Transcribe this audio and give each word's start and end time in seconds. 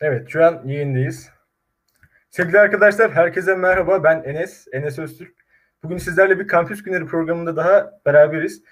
Evet, 0.00 0.28
şu 0.28 0.44
an 0.44 0.62
yayındayız. 0.64 1.30
Sevgili 2.30 2.60
arkadaşlar, 2.60 3.12
herkese 3.12 3.54
merhaba. 3.54 4.04
Ben 4.04 4.22
Enes, 4.22 4.66
Enes 4.72 4.98
Öztürk. 4.98 5.34
Bugün 5.82 5.96
sizlerle 5.96 6.38
bir 6.38 6.48
Kampüs 6.48 6.82
Günleri 6.82 7.06
programında 7.06 7.56
daha 7.56 7.90
beraberiz. 8.06 8.62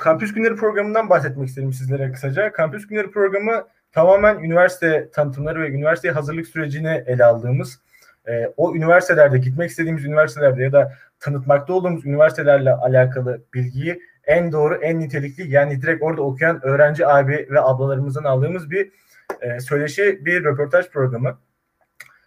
Kampüs 0.00 0.34
Günleri 0.34 0.56
programından 0.56 1.10
bahsetmek 1.10 1.48
istedim 1.48 1.72
sizlere 1.72 2.12
kısaca. 2.12 2.52
Kampüs 2.52 2.86
Günleri 2.86 3.10
programı 3.10 3.68
tamamen 3.92 4.38
üniversite 4.38 5.10
tanıtımları 5.10 5.62
ve 5.62 5.70
üniversiteye 5.70 6.14
hazırlık 6.14 6.46
sürecini 6.46 7.04
ele 7.06 7.24
aldığımız, 7.24 7.80
e, 8.28 8.52
o 8.56 8.74
üniversitelerde, 8.76 9.38
gitmek 9.38 9.70
istediğimiz 9.70 10.04
üniversitelerde 10.04 10.62
ya 10.62 10.72
da 10.72 10.92
tanıtmakta 11.20 11.72
olduğumuz 11.72 12.06
üniversitelerle 12.06 12.72
alakalı 12.72 13.42
bilgiyi 13.54 14.00
en 14.24 14.52
doğru, 14.52 14.74
en 14.74 15.00
nitelikli 15.00 15.50
yani 15.50 15.82
direkt 15.82 16.02
orada 16.02 16.22
okuyan 16.22 16.60
öğrenci 16.66 17.06
abi 17.06 17.48
ve 17.50 17.60
ablalarımızdan 17.60 18.24
aldığımız 18.24 18.70
bir 18.70 18.92
e, 19.40 19.60
söyleşi, 19.60 20.24
bir 20.24 20.44
röportaj 20.44 20.88
programı. 20.88 21.38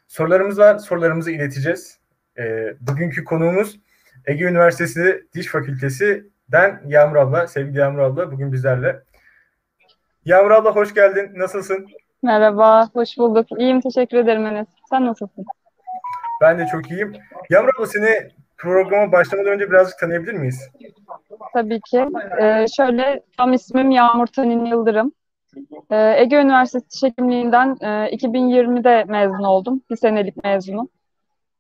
Sorularımız 0.08 0.60
var, 0.60 0.78
sorularımızı 0.78 1.32
ileteceğiz. 1.32 2.00
E, 2.38 2.74
bugünkü 2.80 3.24
konuğumuz 3.24 3.80
Ege 4.26 4.46
Üniversitesi 4.46 5.26
Diş 5.34 5.48
Fakültesi'den 5.48 6.82
Yağmur 6.86 7.16
abla, 7.16 7.48
sevgili 7.48 7.78
Yağmur 7.78 8.00
abla 8.00 8.32
bugün 8.32 8.54
bizlerle. 8.54 9.04
Yağmur 10.26 10.52
abla 10.52 10.76
hoş 10.76 10.94
geldin, 10.94 11.32
nasılsın? 11.36 11.88
Merhaba, 12.24 12.90
hoş 12.94 13.18
bulduk. 13.18 13.48
İyiyim, 13.58 13.82
teşekkür 13.82 14.18
ederim 14.18 14.46
Enes. 14.46 14.68
Sen 14.90 15.06
nasılsın? 15.06 15.46
Ben 16.42 16.60
de 16.60 16.66
çok 16.72 16.92
iyiyim. 16.92 17.14
Yağmur 17.50 17.70
abla 17.78 17.86
seni 17.86 18.32
programa 18.62 19.12
başlamadan 19.12 19.54
önce 19.54 19.70
birazcık 19.70 20.00
tanıyabilir 20.00 20.34
miyiz? 20.34 20.70
Tabii 21.54 21.82
ki. 21.82 22.06
Ee, 22.42 22.66
şöyle, 22.76 23.22
tam 23.38 23.54
ismim 23.54 23.92
Yağmur 23.92 24.28
Tanin 24.28 24.66
Yıldırım. 24.66 25.12
Ee, 25.92 26.14
Ege 26.18 26.36
Üniversitesi 26.36 26.90
Diş 26.90 27.04
Hekimliği'nden 27.04 27.78
e, 27.82 28.16
2020'de 28.16 29.04
mezun 29.04 29.44
oldum. 29.44 29.82
Bir 29.90 29.96
senelik 29.96 30.44
mezunum. 30.44 30.90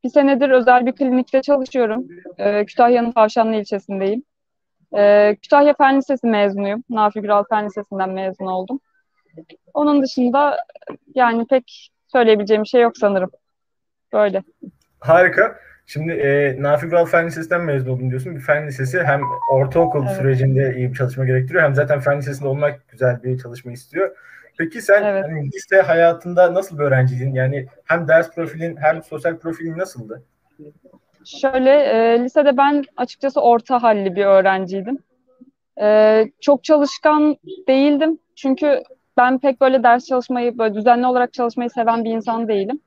Bir 0.03 0.09
senedir 0.09 0.50
özel 0.50 0.86
bir 0.86 0.92
klinikte 0.92 1.42
çalışıyorum. 1.42 2.08
Ee, 2.38 2.66
Kütahya'nın 2.66 3.11
Tavşanlı 3.11 3.56
ilçesindeyim. 3.56 4.23
Ee, 4.98 5.36
Kütahya 5.42 5.73
Fen 5.73 5.98
Lisesi 5.98 6.28
mezunuyum. 6.28 6.83
Nafi 6.89 7.22
Güral 7.22 7.44
Fen 7.50 7.66
Lisesi'nden 7.66 8.09
mezun 8.09 8.45
oldum. 8.45 8.80
Onun 9.73 10.04
dışında 10.04 10.58
yani 11.16 11.45
pek 11.45 11.92
söyleyebileceğim 12.08 12.64
bir 12.64 12.67
şey 12.67 12.81
yok 12.81 12.98
sanırım. 12.98 13.31
Böyle. 14.14 14.44
Harika. 15.00 15.59
Şimdi 15.86 16.12
e, 16.12 16.56
Nafi 16.64 16.90
Kural 16.90 17.06
Fen 17.06 17.28
Lisesi'nden 17.28 17.62
mezun 17.62 17.92
oldum 17.92 18.10
diyorsun. 18.10 18.36
Bir 18.36 18.42
fen 18.42 18.68
lisesi 18.68 19.04
hem 19.04 19.22
ortaokul 19.52 20.04
Evet. 20.06 20.16
sürecinde 20.18 20.76
iyi 20.78 20.90
bir 20.90 20.96
çalışma 20.96 21.26
gerektiriyor 21.26 21.64
hem 21.64 21.76
zaten 21.76 22.00
fen 22.00 22.18
lisesinde 22.18 22.48
olmak 22.48 22.88
güzel 22.90 23.23
bir 23.23 23.38
çalışma 23.40 23.72
istiyor. 23.72 24.16
Peki 24.58 24.82
sen 24.82 25.04
Evet. 25.04 25.23
hani, 25.26 25.48
lise 25.48 25.82
hayatında 25.82 26.54
nasıl 26.54 26.80
bir 26.80 26.84
öğrenciydin? 26.84 27.34
Yani 27.34 27.68
hem 27.86 28.08
ders 28.08 28.36
profilin 28.36 28.78
hem 28.78 29.04
sosyal 29.04 29.38
profilin 29.38 29.78
nasıldı? 29.78 30.23
Şöyle, 31.26 31.70
e, 31.70 32.20
lisede 32.23 32.58
ben 32.58 32.84
açıkçası 32.98 33.42
orta 33.42 33.84
halli 33.84 34.16
bir 34.16 34.26
öğrenciydim. 34.26 34.98
E, 35.82 36.26
çok 36.42 36.64
çalışkan 36.64 37.36
değildim. 37.68 38.20
Çünkü 38.36 38.84
ben 39.18 39.40
pek 39.40 39.62
böyle 39.62 39.84
ders 39.84 40.06
çalışmayı, 40.06 40.58
böyle 40.58 40.73
düzenli 40.73 41.06
olarak 41.06 41.34
çalışmayı 41.34 41.70
seven 41.70 42.04
bir 42.04 42.10
insan 42.12 42.48
değilim. 42.48 42.80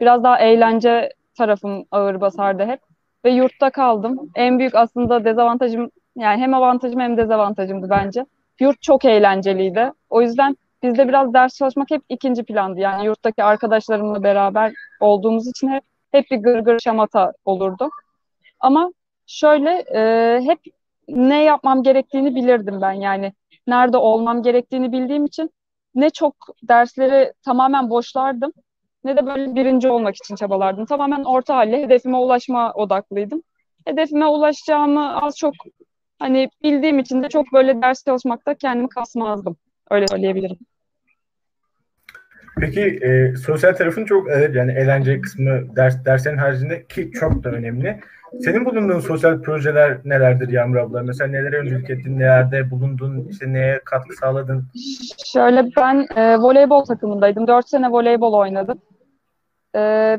Biraz 0.00 0.24
daha 0.24 0.38
eğlence 0.38 1.10
tarafım 1.34 1.84
ağır 1.90 2.20
basardı 2.20 2.64
hep. 2.64 2.80
Ve 3.24 3.30
yurtta 3.30 3.70
kaldım. 3.70 4.30
En 4.34 4.58
büyük 4.58 4.74
aslında 4.74 5.24
dezavantajım, 5.24 5.90
yani 6.16 6.40
hem 6.40 6.54
avantajım 6.54 7.00
hem 7.00 7.16
dezavantajımdı 7.16 7.90
bence. 7.90 8.26
Yurt 8.60 8.82
çok 8.82 9.04
eğlenceliydi. 9.04 9.92
O 10.10 10.22
yüzden 10.22 10.56
bizde 10.82 11.08
biraz 11.08 11.34
ders 11.34 11.56
çalışmak 11.56 11.90
hep 11.90 12.02
ikinci 12.08 12.44
plandı. 12.44 12.80
Yani 12.80 13.06
yurttaki 13.06 13.44
arkadaşlarımla 13.44 14.22
beraber 14.22 14.72
olduğumuz 15.00 15.48
için 15.48 15.68
hep 15.68 15.82
hep 16.12 16.30
bir 16.30 16.36
gırgır 16.36 16.78
şamata 16.78 17.32
olurdu. 17.44 17.88
Ama 18.60 18.92
şöyle 19.26 19.70
e, 19.94 20.40
hep 20.44 20.58
ne 21.08 21.42
yapmam 21.42 21.82
gerektiğini 21.82 22.34
bilirdim 22.34 22.80
ben 22.80 22.92
yani. 22.92 23.32
Nerede 23.66 23.96
olmam 23.96 24.42
gerektiğini 24.42 24.92
bildiğim 24.92 25.24
için 25.24 25.50
ne 25.94 26.10
çok 26.10 26.34
dersleri 26.62 27.32
tamamen 27.44 27.90
boşlardım 27.90 28.52
ne 29.04 29.16
de 29.16 29.26
böyle 29.26 29.54
birinci 29.54 29.88
olmak 29.88 30.16
için 30.16 30.34
çabalardım. 30.36 30.86
Tamamen 30.86 31.24
orta 31.24 31.56
halle 31.56 31.82
hedefime 31.82 32.16
ulaşma 32.16 32.72
odaklıydım. 32.72 33.42
Hedefime 33.86 34.26
ulaşacağımı 34.26 35.22
az 35.22 35.38
çok 35.38 35.54
hani 36.18 36.48
bildiğim 36.62 36.98
için 36.98 37.22
de 37.22 37.28
çok 37.28 37.52
böyle 37.52 37.82
ders 37.82 38.04
çalışmakta 38.04 38.54
kendimi 38.54 38.88
kasmazdım. 38.88 39.56
Öyle 39.90 40.08
söyleyebilirim. 40.08 40.58
Peki 42.60 42.80
e, 42.80 43.36
sosyal 43.36 43.72
tarafın 43.72 44.04
çok 44.04 44.30
evet 44.30 44.54
yani 44.54 44.72
eğlence 44.72 45.20
kısmı 45.20 45.76
ders 45.76 46.04
derslerin 46.04 46.38
haricinde 46.38 46.86
ki 46.86 47.10
çok 47.12 47.44
da 47.44 47.50
önemli. 47.50 48.00
Senin 48.40 48.64
bulunduğun 48.64 49.00
sosyal 49.00 49.42
projeler 49.42 49.98
nelerdir 50.04 50.48
Yağmur 50.48 50.76
abla? 50.76 51.02
Mesela 51.02 51.30
nelere 51.30 51.58
öncülük 51.58 51.90
ettin, 51.90 52.18
nelerde 52.18 52.70
bulundun, 52.70 53.28
işte 53.30 53.52
neye 53.52 53.80
katkı 53.84 54.16
sağladın? 54.16 54.66
Şöyle 55.26 55.64
ben 55.76 56.06
e, 56.16 56.38
voleybol 56.38 56.84
takımındaydım. 56.84 57.46
Dört 57.46 57.68
sene 57.68 57.90
voleybol 57.90 58.32
oynadım. 58.32 58.78
E, 59.74 60.18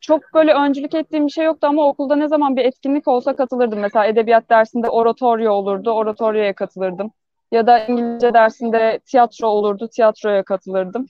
çok 0.00 0.22
böyle 0.34 0.54
öncülük 0.54 0.94
ettiğim 0.94 1.26
bir 1.26 1.32
şey 1.32 1.44
yoktu 1.44 1.66
ama 1.66 1.88
okulda 1.88 2.16
ne 2.16 2.28
zaman 2.28 2.56
bir 2.56 2.64
etkinlik 2.64 3.08
olsa 3.08 3.36
katılırdım. 3.36 3.78
Mesela 3.78 4.06
edebiyat 4.06 4.50
dersinde 4.50 4.88
oratoryo 4.88 5.52
olurdu, 5.52 5.90
oratoryoya 5.90 6.54
katılırdım. 6.54 7.10
Ya 7.52 7.66
da 7.66 7.78
İngilizce 7.78 8.34
dersinde 8.34 9.00
tiyatro 9.06 9.48
olurdu, 9.48 9.88
tiyatroya 9.88 10.42
katılırdım. 10.42 11.06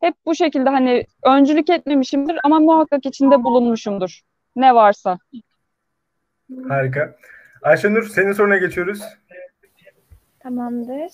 Hep 0.00 0.14
bu 0.26 0.34
şekilde 0.34 0.70
hani 0.70 1.04
öncülük 1.24 1.70
etmemişimdir 1.70 2.38
ama 2.44 2.60
muhakkak 2.60 3.06
içinde 3.06 3.44
bulunmuşumdur. 3.44 4.20
Ne 4.56 4.74
varsa. 4.74 5.18
Harika. 6.68 7.16
Ayşenur 7.62 8.08
senin 8.08 8.32
soruna 8.32 8.56
geçiyoruz. 8.56 9.02
Tamamdır. 10.40 11.12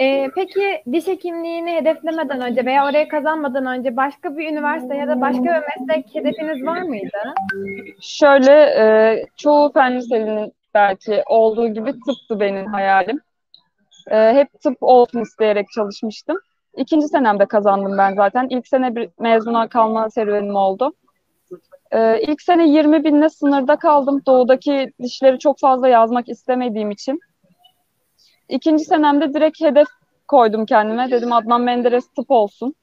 Ee, 0.00 0.28
peki 0.34 0.82
diş 0.92 1.06
hekimliğini 1.06 1.74
hedeflemeden 1.74 2.40
önce 2.40 2.64
veya 2.64 2.84
oraya 2.84 3.08
kazanmadan 3.08 3.66
önce 3.66 3.96
başka 3.96 4.36
bir 4.36 4.52
üniversite 4.52 4.96
ya 4.96 5.08
da 5.08 5.20
başka 5.20 5.42
bir 5.42 5.88
meslek 5.88 6.14
hedefiniz 6.14 6.66
var 6.66 6.82
mıydı? 6.82 7.34
Şöyle 8.00 8.52
e, 8.52 9.24
çoğu 9.36 9.72
fen 9.72 9.96
liselerinin 9.96 10.52
belki 10.74 11.22
olduğu 11.26 11.68
gibi 11.68 11.92
tıptı 11.92 12.40
benim 12.40 12.66
hayalim. 12.66 13.20
E, 14.10 14.34
hep 14.34 14.60
tıp 14.60 14.76
olsun 14.80 15.20
isteyerek 15.20 15.66
çalışmıştım. 15.74 16.36
İkinci 16.76 17.08
senemde 17.08 17.46
kazandım 17.46 17.98
ben 17.98 18.14
zaten. 18.14 18.46
İlk 18.50 18.68
sene 18.68 18.96
bir 18.96 19.08
mezuna 19.18 19.68
kalma 19.68 20.10
serüvenim 20.10 20.56
oldu. 20.56 20.92
E, 21.90 22.20
ilk 22.20 22.42
sene 22.42 22.68
20 22.68 23.04
binle 23.04 23.28
sınırda 23.28 23.76
kaldım. 23.76 24.22
Doğudaki 24.26 24.92
dişleri 25.02 25.38
çok 25.38 25.58
fazla 25.58 25.88
yazmak 25.88 26.28
istemediğim 26.28 26.90
için. 26.90 27.20
İkinci 28.48 28.84
senemde 28.84 29.34
direkt 29.34 29.60
hedef 29.60 29.88
koydum 30.28 30.66
kendime. 30.66 31.10
Dedim 31.10 31.32
Adnan 31.32 31.60
Menderes 31.60 32.08
tıp 32.08 32.30
olsun. 32.30 32.74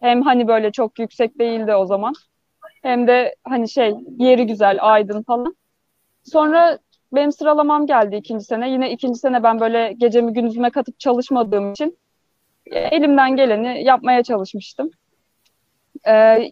Hem 0.00 0.22
hani 0.22 0.48
böyle 0.48 0.72
çok 0.72 0.98
yüksek 0.98 1.38
değildi 1.38 1.74
o 1.74 1.86
zaman. 1.86 2.12
Hem 2.82 3.06
de 3.06 3.34
hani 3.44 3.68
şey 3.68 3.94
yeri 4.18 4.46
güzel, 4.46 4.78
aydın 4.80 5.22
falan. 5.22 5.56
Sonra 6.24 6.78
benim 7.12 7.32
sıralamam 7.32 7.86
geldi 7.86 8.16
ikinci 8.16 8.44
sene. 8.44 8.70
Yine 8.70 8.90
ikinci 8.90 9.18
sene 9.18 9.42
ben 9.42 9.60
böyle 9.60 9.92
gecemi 9.92 10.32
gündüzüme 10.32 10.70
katıp 10.70 10.98
çalışmadığım 11.00 11.72
için 11.72 11.98
e, 12.66 12.78
elimden 12.78 13.36
geleni 13.36 13.84
yapmaya 13.84 14.22
çalışmıştım. 14.22 14.90
Ee, 16.06 16.50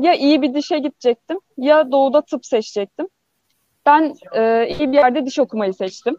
ya 0.00 0.14
iyi 0.14 0.42
bir 0.42 0.54
dişe 0.54 0.78
gidecektim 0.78 1.38
ya 1.56 1.92
doğuda 1.92 2.22
tıp 2.22 2.46
seçecektim. 2.46 3.08
Ben 3.86 4.14
e, 4.36 4.68
iyi 4.68 4.92
bir 4.92 4.96
yerde 4.96 5.26
diş 5.26 5.38
okumayı 5.38 5.74
seçtim. 5.74 6.16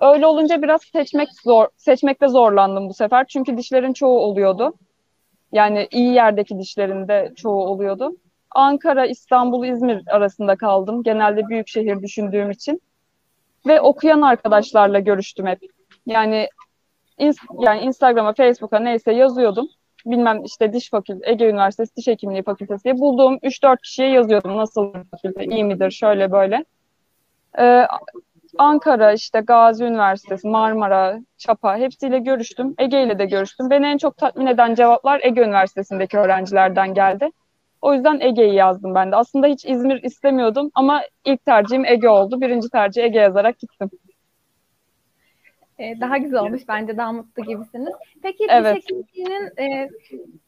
Öyle 0.00 0.26
olunca 0.26 0.62
biraz 0.62 0.82
seçmek 0.82 1.28
zor, 1.44 1.66
seçmekte 1.76 2.28
zorlandım 2.28 2.88
bu 2.88 2.94
sefer. 2.94 3.26
Çünkü 3.28 3.56
dişlerin 3.56 3.92
çoğu 3.92 4.18
oluyordu. 4.18 4.74
Yani 5.52 5.88
iyi 5.90 6.14
yerdeki 6.14 6.58
dişlerin 6.58 7.08
de 7.08 7.32
çoğu 7.36 7.64
oluyordu. 7.66 8.16
Ankara, 8.50 9.06
İstanbul, 9.06 9.66
İzmir 9.66 10.02
arasında 10.06 10.56
kaldım. 10.56 11.02
Genelde 11.02 11.48
büyük 11.48 11.68
şehir 11.68 12.02
düşündüğüm 12.02 12.50
için. 12.50 12.82
Ve 13.66 13.80
okuyan 13.80 14.22
arkadaşlarla 14.22 14.98
görüştüm 14.98 15.46
hep. 15.46 15.60
Yani 16.06 16.48
ins- 17.18 17.64
yani 17.66 17.80
Instagram'a, 17.80 18.32
Facebook'a 18.32 18.78
neyse 18.78 19.12
yazıyordum. 19.12 19.68
Bilmem 20.06 20.44
işte 20.44 20.72
diş 20.72 20.90
fakültesi, 20.90 21.30
Ege 21.30 21.48
Üniversitesi 21.48 21.96
Diş 21.96 22.06
Hekimliği 22.06 22.42
Fakültesi 22.42 22.84
diye 22.84 22.98
bulduğum 22.98 23.38
3-4 23.42 23.82
kişiye 23.82 24.08
yazıyordum. 24.08 24.56
Nasıl 24.56 24.92
fakülte, 25.10 25.44
iyi 25.44 25.64
midir, 25.64 25.90
şöyle 25.90 26.32
böyle. 26.32 26.64
Ee, 27.58 27.86
Ankara, 28.58 29.12
işte 29.12 29.40
Gazi 29.40 29.84
Üniversitesi, 29.84 30.48
Marmara, 30.48 31.20
Çapa 31.38 31.76
hepsiyle 31.76 32.18
görüştüm. 32.18 32.74
Ege 32.78 33.02
ile 33.02 33.18
de 33.18 33.26
görüştüm. 33.26 33.70
Beni 33.70 33.86
en 33.86 33.98
çok 33.98 34.16
tatmin 34.16 34.46
eden 34.46 34.74
cevaplar 34.74 35.20
Ege 35.24 35.40
Üniversitesi'ndeki 35.40 36.18
öğrencilerden 36.18 36.94
geldi. 36.94 37.30
O 37.82 37.94
yüzden 37.94 38.20
Ege'yi 38.20 38.54
yazdım 38.54 38.94
ben 38.94 39.12
de. 39.12 39.16
Aslında 39.16 39.46
hiç 39.46 39.64
İzmir 39.64 40.02
istemiyordum 40.02 40.70
ama 40.74 41.02
ilk 41.24 41.46
tercihim 41.46 41.84
Ege 41.84 42.08
oldu. 42.08 42.40
Birinci 42.40 42.68
tercih 42.68 43.04
Ege 43.04 43.18
yazarak 43.18 43.58
gittim. 43.58 43.90
E, 45.78 46.00
daha 46.00 46.18
güzel 46.18 46.40
olmuş 46.40 46.62
bence 46.68 46.96
daha 46.96 47.12
mutlu 47.12 47.42
gibisiniz. 47.42 47.94
Peki 48.22 48.46
Evet. 48.48 48.76
diş 48.76 48.84
hekimliğinin 48.84 49.52
e, 49.58 49.88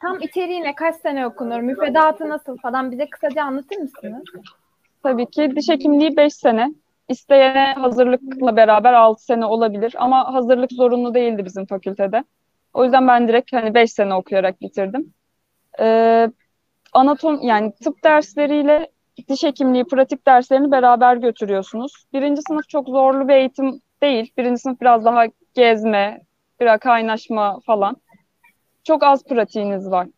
tam 0.01 0.21
içeriğine 0.21 0.75
kaç 0.75 0.97
sene 0.97 1.27
okunur? 1.27 1.61
Müfredatı 1.61 2.29
nasıl 2.29 2.59
falan 2.59 2.91
bize 2.91 3.07
kısaca 3.11 3.45
anlatır 3.45 3.77
mısınız? 3.77 4.25
Tabii 5.03 5.27
ki 5.27 5.53
diş 5.57 5.69
hekimliği 5.69 6.17
5 6.17 6.35
sene. 6.35 6.73
İsteyene 7.09 7.73
hazırlıkla 7.73 8.57
beraber 8.57 8.93
6 8.93 9.25
sene 9.25 9.47
olabilir 9.47 9.95
ama 9.99 10.35
hazırlık 10.35 10.73
zorunlu 10.73 11.15
değildi 11.15 11.45
bizim 11.45 11.67
fakültede. 11.67 12.25
O 12.75 12.85
yüzden 12.85 13.09
ben 13.09 13.29
direkt 13.29 13.53
hani 13.53 13.75
5 13.75 13.93
sene 13.93 14.15
okuyarak 14.15 14.61
bitirdim. 14.61 15.15
Ee, 15.81 16.31
anatom 16.93 17.41
yani 17.43 17.73
tıp 17.85 18.05
dersleriyle 18.05 18.91
diş 19.29 19.43
hekimliği 19.43 19.85
pratik 19.85 20.27
derslerini 20.27 20.71
beraber 20.71 21.17
götürüyorsunuz. 21.17 22.05
Birinci 22.13 22.43
sınıf 22.49 22.69
çok 22.69 22.89
zorlu 22.89 23.29
bir 23.29 23.35
eğitim 23.35 23.81
değil. 24.03 24.33
Birinci 24.39 24.61
sınıf 24.61 24.81
biraz 24.81 25.05
daha 25.05 25.25
gezme, 25.55 26.21
biraz 26.61 26.81
kaynaşma 26.81 27.61
falan. 27.67 27.97
Çok 28.85 29.03
az 29.03 29.25
pratiğiniz 29.25 29.91
var. 29.91 30.09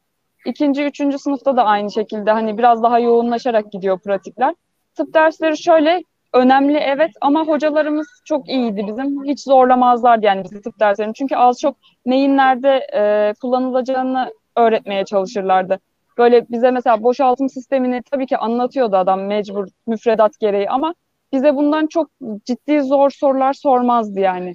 İkinci, 0.47 0.85
üçüncü 0.85 1.19
sınıfta 1.19 1.57
da 1.57 1.65
aynı 1.65 1.91
şekilde 1.91 2.31
hani 2.31 2.59
biraz 2.59 2.83
daha 2.83 2.99
yoğunlaşarak 2.99 3.73
gidiyor 3.73 3.99
pratikler. 3.99 4.55
Tıp 4.95 5.15
dersleri 5.15 5.59
şöyle 5.59 6.03
önemli 6.33 6.79
evet 6.79 7.11
ama 7.21 7.45
hocalarımız 7.47 8.07
çok 8.25 8.49
iyiydi 8.49 8.87
bizim. 8.87 9.25
Hiç 9.25 9.41
zorlamazlardı 9.43 10.27
yani 10.27 10.45
bizi 10.45 10.63
tıp 10.63 10.81
derslerini. 10.81 11.15
Çünkü 11.15 11.37
az 11.37 11.61
çok 11.61 11.77
neyin 12.07 12.37
nerede 12.37 12.87
e, 12.95 13.35
kullanılacağını 13.41 14.33
öğretmeye 14.57 15.05
çalışırlardı. 15.05 15.81
Böyle 16.19 16.47
bize 16.51 16.71
mesela 16.71 17.03
boşaltım 17.03 17.49
sistemini 17.49 18.03
tabii 18.11 18.27
ki 18.27 18.37
anlatıyordu 18.39 18.97
adam 18.97 19.27
mecbur 19.27 19.69
müfredat 19.87 20.39
gereği 20.41 20.71
ama 20.71 20.95
bize 21.33 21.55
bundan 21.57 21.87
çok 21.87 22.11
ciddi 22.45 22.83
zor 22.83 23.11
sorular 23.11 23.53
sormazdı 23.53 24.21
yani. 24.21 24.55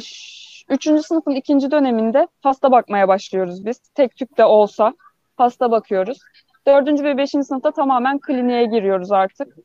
Ş- 0.00 0.64
üçüncü 0.68 1.02
sınıfın 1.02 1.30
ikinci 1.34 1.70
döneminde 1.70 2.28
hasta 2.42 2.72
bakmaya 2.72 3.08
başlıyoruz 3.08 3.64
biz. 3.66 3.78
Tek 3.94 4.16
tük 4.16 4.38
de 4.38 4.44
olsa 4.44 4.94
hasta 5.36 5.70
bakıyoruz. 5.70 6.18
Dördüncü 6.68 7.04
ve 7.04 7.16
beşinci 7.16 7.44
sınıfta 7.44 7.70
tamamen 7.70 8.18
kliniğe 8.18 8.64
giriyoruz 8.64 9.12
artık. 9.12 9.56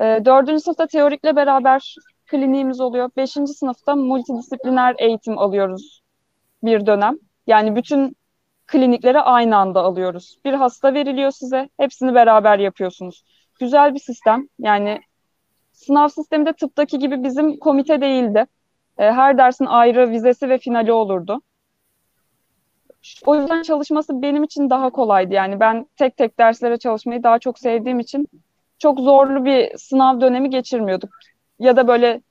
Ee, 0.00 0.20
dördüncü 0.24 0.60
sınıfta 0.60 0.86
teorikle 0.86 1.36
beraber 1.36 1.96
kliniğimiz 2.26 2.80
oluyor. 2.80 3.10
Beşinci 3.16 3.52
sınıfta 3.52 3.96
multidisipliner 3.96 4.94
eğitim 4.98 5.38
alıyoruz 5.38 6.02
bir 6.62 6.86
dönem. 6.86 7.18
Yani 7.46 7.76
bütün 7.76 8.16
klinikleri 8.66 9.20
aynı 9.20 9.56
anda 9.56 9.80
alıyoruz. 9.80 10.38
Bir 10.44 10.52
hasta 10.52 10.94
veriliyor 10.94 11.30
size, 11.30 11.68
hepsini 11.76 12.14
beraber 12.14 12.58
yapıyorsunuz. 12.58 13.24
Güzel 13.60 13.94
bir 13.94 14.00
sistem. 14.00 14.48
Yani 14.58 15.00
sınav 15.72 16.08
sistemi 16.08 16.46
de 16.46 16.52
tıptaki 16.52 16.98
gibi 16.98 17.22
bizim 17.22 17.58
komite 17.58 18.00
değildi. 18.00 18.46
E, 18.98 19.12
Her 19.12 19.38
dersin 19.38 19.64
ayrı 19.64 20.10
vizesi 20.10 20.48
ve 20.48 20.58
finali 20.58 20.92
olurdu. 20.92 21.40
O 23.26 23.36
yüzden 23.36 23.62
çalışması 23.62 24.22
benim 24.22 24.44
için 24.44 24.70
daha 24.70 24.90
kolaydı. 24.90 25.34
Yani 25.34 25.60
ben 25.60 25.86
tek 25.96 26.16
tek 26.16 26.38
derslere 26.38 26.76
çalışmayı 26.76 27.22
daha 27.22 27.38
çok 27.38 27.58
sevdiğim 27.58 28.00
için 28.00 28.26
çok 28.78 29.00
zorlu 29.00 29.44
bir 29.44 29.76
sınav 29.76 30.20
dönemi 30.20 30.50
geçirmiyorduk. 30.50 31.10
Ya 31.58 31.76
da 31.76 31.88
böyle 31.88 32.22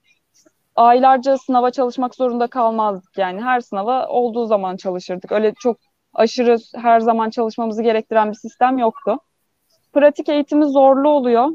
aylarca 0.76 1.38
sınava 1.38 1.72
çalışmak 1.72 2.16
zorunda 2.16 2.48
kalmazdık. 2.48 3.18
Yani 3.18 3.42
her 3.42 3.60
sınava 3.60 4.08
olduğu 4.08 4.46
zaman 4.46 4.78
çalışırdık. 4.78 5.32
Öyle 5.32 5.54
çok 5.60 5.78
aşırı 6.14 6.58
her 6.76 7.00
zaman 7.00 7.30
çalışmamızı 7.30 7.84
gerektiren 7.84 8.30
bir 8.32 8.38
sistem 8.38 8.78
yoktu. 8.78 9.18
Pratik 9.94 10.30
eğitimi 10.30 10.66
zorlu 10.66 11.10
oluyor. 11.10 11.50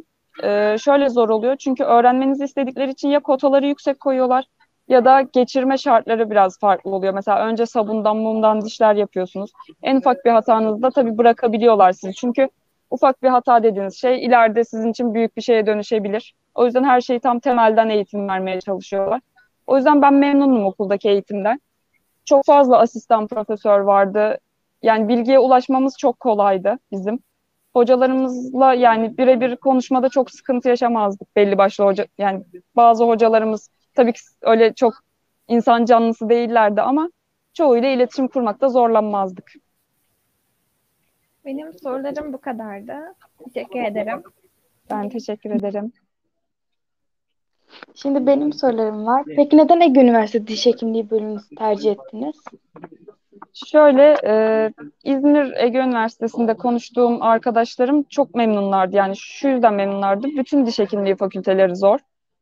Ee, 0.44 0.76
şöyle 0.78 1.08
zor 1.08 1.28
oluyor. 1.28 1.56
Çünkü 1.56 1.84
öğrenmenizi 1.84 2.44
istedikleri 2.44 2.90
için 2.90 3.08
ya 3.08 3.20
kotaları 3.20 3.66
yüksek 3.66 4.00
koyuyorlar 4.00 4.44
ya 4.92 5.04
da 5.04 5.20
geçirme 5.20 5.78
şartları 5.78 6.30
biraz 6.30 6.58
farklı 6.58 6.90
oluyor. 6.90 7.14
Mesela 7.14 7.46
önce 7.46 7.66
sabundan, 7.66 8.16
mumdan 8.16 8.60
dişler 8.60 8.94
yapıyorsunuz. 8.94 9.50
En 9.82 9.96
ufak 9.96 10.24
bir 10.24 10.30
hatanızda 10.30 10.90
tabii 10.90 11.18
bırakabiliyorlar 11.18 11.92
sizi. 11.92 12.14
Çünkü 12.14 12.48
ufak 12.90 13.22
bir 13.22 13.28
hata 13.28 13.62
dediğiniz 13.62 14.00
şey 14.00 14.24
ileride 14.24 14.64
sizin 14.64 14.90
için 14.90 15.14
büyük 15.14 15.36
bir 15.36 15.42
şeye 15.42 15.66
dönüşebilir. 15.66 16.34
O 16.54 16.64
yüzden 16.64 16.84
her 16.84 17.00
şeyi 17.00 17.20
tam 17.20 17.40
temelden 17.40 17.88
eğitim 17.88 18.28
vermeye 18.28 18.60
çalışıyorlar. 18.60 19.20
O 19.66 19.76
yüzden 19.76 20.02
ben 20.02 20.14
memnunum 20.14 20.66
okuldaki 20.66 21.08
eğitimden. 21.08 21.60
Çok 22.24 22.44
fazla 22.44 22.78
asistan 22.78 23.26
profesör 23.26 23.80
vardı. 23.80 24.38
Yani 24.82 25.08
bilgiye 25.08 25.38
ulaşmamız 25.38 25.98
çok 25.98 26.20
kolaydı 26.20 26.78
bizim. 26.92 27.18
Hocalarımızla 27.74 28.74
yani 28.74 29.18
birebir 29.18 29.56
konuşmada 29.56 30.08
çok 30.08 30.30
sıkıntı 30.30 30.68
yaşamazdık 30.68 31.36
belli 31.36 31.58
başlı 31.58 31.84
hoca. 31.84 32.06
Yani 32.18 32.44
bazı 32.76 33.04
hocalarımız 33.04 33.70
tabii 33.94 34.12
ki 34.12 34.20
öyle 34.42 34.74
çok 34.74 34.94
insan 35.48 35.84
canlısı 35.84 36.28
değillerdi 36.28 36.82
ama 36.82 37.10
çoğuyla 37.54 37.88
iletişim 37.88 38.28
kurmakta 38.28 38.68
zorlanmazdık. 38.68 39.52
Benim 41.44 41.78
sorularım 41.78 42.32
bu 42.32 42.40
kadardı. 42.40 42.94
Teşekkür 43.44 43.82
ederim. 43.82 44.22
Ben 44.90 45.08
teşekkür 45.08 45.50
ederim. 45.50 45.92
Şimdi 47.94 48.26
benim 48.26 48.52
sorularım 48.52 49.06
var. 49.06 49.24
Peki 49.36 49.56
neden 49.56 49.80
Ege 49.80 50.00
Üniversitesi 50.00 50.46
Diş 50.46 50.66
Hekimliği 50.66 51.10
bölümünü 51.10 51.40
tercih 51.58 51.92
ettiniz? 51.92 52.36
Şöyle 53.54 54.16
e, 54.24 54.70
İzmir 55.04 55.52
Ege 55.56 55.78
Üniversitesi'nde 55.78 56.54
konuştuğum 56.54 57.22
arkadaşlarım 57.22 58.02
çok 58.02 58.34
memnunlardı. 58.34 58.96
Yani 58.96 59.16
şu 59.16 59.48
yüzden 59.48 59.74
memnunlardı. 59.74 60.26
Bütün 60.26 60.66
diş 60.66 60.78
hekimliği 60.78 61.16
fakülteleri 61.16 61.76
zor 61.76 61.98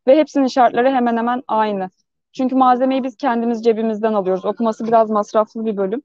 ve 0.06 0.16
hepsinin 0.16 0.46
şartları 0.46 0.90
hemen 0.90 1.16
hemen 1.16 1.42
aynı. 1.48 1.90
Çünkü 2.32 2.54
malzemeyi 2.54 3.04
biz 3.04 3.16
kendimiz 3.16 3.64
cebimizden 3.64 4.12
alıyoruz. 4.12 4.44
Okuması 4.44 4.86
biraz 4.86 5.10
masraflı 5.10 5.64
bir 5.64 5.76
bölüm. 5.76 6.02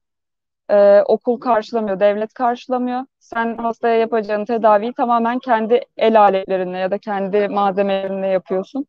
E, 0.69 1.01
okul 1.01 1.39
karşılamıyor, 1.39 1.99
devlet 1.99 2.33
karşılamıyor. 2.33 3.01
Sen 3.19 3.57
hastaya 3.57 3.95
yapacağın 3.95 4.45
tedaviyi 4.45 4.93
tamamen 4.93 5.39
kendi 5.39 5.81
el 5.97 6.21
aletlerinle 6.21 6.77
ya 6.77 6.91
da 6.91 6.97
kendi 6.97 7.47
malzemelerinle 7.47 8.27
yapıyorsun. 8.27 8.85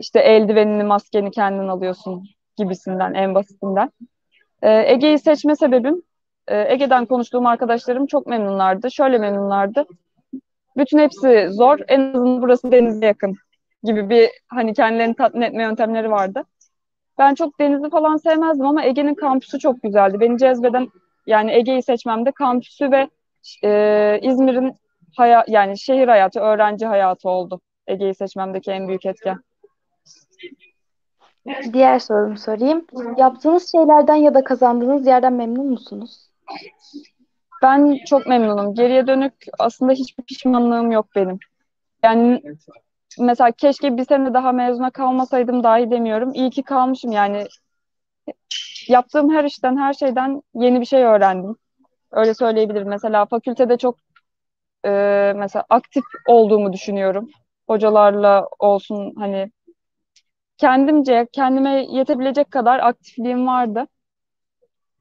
İşte 0.00 0.20
eldivenini, 0.20 0.84
maskeni 0.84 1.30
kendin 1.30 1.68
alıyorsun 1.68 2.24
gibisinden, 2.56 3.14
en 3.14 3.34
basitinden. 3.34 3.90
Ee, 4.62 4.92
Ege'yi 4.92 5.18
seçme 5.18 5.56
sebebim, 5.56 6.02
e, 6.48 6.72
Ege'den 6.72 7.06
konuştuğum 7.06 7.46
arkadaşlarım 7.46 8.06
çok 8.06 8.26
memnunlardı. 8.26 8.90
Şöyle 8.90 9.18
memnunlardı. 9.18 9.86
Bütün 10.76 10.98
hepsi 10.98 11.48
zor. 11.50 11.78
En 11.88 12.00
azından 12.00 12.42
burası 12.42 12.72
denize 12.72 13.06
yakın 13.06 13.36
gibi 13.82 14.10
bir 14.10 14.30
hani 14.48 14.74
kendilerini 14.74 15.14
tatmin 15.14 15.40
etme 15.40 15.62
yöntemleri 15.62 16.10
vardı. 16.10 16.44
Ben 17.18 17.34
çok 17.34 17.60
denizi 17.60 17.90
falan 17.90 18.16
sevmezdim 18.16 18.66
ama 18.66 18.84
Ege'nin 18.84 19.14
kampüsü 19.14 19.58
çok 19.58 19.82
güzeldi. 19.82 20.20
Beni 20.20 20.38
cezbeden 20.38 20.88
yani 21.26 21.52
Ege'yi 21.52 21.82
seçmemde 21.82 22.32
kampüsü 22.32 22.92
ve 22.92 23.08
e, 23.64 24.20
İzmir'in 24.22 24.74
haya, 25.16 25.44
yani 25.48 25.78
şehir 25.78 26.08
hayatı, 26.08 26.40
öğrenci 26.40 26.86
hayatı 26.86 27.28
oldu. 27.28 27.60
Ege'yi 27.86 28.14
seçmemdeki 28.14 28.70
en 28.70 28.88
büyük 28.88 29.06
etken. 29.06 29.38
Diğer 31.72 31.98
sorumu 31.98 32.38
sorayım. 32.38 32.86
Yaptığınız 33.16 33.72
şeylerden 33.72 34.14
ya 34.14 34.34
da 34.34 34.44
kazandığınız 34.44 35.06
yerden 35.06 35.32
memnun 35.32 35.66
musunuz? 35.66 36.30
Ben 37.62 37.98
çok 38.06 38.26
memnunum. 38.26 38.74
Geriye 38.74 39.06
dönük 39.06 39.34
aslında 39.58 39.92
hiçbir 39.92 40.24
pişmanlığım 40.24 40.92
yok 40.92 41.06
benim. 41.16 41.38
Yani 42.02 42.42
mesela 43.18 43.52
keşke 43.52 43.96
bir 43.96 44.04
sene 44.04 44.34
daha 44.34 44.52
mezuna 44.52 44.90
kalmasaydım 44.90 45.64
dahi 45.64 45.90
demiyorum. 45.90 46.34
İyi 46.34 46.50
ki 46.50 46.62
kalmışım 46.62 47.12
yani. 47.12 47.46
Yaptığım 48.88 49.30
her 49.30 49.44
işten, 49.44 49.76
her 49.76 49.92
şeyden 49.92 50.42
yeni 50.54 50.80
bir 50.80 50.86
şey 50.86 51.02
öğrendim. 51.02 51.56
Öyle 52.12 52.34
söyleyebilirim. 52.34 52.88
Mesela 52.88 53.26
fakültede 53.26 53.76
çok 53.78 53.96
e, 54.84 54.90
mesela 55.36 55.64
aktif 55.70 56.04
olduğumu 56.28 56.72
düşünüyorum. 56.72 57.28
Hocalarla 57.66 58.48
olsun 58.58 59.14
hani 59.18 59.50
kendimce 60.58 61.26
kendime 61.32 61.86
yetebilecek 61.90 62.50
kadar 62.50 62.78
aktifliğim 62.78 63.46
vardı. 63.46 63.86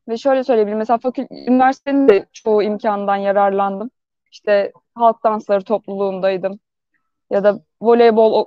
Ve 0.08 0.18
şöyle 0.18 0.44
söyleyebilirim. 0.44 0.78
Mesela 0.78 0.98
fakül 0.98 1.26
üniversitenin 1.48 2.08
de 2.08 2.26
çoğu 2.34 2.64
imkandan 2.64 3.16
yararlandım. 3.16 3.92
İşte 4.32 4.72
halk 4.96 5.24
dansları 5.24 5.64
topluluğundaydım. 5.64 6.60
Ya 7.32 7.44
da 7.44 7.60
voleybol 7.82 8.46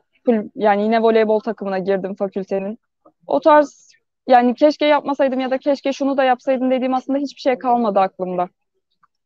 yani 0.55 0.83
yine 0.83 1.03
voleybol 1.03 1.41
takımına 1.41 1.79
girdim 1.79 2.15
fakültenin. 2.15 2.79
O 3.27 3.41
tarz 3.41 3.91
yani 4.27 4.55
keşke 4.55 4.87
yapmasaydım 4.87 5.41
ya 5.41 5.51
da 5.51 5.59
keşke 5.59 5.93
şunu 5.93 6.17
da 6.17 6.25
yapsaydım 6.25 6.71
dediğim 6.71 6.95
aslında 6.95 7.19
hiçbir 7.19 7.41
şey 7.41 7.59
kalmadı 7.59 8.01
aklımda. 8.01 8.49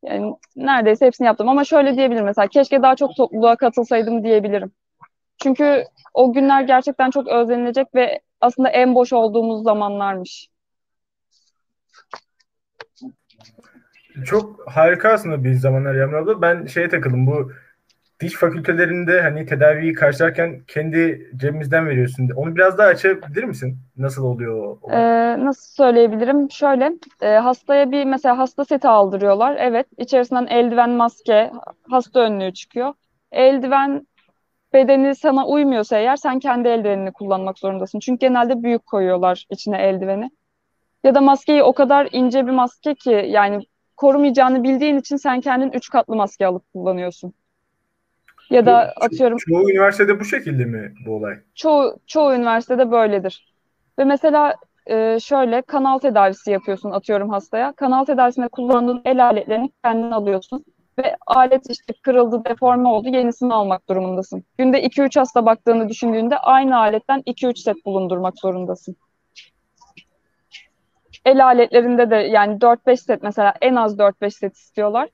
Yani 0.05 0.35
neredeyse 0.57 1.07
hepsini 1.07 1.27
yaptım 1.27 1.49
ama 1.49 1.65
şöyle 1.65 1.97
diyebilirim 1.97 2.25
mesela 2.25 2.49
keşke 2.49 2.83
daha 2.83 2.97
çok 2.97 3.17
topluluğa 3.17 3.57
katılsaydım 3.57 4.25
diyebilirim. 4.25 4.73
Çünkü 5.43 5.85
o 6.15 6.33
günler 6.33 6.63
gerçekten 6.63 7.11
çok 7.11 7.29
özlenilecek 7.29 7.95
ve 7.95 8.21
aslında 8.41 8.69
en 8.69 8.95
boş 8.95 9.13
olduğumuz 9.13 9.63
zamanlarmış. 9.63 10.49
Çok 14.25 14.71
harika 14.71 15.09
aslında 15.09 15.45
bir 15.45 15.53
zamanlar 15.53 15.95
Yağmur 15.95 16.15
abla. 16.15 16.43
Ben 16.43 16.67
şeye 16.67 16.89
takıldım 16.89 17.27
bu 17.27 17.53
diş 18.21 18.35
fakültelerinde 18.35 19.21
hani 19.21 19.47
tedaviyi 19.47 19.93
karşılarken 19.93 20.61
kendi 20.67 21.31
cebimizden 21.37 21.87
veriyorsun. 21.87 22.31
Onu 22.37 22.57
biraz 22.57 22.79
daha 22.79 22.87
açabilir 22.89 23.45
misin? 23.45 23.79
Nasıl 23.97 24.25
oluyor? 24.25 24.77
Ee, 24.93 25.45
nasıl 25.45 25.85
söyleyebilirim? 25.85 26.51
Şöyle, 26.51 26.93
e, 27.23 27.29
hastaya 27.29 27.91
bir 27.91 28.05
mesela 28.05 28.39
hasta 28.39 28.65
seti 28.65 28.89
aldırıyorlar. 28.89 29.57
Evet, 29.59 29.87
içerisinden 29.99 30.47
eldiven, 30.47 30.91
maske, 30.91 31.51
hasta 31.91 32.21
önlüğü 32.21 32.53
çıkıyor. 32.53 32.95
Eldiven 33.33 34.07
bedeni 34.73 35.15
sana 35.15 35.47
uymuyorsa 35.47 35.99
eğer 35.99 36.17
sen 36.17 36.39
kendi 36.39 36.69
eldivenini 36.69 37.13
kullanmak 37.13 37.59
zorundasın. 37.59 37.99
Çünkü 37.99 38.19
genelde 38.19 38.63
büyük 38.63 38.87
koyuyorlar 38.87 39.47
içine 39.51 39.79
eldiveni. 39.79 40.31
Ya 41.05 41.15
da 41.15 41.21
maskeyi 41.21 41.63
o 41.63 41.73
kadar 41.73 42.09
ince 42.13 42.47
bir 42.47 42.53
maske 42.53 42.95
ki 42.95 43.27
yani 43.29 43.67
korumayacağını 43.97 44.63
bildiğin 44.63 44.99
için 44.99 45.17
sen 45.17 45.41
kendin 45.41 45.73
üç 45.73 45.91
katlı 45.91 46.17
maske 46.17 46.47
alıp 46.47 46.73
kullanıyorsun. 46.73 47.35
Ya 48.51 48.67
da 48.67 48.95
Bu- 48.97 49.05
atıyorum 49.05 49.39
Çoğu 49.39 49.71
üniversitede 49.71 50.21
bu 50.21 50.25
şekilde 50.25 50.65
mi 50.65 50.95
bu 51.07 51.17
olay? 51.17 51.35
çoğu 51.55 51.97
çoğu 52.07 52.35
üniversitede 52.35 52.91
böyledir. 52.91 53.55
Ve 53.99 54.05
mesela 54.05 54.55
e, 54.87 55.21
şöyle 55.21 55.63
kanal 55.63 55.99
tedavisi 55.99 56.51
yapıyorsun 56.51 56.91
atıyorum 56.91 57.31
hastaya. 57.31 57.73
Kanal 57.73 58.05
tedavisinde 58.05 58.49
kullandığın 58.49 59.03
el 59.05 59.25
aletlerini 59.25 59.71
kendin 59.85 60.11
alıyorsun. 60.11 60.65
Ve 60.99 61.17
alet 61.27 61.71
işte 61.71 61.95
kırıldı, 62.03 62.43
deforme 62.45 62.89
oldu, 62.89 63.09
yenisini 63.09 63.55
almak 63.55 63.89
durumundasın. 63.89 64.45
Günde 64.59 64.83
2-3 64.83 65.17
hasta 65.17 65.47
baktığını 65.47 65.89
düşündüğünde 65.89 66.39
aynı 66.39 66.79
aletten 66.79 67.23
2-3 67.27 67.59
set 67.59 67.85
bulundurmak 67.87 68.39
zorundasın. 68.39 68.97
El 71.25 71.45
aletlerinde 71.45 72.11
de 72.11 72.17
yani 72.17 72.61
4-5 72.61 73.01
set 73.01 73.23
mesela 73.23 73.55
en 73.61 73.75
az 73.75 73.99
4-5 73.99 74.35
set 74.35 74.57
istiyorlar. 74.57 75.09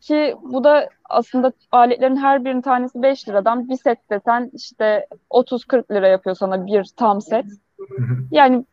Ki 0.00 0.34
bu 0.42 0.64
da 0.64 0.88
aslında 1.10 1.52
aletlerin 1.72 2.16
her 2.16 2.44
birinin 2.44 2.60
tanesi 2.62 3.02
5 3.02 3.28
liradan 3.28 3.68
bir 3.68 3.76
set 3.76 4.10
desen 4.10 4.50
işte 4.54 5.06
30-40 5.30 5.90
lira 5.92 6.08
yapıyor 6.08 6.36
sana 6.36 6.66
bir 6.66 6.84
tam 6.96 7.20
set. 7.20 7.44
Yani 8.30 8.64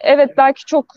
evet 0.00 0.30
belki 0.36 0.64
çok 0.66 0.94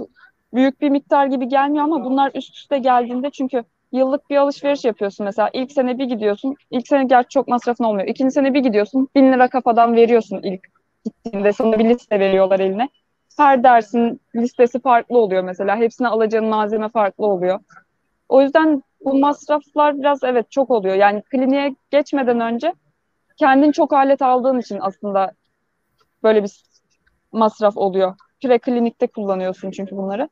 büyük 0.54 0.82
bir 0.82 0.90
miktar 0.90 1.26
gibi 1.26 1.48
gelmiyor 1.48 1.84
ama 1.84 2.06
bunlar 2.06 2.32
üst 2.36 2.56
üste 2.56 2.78
geldiğinde 2.78 3.30
çünkü 3.30 3.64
yıllık 3.92 4.30
bir 4.30 4.38
alışveriş 4.38 4.86
yapıyorsun 4.86 5.24
mesela. 5.24 5.50
İlk 5.54 5.72
sene 5.72 5.98
bir 5.98 6.06
gidiyorsun. 6.06 6.56
İlk 6.72 6.88
sene 6.88 7.04
gerçi 7.04 7.30
çok 7.30 7.48
masrafın 7.48 7.84
olmuyor. 7.84 8.08
İkinci 8.08 8.32
sene 8.32 8.54
bir 8.54 8.60
gidiyorsun. 8.60 9.08
Bin 9.16 9.34
lira 9.34 9.48
kafadan 9.48 9.96
veriyorsun 9.96 10.42
ilk 10.44 10.62
gittiğinde. 11.06 11.54
Sana 11.54 11.80
bir 11.80 11.90
liste 11.90 12.20
veriyorlar 12.20 12.60
eline. 12.60 12.90
Her 13.38 13.64
dersin 13.64 14.22
listesi 14.36 14.80
farklı 14.80 15.18
oluyor 15.18 15.44
mesela. 15.44 15.78
Hepsine 15.78 16.08
alacağın 16.08 16.46
malzeme 16.46 16.90
farklı 16.90 17.26
oluyor. 17.26 17.60
O 18.30 18.42
yüzden 18.42 18.84
bu 19.06 19.20
masraflar 19.20 20.00
biraz 20.00 20.24
evet 20.24 20.52
çok 20.52 20.72
oluyor. 20.72 20.96
Yani 20.96 21.22
kliniğe 21.22 21.76
geçmeden 21.92 22.40
önce 22.40 22.74
kendin 23.38 23.72
çok 23.72 23.94
alet 23.94 24.22
aldığın 24.22 24.60
için 24.60 24.78
aslında 24.82 25.32
böyle 26.24 26.44
bir 26.44 26.64
masraf 27.32 27.78
oluyor. 27.78 28.16
Preklinikte 28.44 29.08
kullanıyorsun 29.08 29.72
çünkü 29.72 29.98
bunları. 29.98 30.30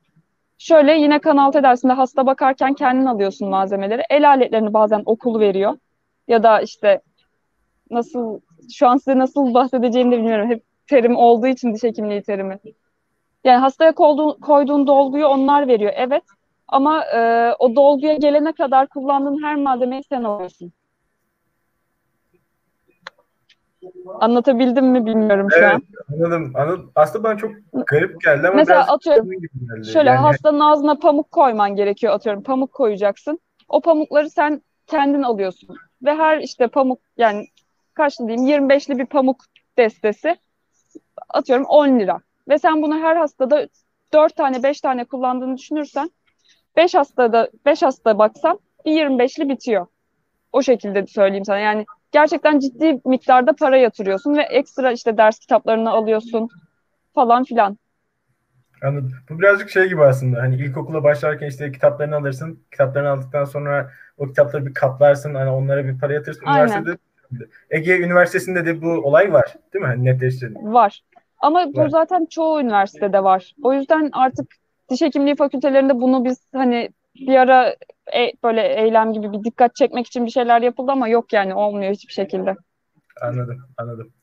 Şöyle 0.57 0.93
yine 0.93 1.19
kanal 1.19 1.51
tedavisinde 1.51 1.93
hasta 1.93 2.25
bakarken 2.25 2.73
kendin 2.73 3.05
alıyorsun 3.05 3.49
malzemeleri. 3.49 4.01
El 4.09 4.29
aletlerini 4.29 4.73
bazen 4.73 5.03
okul 5.05 5.39
veriyor. 5.39 5.77
Ya 6.27 6.43
da 6.43 6.61
işte 6.61 7.01
nasıl 7.91 8.39
şu 8.73 8.87
an 8.87 8.97
size 8.97 9.17
nasıl 9.17 9.53
bahsedeceğimi 9.53 10.11
de 10.11 10.17
bilmiyorum. 10.17 10.49
Hep 10.49 10.63
terim 10.87 11.15
olduğu 11.15 11.47
için 11.47 11.73
diş 11.73 11.83
hekimliği 11.83 12.21
terimi. 12.21 12.59
Yani 13.43 13.57
hastaya 13.57 13.91
koyduğun, 13.91 14.39
koyduğun 14.39 14.87
dolguyu 14.87 15.25
onlar 15.27 15.67
veriyor. 15.67 15.93
Evet. 15.95 16.23
Ama 16.67 17.05
e, 17.05 17.51
o 17.59 17.75
dolguya 17.75 18.13
gelene 18.13 18.53
kadar 18.53 18.87
kullandığın 18.87 19.43
her 19.43 19.55
malzemeyi 19.55 20.03
sen 20.03 20.23
alıyorsun. 20.23 20.73
Anlatabildim 24.19 24.85
mi 24.85 25.05
bilmiyorum 25.05 25.47
şu 25.51 25.57
Evet, 25.59 25.73
an. 25.73 25.81
anladım, 26.13 26.51
anladım. 26.55 26.91
Aslında 26.95 27.23
bana 27.23 27.37
çok 27.37 27.51
garip 27.87 28.21
geldi 28.21 28.47
ama 28.47 28.55
Mesela 28.55 28.87
atıyorum. 28.87 29.29
Şöyle 29.93 30.09
Yani 30.09 30.19
hastanın 30.19 30.59
ağzına 30.59 30.95
pamuk 30.95 31.31
koyman 31.31 31.75
gerekiyor 31.75 32.13
atıyorum. 32.13 32.43
Pamuk 32.43 32.71
koyacaksın. 32.71 33.39
O 33.69 33.81
pamukları 33.81 34.29
sen 34.29 34.61
kendin 34.87 35.21
alıyorsun. 35.21 35.75
Ve 36.03 36.13
her 36.15 36.39
işte 36.39 36.67
pamuk 36.67 36.99
yani 37.17 37.45
kaçlı 37.93 38.27
diyeyim 38.27 38.69
25'li 38.69 38.97
bir 38.97 39.05
pamuk 39.05 39.37
destesi 39.77 40.35
atıyorum 41.29 41.65
10 41.65 41.99
lira. 41.99 42.19
Ve 42.47 42.57
sen 42.59 42.81
bunu 42.81 42.95
her 42.99 43.15
hastada 43.15 43.67
4 44.13 44.35
tane 44.35 44.63
5 44.63 44.81
tane 44.81 45.05
kullandığını 45.05 45.57
düşünürsen 45.57 46.11
5 46.77 46.95
hastada 46.95 47.49
5 47.65 47.81
hasta 47.83 48.17
baksan 48.17 48.59
bir 48.85 48.91
25'li 48.91 49.49
bitiyor. 49.49 49.85
O 50.53 50.61
şekilde 50.61 51.07
söyleyeyim 51.07 51.45
sana. 51.45 51.59
Yani 51.59 51.85
gerçekten 52.11 52.59
ciddi 52.59 53.01
miktarda 53.05 53.53
para 53.53 53.77
yatırıyorsun 53.77 54.37
ve 54.37 54.41
ekstra 54.41 54.91
işte 54.91 55.17
ders 55.17 55.39
kitaplarını 55.39 55.89
alıyorsun 55.89 56.49
falan 57.15 57.43
filan. 57.43 57.77
Anladım. 58.83 59.11
Bu 59.29 59.39
birazcık 59.39 59.69
şey 59.69 59.87
gibi 59.87 60.03
aslında. 60.03 60.41
Hani 60.41 60.55
ilkokula 60.55 61.03
başlarken 61.03 61.47
işte 61.47 61.71
kitaplarını 61.71 62.15
alırsın. 62.15 62.59
Kitaplarını 62.71 63.09
aldıktan 63.09 63.45
sonra 63.45 63.91
o 64.17 64.27
kitapları 64.27 64.65
bir 64.65 64.73
kaplarsın. 64.73 65.35
Hani 65.35 65.49
onlara 65.49 65.85
bir 65.85 65.99
para 65.99 66.13
yatırırsın. 66.13 66.45
Aynen. 66.45 66.67
Üniversitede 66.67 66.97
Ege 67.69 67.99
Üniversitesi'nde 67.99 68.65
de 68.65 68.81
bu 68.81 68.89
olay 68.89 69.33
var. 69.33 69.55
Değil 69.73 69.83
mi? 69.83 69.87
Hani 69.87 70.05
netleştirelim. 70.05 70.73
Var. 70.73 71.03
Ama 71.39 71.73
bu 71.73 71.79
Var. 71.79 71.89
zaten 71.89 72.25
çoğu 72.25 72.61
üniversitede 72.61 73.23
var. 73.23 73.55
O 73.63 73.73
yüzden 73.73 74.09
artık 74.13 74.47
diş 74.89 75.01
hekimliği 75.01 75.35
fakültelerinde 75.35 76.01
bunu 76.01 76.25
biz 76.25 76.41
hani 76.53 76.89
bir 77.15 77.35
ara 77.35 77.75
e- 78.15 78.33
böyle 78.43 78.81
eylem 78.81 79.13
gibi 79.13 79.31
bir 79.33 79.43
dikkat 79.43 79.75
çekmek 79.75 80.07
için 80.07 80.25
bir 80.25 80.31
şeyler 80.31 80.61
yapıldı 80.61 80.91
ama 80.91 81.07
yok 81.07 81.33
yani 81.33 81.55
olmuyor 81.55 81.93
hiçbir 81.93 82.13
şekilde. 82.13 82.55
Anladım. 83.21 83.57
Anladım. 83.77 84.13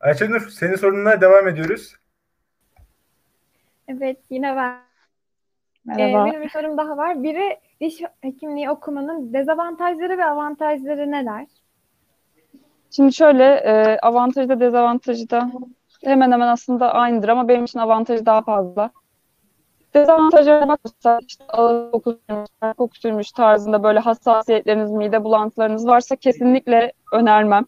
Ayşenur 0.00 0.48
senin 0.48 0.76
sorununa 0.76 1.20
devam 1.20 1.48
ediyoruz. 1.48 1.94
Evet 3.88 4.18
yine 4.30 4.56
ben. 4.56 4.72
Ee, 4.72 5.96
Merhaba. 5.96 6.26
benim 6.26 6.42
bir 6.42 6.48
sorum 6.48 6.78
daha 6.78 6.96
var. 6.96 7.22
Biri 7.22 7.58
diş 7.80 8.02
hekimliği 8.20 8.70
okumanın 8.70 9.32
dezavantajları 9.32 10.18
ve 10.18 10.24
avantajları 10.24 11.10
neler? 11.10 11.46
Şimdi 12.90 13.12
şöyle 13.12 13.44
e, 13.44 13.98
avantajı 13.98 14.48
da 14.48 14.60
dezavantajı 14.60 15.30
da 15.30 15.50
hemen 16.04 16.32
hemen 16.32 16.48
aslında 16.48 16.94
aynıdır 16.94 17.28
ama 17.28 17.48
benim 17.48 17.64
için 17.64 17.78
avantajı 17.78 18.26
daha 18.26 18.42
fazla. 18.42 18.90
Dezavantajlarına 19.94 20.68
bakarsak 20.68 21.20
işte 21.28 21.44
ağız 21.44 21.92
ter 22.60 22.74
kokusu 22.74 23.32
tarzında 23.36 23.82
böyle 23.82 23.98
hassasiyetleriniz, 23.98 24.90
mide 24.90 25.24
bulantılarınız 25.24 25.86
varsa 25.86 26.16
kesinlikle 26.16 26.92
önermem. 27.12 27.64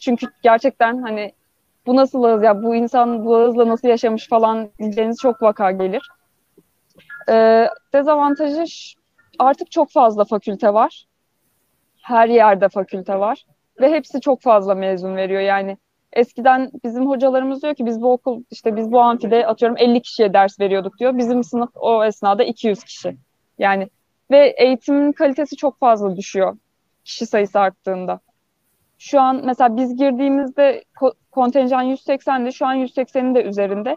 Çünkü 0.00 0.26
gerçekten 0.42 1.02
hani 1.02 1.32
bu 1.86 1.96
nasıl 1.96 2.22
ağız 2.22 2.42
ya 2.42 2.62
bu 2.62 2.74
insan 2.74 3.24
bu 3.24 3.36
ağızla 3.36 3.68
nasıl 3.68 3.88
yaşamış 3.88 4.28
falan 4.28 4.68
diyeceğiniz 4.78 5.18
çok 5.22 5.42
vaka 5.42 5.70
gelir. 5.70 6.08
Ee, 7.28 7.68
dezavantajı 7.92 8.64
artık 9.38 9.70
çok 9.70 9.90
fazla 9.90 10.24
fakülte 10.24 10.74
var. 10.74 11.06
Her 12.02 12.28
yerde 12.28 12.68
fakülte 12.68 13.18
var 13.18 13.46
ve 13.80 13.90
hepsi 13.90 14.20
çok 14.20 14.42
fazla 14.42 14.74
mezun 14.74 15.16
veriyor. 15.16 15.40
Yani 15.40 15.76
eskiden 16.12 16.70
bizim 16.84 17.08
hocalarımız 17.08 17.62
diyor 17.62 17.74
ki 17.74 17.86
biz 17.86 18.02
bu 18.02 18.12
okul 18.12 18.42
işte 18.50 18.76
biz 18.76 18.92
bu 18.92 19.00
amfide 19.00 19.46
atıyorum 19.46 19.76
50 19.80 20.02
kişiye 20.02 20.32
ders 20.32 20.60
veriyorduk 20.60 20.98
diyor. 20.98 21.18
Bizim 21.18 21.44
sınıf 21.44 21.70
o 21.74 22.04
esnada 22.04 22.44
200 22.44 22.84
kişi. 22.84 23.16
Yani 23.58 23.88
ve 24.30 24.54
eğitimin 24.58 25.12
kalitesi 25.12 25.56
çok 25.56 25.78
fazla 25.78 26.16
düşüyor 26.16 26.56
kişi 27.04 27.26
sayısı 27.26 27.60
arttığında. 27.60 28.20
Şu 28.98 29.20
an 29.20 29.40
mesela 29.44 29.76
biz 29.76 29.96
girdiğimizde 29.96 30.84
ko- 31.00 31.14
kontenjan 31.30 31.82
180'di. 31.82 32.52
Şu 32.52 32.66
an 32.66 32.74
180'in 32.74 33.34
de 33.34 33.42
üzerinde. 33.42 33.96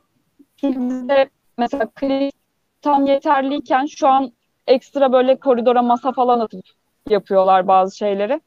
Bizde 0.64 1.30
mesela 1.58 1.86
klinik 1.96 2.36
tam 2.82 3.06
yeterliyken 3.06 3.86
şu 3.86 4.08
an 4.08 4.32
ekstra 4.68 5.14
böyle 5.14 5.36
koridora 5.40 5.82
masa 5.82 6.12
falan 6.12 6.40
atıp 6.40 6.66
yapıyorlar 7.10 7.68
bazı 7.68 7.98
şeyleri. 7.98 8.42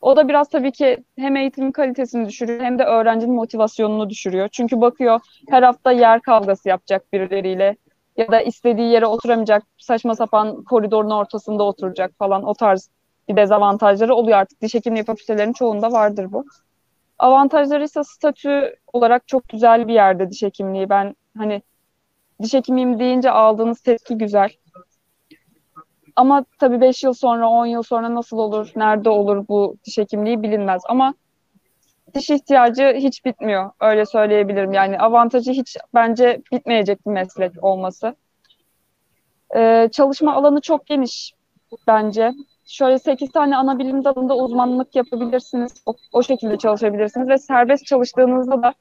O 0.00 0.16
da 0.16 0.28
biraz 0.28 0.48
tabii 0.48 0.72
ki 0.72 1.04
hem 1.18 1.36
eğitimin 1.36 1.72
kalitesini 1.72 2.28
düşürüyor 2.28 2.60
hem 2.60 2.78
de 2.78 2.84
öğrencinin 2.84 3.34
motivasyonunu 3.34 4.10
düşürüyor. 4.10 4.48
Çünkü 4.52 4.80
bakıyor 4.80 5.20
her 5.48 5.62
hafta 5.62 5.92
yer 5.92 6.20
kavgası 6.20 6.68
yapacak 6.68 7.12
birileriyle 7.12 7.76
ya 8.16 8.32
da 8.32 8.40
istediği 8.40 8.90
yere 8.92 9.06
oturamayacak, 9.06 9.62
saçma 9.78 10.14
sapan 10.14 10.64
koridorun 10.64 11.10
ortasında 11.10 11.62
oturacak 11.62 12.12
falan 12.18 12.42
o 12.44 12.54
tarz 12.54 12.90
bir 13.28 13.36
dezavantajları 13.36 14.14
oluyor 14.14 14.38
artık. 14.38 14.62
Diş 14.62 14.74
hekimliği 14.74 15.04
fakültelerinin 15.04 15.52
çoğunda 15.52 15.92
vardır 15.92 16.32
bu. 16.32 16.44
Avantajları 17.18 17.84
ise 17.84 18.04
statü 18.04 18.74
olarak 18.92 19.28
çok 19.28 19.48
güzel 19.48 19.88
bir 19.88 19.94
yerde 19.94 20.30
diş 20.30 20.42
hekimliği. 20.42 20.88
Ben 20.90 21.16
hani 21.38 21.62
diş 22.42 22.54
hekimiyim 22.54 22.98
deyince 22.98 23.30
aldığınız 23.30 23.80
tepki 23.80 24.18
güzel. 24.18 24.50
Ama 26.18 26.44
tabii 26.58 26.80
5 26.80 27.04
yıl 27.04 27.12
sonra, 27.12 27.48
10 27.48 27.66
yıl 27.66 27.82
sonra 27.82 28.14
nasıl 28.14 28.38
olur, 28.38 28.72
nerede 28.76 29.10
olur 29.10 29.48
bu 29.48 29.76
diş 29.84 29.98
hekimliği 29.98 30.42
bilinmez. 30.42 30.82
Ama 30.88 31.14
diş 32.14 32.30
ihtiyacı 32.30 32.94
hiç 32.96 33.24
bitmiyor, 33.24 33.70
öyle 33.80 34.06
söyleyebilirim. 34.06 34.72
Yani 34.72 34.98
avantajı 34.98 35.52
hiç 35.52 35.76
bence 35.94 36.42
bitmeyecek 36.52 37.06
bir 37.06 37.10
meslek 37.10 37.64
olması. 37.64 38.16
Ee, 39.56 39.88
çalışma 39.92 40.34
alanı 40.34 40.60
çok 40.60 40.86
geniş 40.86 41.34
bence. 41.86 42.32
şöyle 42.64 42.98
8 42.98 43.32
tane 43.32 43.56
ana 43.56 43.78
bilim 43.78 44.04
dalında 44.04 44.36
uzmanlık 44.36 44.96
yapabilirsiniz. 44.96 45.82
O, 45.86 45.94
o 46.12 46.22
şekilde 46.22 46.58
çalışabilirsiniz 46.58 47.28
ve 47.28 47.38
serbest 47.38 47.86
çalıştığınızda 47.86 48.62
da 48.62 48.74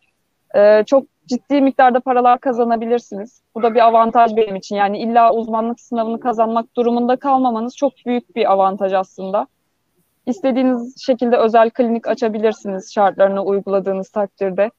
e, 0.56 0.84
çok 0.84 1.06
ciddi 1.28 1.62
miktarda 1.62 2.00
paralar 2.00 2.40
kazanabilirsiniz. 2.40 3.42
Bu 3.56 3.64
da 3.64 3.76
bir 3.76 3.80
avantaj 3.80 4.36
benim 4.36 4.56
için. 4.56 4.76
Yani 4.76 5.00
illa 5.00 5.34
uzmanlık 5.34 5.80
sınavını 5.80 6.20
kazanmak 6.20 6.76
durumunda 6.76 7.16
kalmamanız 7.16 7.76
çok 7.76 7.94
büyük 8.06 8.36
bir 8.36 8.52
avantaj 8.52 8.94
aslında. 8.94 9.48
İstediğiniz 10.26 11.06
şekilde 11.06 11.38
özel 11.38 11.70
klinik 11.70 12.08
açabilirsiniz 12.08 12.94
şartlarını 12.94 13.44
uyguladığınız 13.44 14.10
takdirde. 14.10 14.72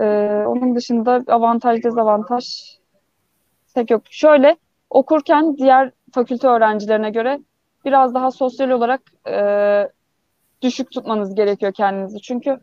Ee, 0.00 0.44
onun 0.46 0.76
dışında 0.76 1.24
avantaj 1.26 1.84
dezavantaj 1.84 2.44
pek 3.74 3.90
yok. 3.90 4.02
Şöyle 4.10 4.56
okurken 4.90 5.56
diğer 5.56 5.90
fakülte 6.12 6.48
öğrencilerine 6.48 7.10
göre 7.10 7.40
biraz 7.84 8.14
daha 8.14 8.30
sosyal 8.30 8.70
olarak 8.70 9.00
e, 9.28 9.88
düşük 10.62 10.90
tutmanız 10.90 11.34
gerekiyor 11.34 11.72
kendinizi. 11.72 12.20
Çünkü 12.20 12.60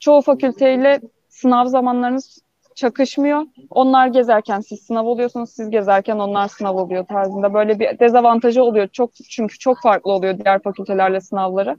çoğu 0.00 0.20
fakülteyle 0.20 1.00
sınav 1.28 1.66
zamanlarınız 1.66 2.38
çakışmıyor. 2.74 3.46
Onlar 3.70 4.06
gezerken 4.06 4.60
siz 4.60 4.80
sınav 4.80 5.06
oluyorsunuz, 5.06 5.50
siz 5.50 5.70
gezerken 5.70 6.18
onlar 6.18 6.48
sınav 6.48 6.76
oluyor 6.76 7.06
tarzında. 7.06 7.54
Böyle 7.54 7.78
bir 7.78 7.98
dezavantajı 7.98 8.62
oluyor. 8.62 8.88
Çok 8.88 9.10
çünkü 9.14 9.58
çok 9.58 9.82
farklı 9.82 10.12
oluyor 10.12 10.38
diğer 10.38 10.62
fakültelerle 10.62 11.20
sınavları. 11.20 11.76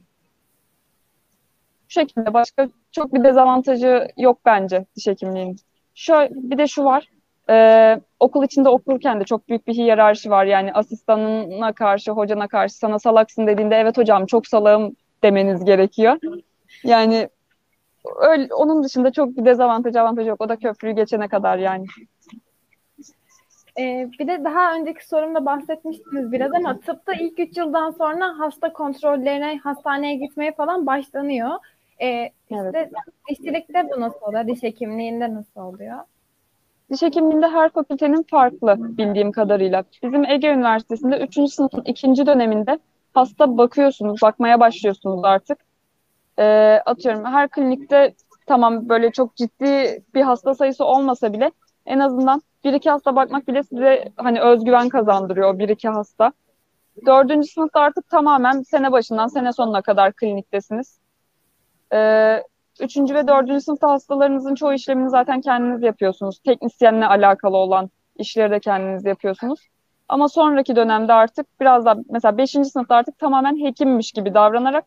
Bu 1.86 1.94
şekilde 1.94 2.34
başka 2.34 2.70
çok 2.92 3.14
bir 3.14 3.24
dezavantajı 3.24 4.08
yok 4.18 4.40
bence 4.46 4.86
diş 4.96 5.08
hekimliğinin. 5.08 5.56
Şöyle 5.96 6.30
bir 6.34 6.58
de 6.58 6.68
şu 6.68 6.84
var. 6.84 7.08
Ee, 7.50 8.02
okul 8.20 8.44
içinde 8.44 8.70
okurken 8.70 9.20
de 9.20 9.24
çok 9.24 9.50
büyük 9.50 9.68
bir 9.68 9.74
hiyerarşi 9.74 10.30
var. 10.30 10.46
Yani 10.46 10.74
asistanına 10.74 11.74
karşı, 11.74 12.12
hocana 12.12 12.48
karşı 12.48 12.76
sana 12.76 13.00
salaksın 13.00 13.48
dediğinde 13.48 13.76
evet 13.76 13.98
hocam 13.98 14.26
çok 14.26 14.48
salağım 14.48 14.96
demeniz 15.24 15.66
gerekiyor. 15.66 16.18
Yani 16.84 17.30
öyle, 18.20 18.54
onun 18.54 18.84
dışında 18.84 19.12
çok 19.12 19.38
bir 19.38 19.46
dezavantaj 19.46 19.96
avantajı 19.96 20.30
yok. 20.30 20.42
O 20.42 20.50
da 20.50 20.56
köprüyü 20.56 20.96
geçene 20.96 21.28
kadar 21.28 21.58
yani. 21.58 21.86
Ee, 23.80 24.10
bir 24.20 24.28
de 24.28 24.44
daha 24.44 24.76
önceki 24.76 25.08
sorumda 25.08 25.46
bahsetmiştiniz 25.46 26.32
biraz 26.32 26.54
ama 26.54 26.80
tıpta 26.80 27.14
ilk 27.14 27.40
3 27.40 27.58
yıldan 27.58 27.92
sonra 27.92 28.40
hasta 28.40 28.74
kontrollerine, 28.74 29.58
hastaneye 29.58 30.16
gitmeye 30.16 30.52
falan 30.52 30.86
başlanıyor. 30.86 31.50
Ee, 32.02 32.30
işte 32.50 32.72
Evet. 32.74 32.92
dişçilikte 33.30 33.90
bu 33.90 34.02
nasıl 34.02 34.20
oluyor? 34.22 34.48
Diş 34.48 34.64
hekimliğinde 34.64 35.34
nasıl 35.34 35.62
oluyor? 35.62 35.98
Diş 36.92 37.02
hekimliğinde 37.02 37.48
her 37.48 37.70
fakültenin 37.70 38.24
farklı 38.24 38.76
bildiğim 38.98 39.32
kadarıyla. 39.32 39.84
Bizim 40.04 40.26
Ege 40.26 40.48
Üniversitesi'nde 40.48 41.20
3. 41.20 41.48
sınıfın 41.48 41.82
ikinci 41.86 42.26
döneminde 42.26 42.80
hasta 43.14 43.58
bakıyorsunuz, 43.58 44.22
bakmaya 44.22 44.60
başlıyorsunuz 44.60 45.22
artık. 45.24 45.71
Ee, 46.40 46.82
atıyorum 46.86 47.26
her 47.26 47.50
klinikte 47.50 48.14
tamam 48.46 48.90
böyle 48.90 49.12
çok 49.12 49.36
ciddi 49.36 50.04
bir 50.16 50.22
hasta 50.22 50.56
sayısı 50.56 50.86
olmasa 50.86 51.34
bile 51.34 51.52
en 51.86 52.00
azından 52.00 52.42
bir 52.64 52.74
iki 52.74 52.90
hasta 52.90 53.16
bakmak 53.16 53.48
bile 53.48 53.64
size 53.64 54.12
hani 54.18 54.42
özgüven 54.42 54.90
kazandırıyor 54.90 55.60
bir 55.60 55.70
iki 55.70 55.90
hasta. 55.90 56.34
Dördüncü 57.06 57.48
sınıfta 57.48 57.80
artık 57.80 58.10
tamamen 58.10 58.62
sene 58.62 58.92
başından 58.92 59.28
sene 59.28 59.54
sonuna 59.54 59.82
kadar 59.82 60.14
kliniktesiniz. 60.14 61.00
Ee, 61.94 62.44
üçüncü 62.80 63.16
ve 63.16 63.28
dördüncü 63.28 63.62
sınıfta 63.62 63.92
hastalarınızın 63.92 64.56
çoğu 64.56 64.74
işlemini 64.74 65.10
zaten 65.10 65.42
kendiniz 65.42 65.84
yapıyorsunuz. 65.84 66.40
Teknisyenle 66.40 67.06
alakalı 67.06 67.58
olan 67.58 67.90
işleri 68.16 68.52
de 68.52 68.60
kendiniz 68.60 69.06
yapıyorsunuz. 69.06 69.68
Ama 70.10 70.30
sonraki 70.30 70.76
dönemde 70.76 71.14
artık 71.14 71.60
biraz 71.60 71.86
daha 71.86 71.96
mesela 72.10 72.38
beşinci 72.38 72.70
sınıfta 72.70 72.96
artık 72.96 73.20
tamamen 73.20 73.66
hekimmiş 73.66 74.12
gibi 74.12 74.34
davranarak 74.34 74.86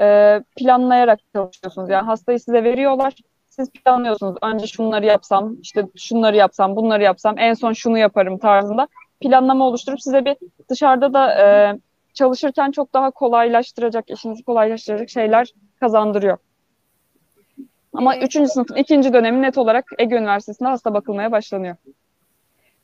e, 0.00 0.40
planlayarak 0.56 1.20
çalışıyorsunuz. 1.34 1.90
Yani 1.90 2.04
hastayı 2.04 2.40
size 2.40 2.64
veriyorlar. 2.64 3.14
Siz 3.50 3.70
planlıyorsunuz. 3.70 4.36
Önce 4.42 4.66
şunları 4.66 5.06
yapsam, 5.06 5.56
işte 5.62 5.86
şunları 5.96 6.36
yapsam, 6.36 6.76
bunları 6.76 7.02
yapsam, 7.02 7.38
en 7.38 7.54
son 7.54 7.72
şunu 7.72 7.98
yaparım 7.98 8.38
tarzında 8.38 8.88
planlama 9.20 9.66
oluşturup 9.66 10.02
size 10.02 10.24
bir 10.24 10.36
dışarıda 10.70 11.12
da 11.12 11.42
e, 11.42 11.78
çalışırken 12.14 12.70
çok 12.70 12.94
daha 12.94 13.10
kolaylaştıracak, 13.10 14.10
işinizi 14.10 14.44
kolaylaştıracak 14.44 15.10
şeyler 15.10 15.52
kazandırıyor. 15.80 16.38
Ama 17.92 18.16
üçüncü 18.18 18.50
sınıfın 18.50 18.74
ikinci 18.74 19.12
dönemi 19.12 19.42
net 19.42 19.58
olarak 19.58 19.84
Ege 19.98 20.16
Üniversitesi'nde 20.16 20.68
hasta 20.68 20.94
bakılmaya 20.94 21.32
başlanıyor. 21.32 21.76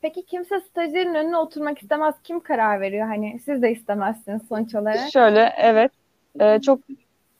Peki 0.03 0.27
kimse 0.27 0.61
stajyerin 0.61 1.15
önüne 1.15 1.37
oturmak 1.37 1.83
istemez. 1.83 2.15
Kim 2.25 2.41
karar 2.41 2.81
veriyor? 2.81 3.07
Hani 3.07 3.39
siz 3.45 3.63
de 3.63 3.73
istemezsiniz 3.73 4.43
sonuç 4.49 4.75
olarak. 4.75 5.11
Şöyle 5.13 5.55
evet 5.59 5.93
e, 6.41 6.61
çok 6.61 6.81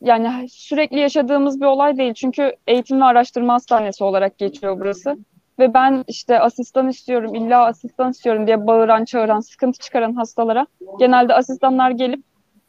yani 0.05 0.49
sürekli 0.49 0.99
yaşadığımız 1.01 1.61
bir 1.61 1.67
olay 1.67 1.97
değil 1.97 2.15
çünkü 2.15 2.53
eğitim 2.67 3.01
ve 3.01 3.05
araştırma 3.05 3.55
hastanesi 3.55 4.05
olarak 4.05 4.39
geçiyor 4.39 4.81
burası 4.81 5.17
ve 5.59 5.75
ben 5.75 6.05
işte 6.09 6.41
asistan 6.41 6.89
istiyorum 6.89 7.35
illa 7.35 7.65
asistan 7.65 8.11
istiyorum 8.11 8.47
diye 8.47 8.67
bağıran 8.67 9.05
çağıran 9.05 9.41
sıkıntı 9.41 9.79
çıkaran 9.79 10.13
hastalara 10.13 10.67
genelde 10.99 11.35
asistanlar 11.35 11.91
gelip 11.91 12.25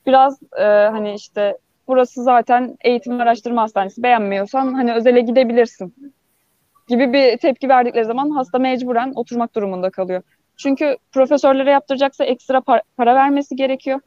biraz 0.05 0.39
e, 0.59 0.63
hani 0.65 1.13
işte 1.13 1.57
burası 1.87 2.23
zaten 2.23 2.77
eğitim 2.81 3.19
ve 3.19 3.23
araştırma 3.23 3.61
hastanesi 3.61 4.03
beğenmiyorsan 4.03 4.73
hani 4.73 4.93
özele 4.93 5.21
gidebilirsin 5.21 5.93
gibi 6.87 7.13
bir 7.13 7.37
tepki 7.37 7.69
verdikleri 7.69 8.05
zaman 8.05 8.29
hasta 8.29 8.59
mecburen 8.59 9.11
oturmak 9.15 9.55
durumunda 9.55 9.89
kalıyor. 9.89 10.21
Çünkü 10.57 10.97
profesörlere 11.11 11.71
yaptıracaksa 11.71 12.25
ekstra 12.25 12.57
par- 12.57 12.81
para 12.97 13.15
vermesi 13.15 13.55
gerekiyor. 13.55 13.99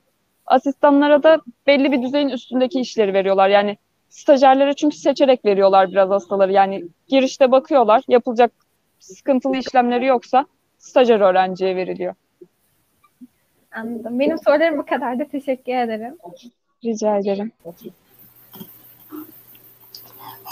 Asistanlara 0.48 1.22
da 1.22 1.38
belli 1.66 1.92
bir 1.92 2.02
düzeyin 2.02 2.28
üstündeki 2.28 2.80
işleri 2.80 3.14
veriyorlar. 3.14 3.48
Yani 3.48 3.76
stajyerlere 4.08 4.74
çünkü 4.74 4.96
seçerek 4.96 5.44
veriyorlar 5.44 5.90
biraz 5.90 6.10
hastaları. 6.10 6.52
Yani 6.52 6.84
girişte 7.08 7.50
bakıyorlar, 7.50 8.02
yapılacak 8.08 8.52
sıkıntılı 8.98 9.56
işlemleri 9.56 10.06
yoksa 10.06 10.46
stajyer 10.78 11.20
öğrenciye 11.20 11.76
veriliyor. 11.76 12.14
Anladım. 13.72 14.18
Benim 14.18 14.38
sorularım 14.38 14.78
bu 14.78 14.86
kadar 14.86 15.18
da 15.18 15.24
teşekkür 15.24 15.72
ederim. 15.72 16.16
Rica 16.84 17.16
ederim. 17.16 17.52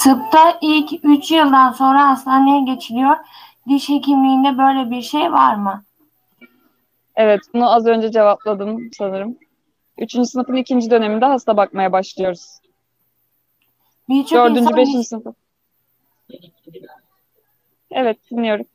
Tıpta 0.03 0.59
ilk 0.61 1.05
3 1.05 1.31
yıldan 1.31 1.73
sonra 1.73 2.09
hastaneye 2.09 2.75
geçiliyor. 2.75 3.17
Diş 3.69 3.89
hekimliğinde 3.89 4.59
böyle 4.59 4.91
bir 4.91 5.03
şey 5.03 5.33
var 5.33 5.55
mı? 5.55 5.85
Evet, 7.17 7.41
bunu 7.55 7.75
az 7.75 7.87
önce 7.87 8.11
cevapladım 8.11 8.91
sanırım. 8.99 9.39
Üçüncü 9.99 10.29
sınıfın 10.29 10.57
ikinci 10.57 10.91
döneminde 10.91 11.25
hasta 11.25 11.57
bakmaya 11.57 11.93
başlıyoruz. 11.93 12.61
Birçok 14.09 14.39
Dördüncü, 14.39 14.61
insan, 14.61 14.77
beşinci 14.77 14.99
diş, 14.99 15.09
sınıf. 15.09 15.35
Evet, 17.91 18.19
dinliyorum. 18.31 18.67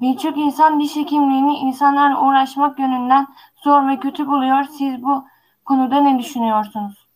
birçok 0.00 0.36
insan 0.36 0.80
diş 0.80 0.96
hekimliğini 0.96 1.58
insanlarla 1.58 2.26
uğraşmak 2.26 2.78
yönünden 2.78 3.26
zor 3.64 3.88
ve 3.88 4.00
kötü 4.00 4.26
buluyor. 4.26 4.64
Siz 4.64 5.02
bu 5.02 5.24
konuda 5.64 6.00
ne 6.00 6.18
düşünüyorsunuz? 6.18 7.06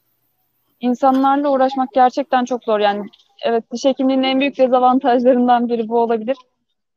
İnsanlarla 0.80 1.50
uğraşmak 1.50 1.92
gerçekten 1.92 2.44
çok 2.44 2.64
zor. 2.64 2.80
Yani 2.80 3.06
evet 3.42 3.72
diş 3.72 3.84
hekimliğinin 3.84 4.22
en 4.22 4.40
büyük 4.40 4.58
dezavantajlarından 4.58 5.68
biri 5.68 5.88
bu 5.88 5.98
olabilir. 5.98 6.36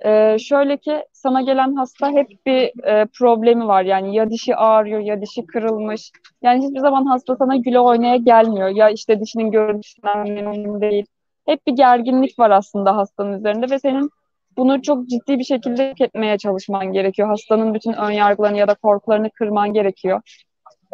Ee, 0.06 0.38
şöyle 0.40 0.78
ki 0.78 1.04
sana 1.14 1.42
gelen 1.42 1.76
hasta 1.76 2.12
hep 2.12 2.46
bir 2.46 2.86
e, 2.86 3.06
problemi 3.20 3.68
var. 3.68 3.84
Yani 3.84 4.16
ya 4.16 4.30
dişi 4.30 4.56
ağrıyor 4.56 5.00
ya 5.00 5.22
dişi 5.22 5.46
kırılmış. 5.46 6.12
Yani 6.42 6.66
hiçbir 6.66 6.80
zaman 6.80 7.06
hasta 7.06 7.36
sana 7.36 7.56
güle 7.56 7.80
oynaya 7.80 8.16
gelmiyor. 8.16 8.68
Ya 8.70 8.90
işte 8.90 9.20
dişinin 9.20 9.52
görünüşünden 9.52 10.30
memnun 10.30 10.82
değil. 10.82 11.06
Hep 11.46 11.68
bir 11.68 11.74
gerginlik 11.74 12.40
var 12.40 12.50
aslında 12.50 12.98
hastanın 12.98 13.40
üzerinde 13.40 13.70
ve 13.70 13.80
senin 13.80 14.10
bunu 14.58 14.82
çok 14.82 15.10
ciddi 15.10 15.40
bir 15.40 15.44
şekilde 15.44 15.94
etmeye 16.00 16.38
çalışman 16.38 16.94
gerekiyor. 16.94 17.28
Hastanın 17.28 17.74
bütün 17.74 17.94
ön 17.94 18.12
yargılarını 18.12 18.58
ya 18.58 18.68
da 18.68 18.76
korkularını 18.76 19.30
kırman 19.30 19.74
gerekiyor. 19.74 20.22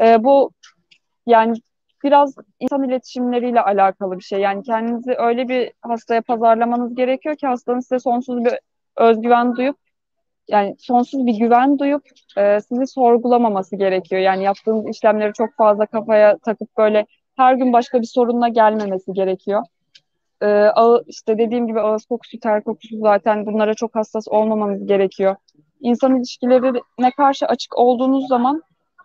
Ee, 0.01 0.23
bu 0.23 0.51
yani 1.27 1.57
biraz 2.03 2.35
insan 2.59 2.83
iletişimleriyle 2.83 3.61
alakalı 3.61 4.17
bir 4.17 4.23
şey. 4.23 4.39
Yani 4.39 4.63
kendinizi 4.63 5.15
öyle 5.17 5.47
bir 5.47 5.71
hastaya 5.81 6.21
pazarlamanız 6.21 6.95
gerekiyor 6.95 7.35
ki 7.35 7.47
hastanın 7.47 7.79
size 7.79 7.99
sonsuz 7.99 8.45
bir 8.45 8.53
özgüven 8.97 9.55
duyup 9.55 9.77
yani 10.47 10.75
sonsuz 10.79 11.25
bir 11.25 11.37
güven 11.39 11.79
duyup 11.79 12.03
e, 12.37 12.61
sizi 12.61 12.87
sorgulamaması 12.87 13.75
gerekiyor. 13.75 14.21
Yani 14.21 14.43
yaptığınız 14.43 14.89
işlemleri 14.89 15.33
çok 15.33 15.55
fazla 15.57 15.85
kafaya 15.85 16.37
takıp 16.37 16.77
böyle 16.77 17.05
her 17.37 17.53
gün 17.53 17.73
başka 17.73 18.01
bir 18.01 18.07
sorunla 18.07 18.47
gelmemesi 18.47 19.13
gerekiyor. 19.13 19.63
E, 20.43 20.69
işte 21.07 21.37
dediğim 21.37 21.67
gibi 21.67 21.81
ağız 21.81 22.05
kokusu, 22.05 22.39
ter 22.39 22.63
kokusu 22.63 22.97
zaten 22.99 23.45
bunlara 23.45 23.73
çok 23.73 23.95
hassas 23.95 24.27
olmamanız 24.27 24.87
gerekiyor. 24.87 25.35
İnsan 25.79 26.15
ilişkilerine 26.15 27.11
karşı 27.17 27.45
açık 27.45 27.77
olduğunuz 27.77 28.27
zaman 28.27 28.63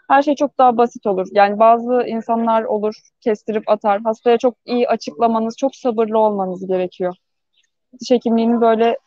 her 0.08 0.22
şey 0.22 0.34
çok 0.34 0.58
daha 0.58 0.76
basit 0.76 1.06
olur. 1.06 1.26
Yani 1.32 1.58
bazı 1.58 2.04
insanlar 2.06 2.62
olur 2.62 2.94
kestirip 3.20 3.70
atar. 3.70 4.00
Hastaya 4.00 4.38
çok 4.38 4.54
iyi 4.64 4.88
açıklamanız, 4.88 5.56
çok 5.56 5.76
sabırlı 5.76 6.18
olmanız 6.18 6.66
gerekiyor. 6.66 7.14
Diş 8.00 8.10
hekimliğinin 8.10 8.60
böyle 8.60 8.98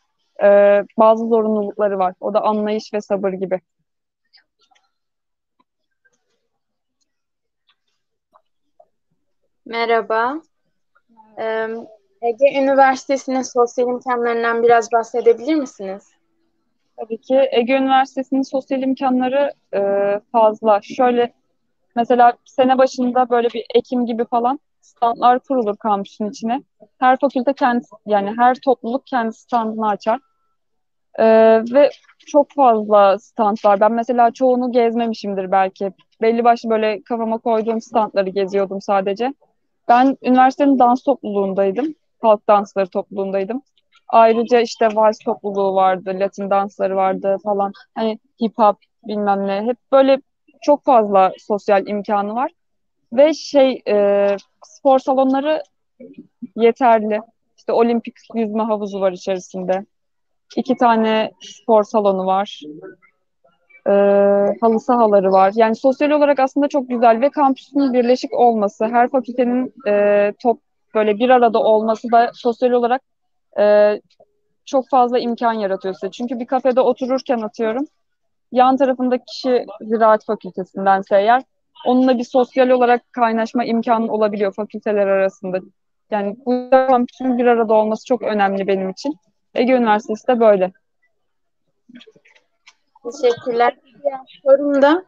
e, 0.42 0.82
bazı 0.98 1.26
zorunlulukları 1.26 1.98
var. 1.98 2.14
O 2.20 2.34
da 2.34 2.40
anlayış 2.40 2.94
ve 2.94 3.00
sabır 3.00 3.32
gibi. 3.32 3.60
Merhaba. 9.66 10.40
Ee, 11.38 11.68
Ege 12.22 12.60
Üniversitesi'nin 12.62 13.42
sosyal 13.42 13.88
imkanlarından 13.88 14.62
biraz 14.62 14.92
bahsedebilir 14.92 15.54
misiniz? 15.54 16.10
Tabii 16.96 17.20
ki 17.20 17.48
Ege 17.52 17.72
Üniversitesi'nin 17.72 18.42
sosyal 18.42 18.82
imkanları 18.82 19.52
e, 19.74 19.80
fazla. 20.32 20.80
Şöyle 20.82 21.32
mesela 21.96 22.32
sene 22.44 22.78
başında 22.78 23.30
böyle 23.30 23.48
bir 23.48 23.64
Ekim 23.74 24.06
gibi 24.06 24.24
falan 24.24 24.60
standlar 24.80 25.38
kurulur 25.38 25.76
kampüsün 25.76 26.30
içine. 26.30 26.62
Her 26.98 27.18
fakülte 27.20 27.52
kendi 27.52 27.84
yani 28.06 28.34
her 28.38 28.56
topluluk 28.64 29.06
kendi 29.06 29.32
standını 29.32 29.88
açar. 29.88 30.20
E, 31.18 31.24
ve 31.74 31.90
çok 32.26 32.50
fazla 32.50 33.18
stand 33.18 33.56
var. 33.64 33.80
Ben 33.80 33.92
mesela 33.92 34.30
çoğunu 34.30 34.72
gezmemişimdir 34.72 35.52
belki. 35.52 35.92
Belli 36.22 36.44
başlı 36.44 36.70
böyle 36.70 37.02
kafama 37.02 37.38
koyduğum 37.38 37.80
standları 37.80 38.30
geziyordum 38.30 38.80
sadece. 38.80 39.34
Ben 39.88 40.16
üniversitenin 40.22 40.78
dans 40.78 41.02
topluluğundaydım. 41.02 41.94
Halk 42.22 42.48
dansları 42.48 42.88
topluluğundaydım. 42.88 43.62
Ayrıca 44.08 44.60
işte 44.60 44.88
vals 44.94 45.18
topluluğu 45.18 45.74
vardı, 45.74 46.16
Latin 46.20 46.50
dansları 46.50 46.96
vardı 46.96 47.36
falan. 47.44 47.72
Hani 47.94 48.18
hip 48.42 48.58
hop 48.58 48.76
bilmem 49.04 49.46
ne. 49.46 49.62
Hep 49.62 49.76
böyle 49.92 50.20
çok 50.62 50.84
fazla 50.84 51.32
sosyal 51.38 51.86
imkanı 51.86 52.34
var. 52.34 52.50
Ve 53.12 53.34
şey 53.34 53.82
e, 53.88 54.26
spor 54.64 54.98
salonları 54.98 55.62
yeterli. 56.56 57.20
İşte 57.56 57.72
olimpik 57.72 58.14
yüzme 58.34 58.62
havuzu 58.62 59.00
var 59.00 59.12
içerisinde. 59.12 59.86
İki 60.56 60.76
tane 60.76 61.30
spor 61.40 61.84
salonu 61.84 62.26
var. 62.26 62.60
E, 63.86 63.92
halı 64.60 64.80
sahaları 64.80 65.32
var. 65.32 65.52
Yani 65.54 65.76
sosyal 65.76 66.10
olarak 66.10 66.38
aslında 66.38 66.68
çok 66.68 66.88
güzel 66.88 67.20
ve 67.20 67.30
kampüsün 67.30 67.92
birleşik 67.92 68.32
olması, 68.32 68.84
her 68.84 69.10
fakültenin 69.10 69.74
e, 69.88 70.32
top 70.42 70.60
böyle 70.94 71.18
bir 71.18 71.30
arada 71.30 71.58
olması 71.58 72.12
da 72.12 72.30
sosyal 72.34 72.70
olarak 72.70 73.02
e, 73.58 74.00
çok 74.64 74.88
fazla 74.88 75.18
imkan 75.18 75.52
yaratıyor 75.52 75.94
size. 75.94 76.10
Çünkü 76.10 76.40
bir 76.40 76.46
kafede 76.46 76.80
otururken 76.80 77.40
atıyorum, 77.40 77.86
yan 78.52 78.76
tarafındaki 78.76 79.24
kişi 79.24 79.66
Ziraat 79.80 80.24
Fakültesindense 80.24 81.16
eğer, 81.16 81.42
onunla 81.86 82.18
bir 82.18 82.24
sosyal 82.24 82.68
olarak 82.68 83.12
kaynaşma 83.12 83.64
imkanı 83.64 84.12
olabiliyor 84.12 84.54
fakülteler 84.54 85.06
arasında. 85.06 85.58
Yani 86.10 86.36
bu 86.46 86.68
kampüsün 86.70 87.38
bir 87.38 87.46
arada 87.46 87.74
olması 87.74 88.06
çok 88.06 88.22
önemli 88.22 88.66
benim 88.66 88.90
için. 88.90 89.14
Ege 89.56 89.72
Üniversitesi 89.72 90.28
de 90.28 90.40
böyle. 90.40 90.72
Teşekkürler. 93.02 93.76
Diğer 94.02 94.40
sorum 94.42 94.82
da 94.82 95.04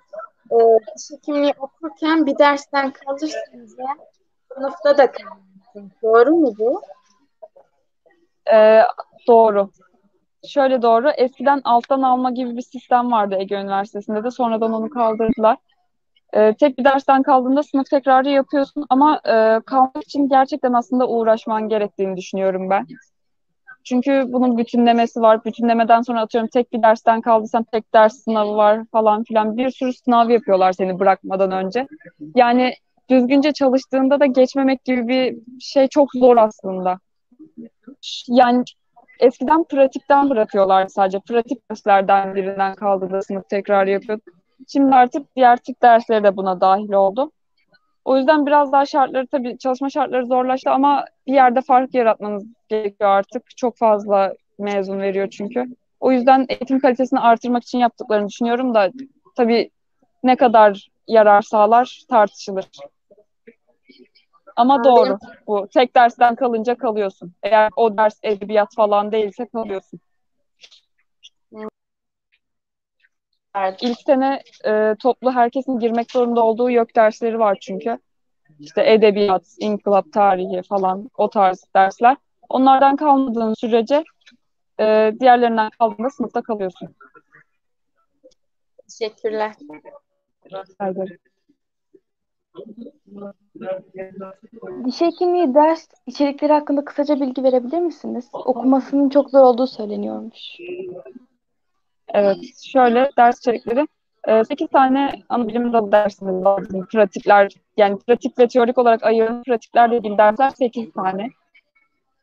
e, 0.51 0.57
diş 0.97 1.11
hekimliği 1.11 1.55
okurken 1.59 2.27
bir 2.27 2.39
dersten 2.39 2.91
kalırsanız 2.91 3.79
eğer 3.79 3.97
sınıfta 4.55 4.99
da 4.99 5.13
kalırsınız. 5.13 6.03
Doğru 6.03 6.31
mu 6.31 6.53
bu? 6.59 6.83
Ee, 8.53 8.83
doğru. 9.29 9.71
Şöyle 10.49 10.83
doğru. 10.83 11.11
Eskiden 11.11 11.61
alttan 11.65 12.03
alma 12.03 12.31
gibi 12.31 12.57
bir 12.57 12.63
sistem 12.63 13.13
vardı 13.13 13.37
Ege 13.39 13.55
Üniversitesi'nde 13.55 14.25
de. 14.25 14.31
Sonradan 14.31 14.73
onu 14.73 14.91
kaldırdılar. 14.91 15.57
Ee, 16.33 16.55
tek 16.55 16.79
bir 16.79 16.85
dersten 16.85 17.23
kaldığında 17.23 17.63
sınıf 17.63 17.91
tekrarı 17.91 18.29
yapıyorsun 18.29 18.87
ama 18.91 19.21
e, 19.25 19.61
kalmak 19.67 20.05
için 20.05 20.29
gerçekten 20.29 20.73
aslında 20.73 21.09
uğraşman 21.09 21.69
gerektiğini 21.69 22.17
düşünüyorum 22.17 22.71
ben. 22.71 22.87
Çünkü 23.89 24.25
bunun 24.29 24.59
bütünlemesi 24.59 25.21
var. 25.21 25.45
Bütünlemeden 25.45 26.03
sonra 26.03 26.21
atıyorum 26.21 26.49
tek 26.49 26.73
bir 26.73 26.83
dersten 26.83 27.21
kaldıysan 27.21 27.65
tek 27.65 27.95
ders 27.95 28.25
sınavı 28.25 28.57
var 28.57 28.85
falan 28.93 29.25
filan. 29.25 29.57
Bir 29.57 29.71
sürü 29.71 29.93
sınav 29.93 30.31
yapıyorlar 30.31 30.73
seni 30.73 30.99
bırakmadan 30.99 31.51
önce. 31.53 31.87
Yani 32.35 32.73
düzgünce 33.11 33.53
çalıştığında 33.53 34.21
da 34.21 34.27
geçmemek 34.27 34.85
gibi 34.85 35.09
bir 35.09 35.39
şey 35.61 35.89
çok 35.89 36.13
zor 36.15 36.37
aslında. 36.37 36.99
Yani 38.29 38.65
eskiden 39.21 39.65
pratikten 39.65 40.31
bırakıyorlar 40.31 40.87
sadece. 40.87 41.21
Pratik 41.21 41.71
derslerden 41.71 42.35
birinden 42.35 42.75
kaldığında 42.75 43.23
sınıf 43.23 43.49
tekrar 43.49 43.87
yapıyorduk. 43.87 44.25
Şimdi 44.69 44.95
artık 44.95 45.37
diğer 45.37 45.57
tip 45.57 45.83
dersleri 45.83 46.25
de 46.25 46.37
buna 46.37 46.61
dahil 46.61 46.93
oldu. 46.93 47.31
O 48.05 48.17
yüzden 48.17 48.47
biraz 48.47 48.73
daha 48.73 48.87
şartları 48.87 49.27
tabii 49.27 49.59
çalışma 49.59 49.91
şartları 49.91 50.27
zorlaştı 50.27 50.71
ama 50.71 51.05
bir 51.27 51.33
yerde 51.33 51.61
fark 51.61 51.95
yaratmanız 51.95 52.47
gerekiyor 52.69 53.11
artık. 53.11 53.57
Çok 53.57 53.77
fazla 53.77 54.35
mezun 54.59 55.01
veriyor 55.01 55.29
çünkü. 55.31 55.65
O 56.01 56.13
yüzden 56.13 56.47
eğitim 56.49 56.81
kalitesini 56.81 57.21
artırmak 57.21 57.63
için 57.63 57.79
yaptıklarını 57.79 58.29
düşünüyorum 58.29 58.75
da 58.75 58.91
tabii 59.37 59.71
ne 60.23 60.37
kadar 60.37 60.89
yarar 61.07 61.43
sağlar 61.43 62.03
tartışılır. 62.09 62.65
Ama 64.57 64.85
doğru 64.85 65.19
bu. 65.47 65.69
Tek 65.75 65.97
dersten 65.97 66.35
kalınca 66.35 66.75
kalıyorsun. 66.75 67.33
Eğer 67.43 67.71
o 67.77 67.97
ders 67.97 68.19
edebiyat 68.23 68.75
falan 68.77 69.13
değilse 69.13 69.47
kalıyorsun. 69.47 70.01
İlk 73.81 74.01
sene 74.01 74.43
e, 74.67 74.95
toplu 75.03 75.33
herkesin 75.33 75.79
girmek 75.79 76.11
zorunda 76.11 76.45
olduğu 76.45 76.71
yok 76.71 76.97
dersleri 76.97 77.39
var 77.39 77.59
çünkü. 77.61 77.99
İşte 78.61 78.93
edebiyat, 78.93 79.57
inkılap 79.59 80.13
tarihi 80.13 80.63
falan 80.63 81.11
o 81.19 81.31
tarz 81.31 81.65
dersler. 81.77 82.17
Onlardan 82.49 82.97
kalmadığın 82.97 83.55
sürece 83.55 84.05
e, 84.81 85.13
diğerlerinden 85.21 85.71
kaldığında 85.79 86.11
sınıfta 86.11 86.43
kalıyorsun. 86.43 86.89
Teşekkürler. 88.89 89.53
Ederim. 90.81 91.19
Diş 94.85 95.01
hekimliği 95.01 95.55
ders 95.55 95.89
içerikleri 96.07 96.53
hakkında 96.53 96.85
kısaca 96.85 97.21
bilgi 97.21 97.43
verebilir 97.43 97.79
misiniz? 97.79 98.29
Okumasının 98.33 99.09
çok 99.09 99.31
zor 99.31 99.41
olduğu 99.41 99.67
söyleniyormuş. 99.67 100.59
Evet, 102.15 102.37
şöyle 102.63 103.11
ders 103.19 103.39
içerikleri. 103.39 103.89
8 104.49 104.69
tane 104.69 105.13
ana 105.29 105.49
bilim 105.49 105.73
dalı 105.73 105.93
dersimiz 105.93 106.45
var. 106.45 106.65
Pratikler, 106.93 107.53
yani 107.77 107.99
pratik 107.99 108.39
ve 108.39 108.49
teorik 108.49 108.79
olarak 108.79 109.05
ayırılan 109.05 109.43
pratikler 109.43 109.93
dediğim 109.93 110.19
dersler 110.19 110.51
8 110.51 110.93
tane. 110.93 111.29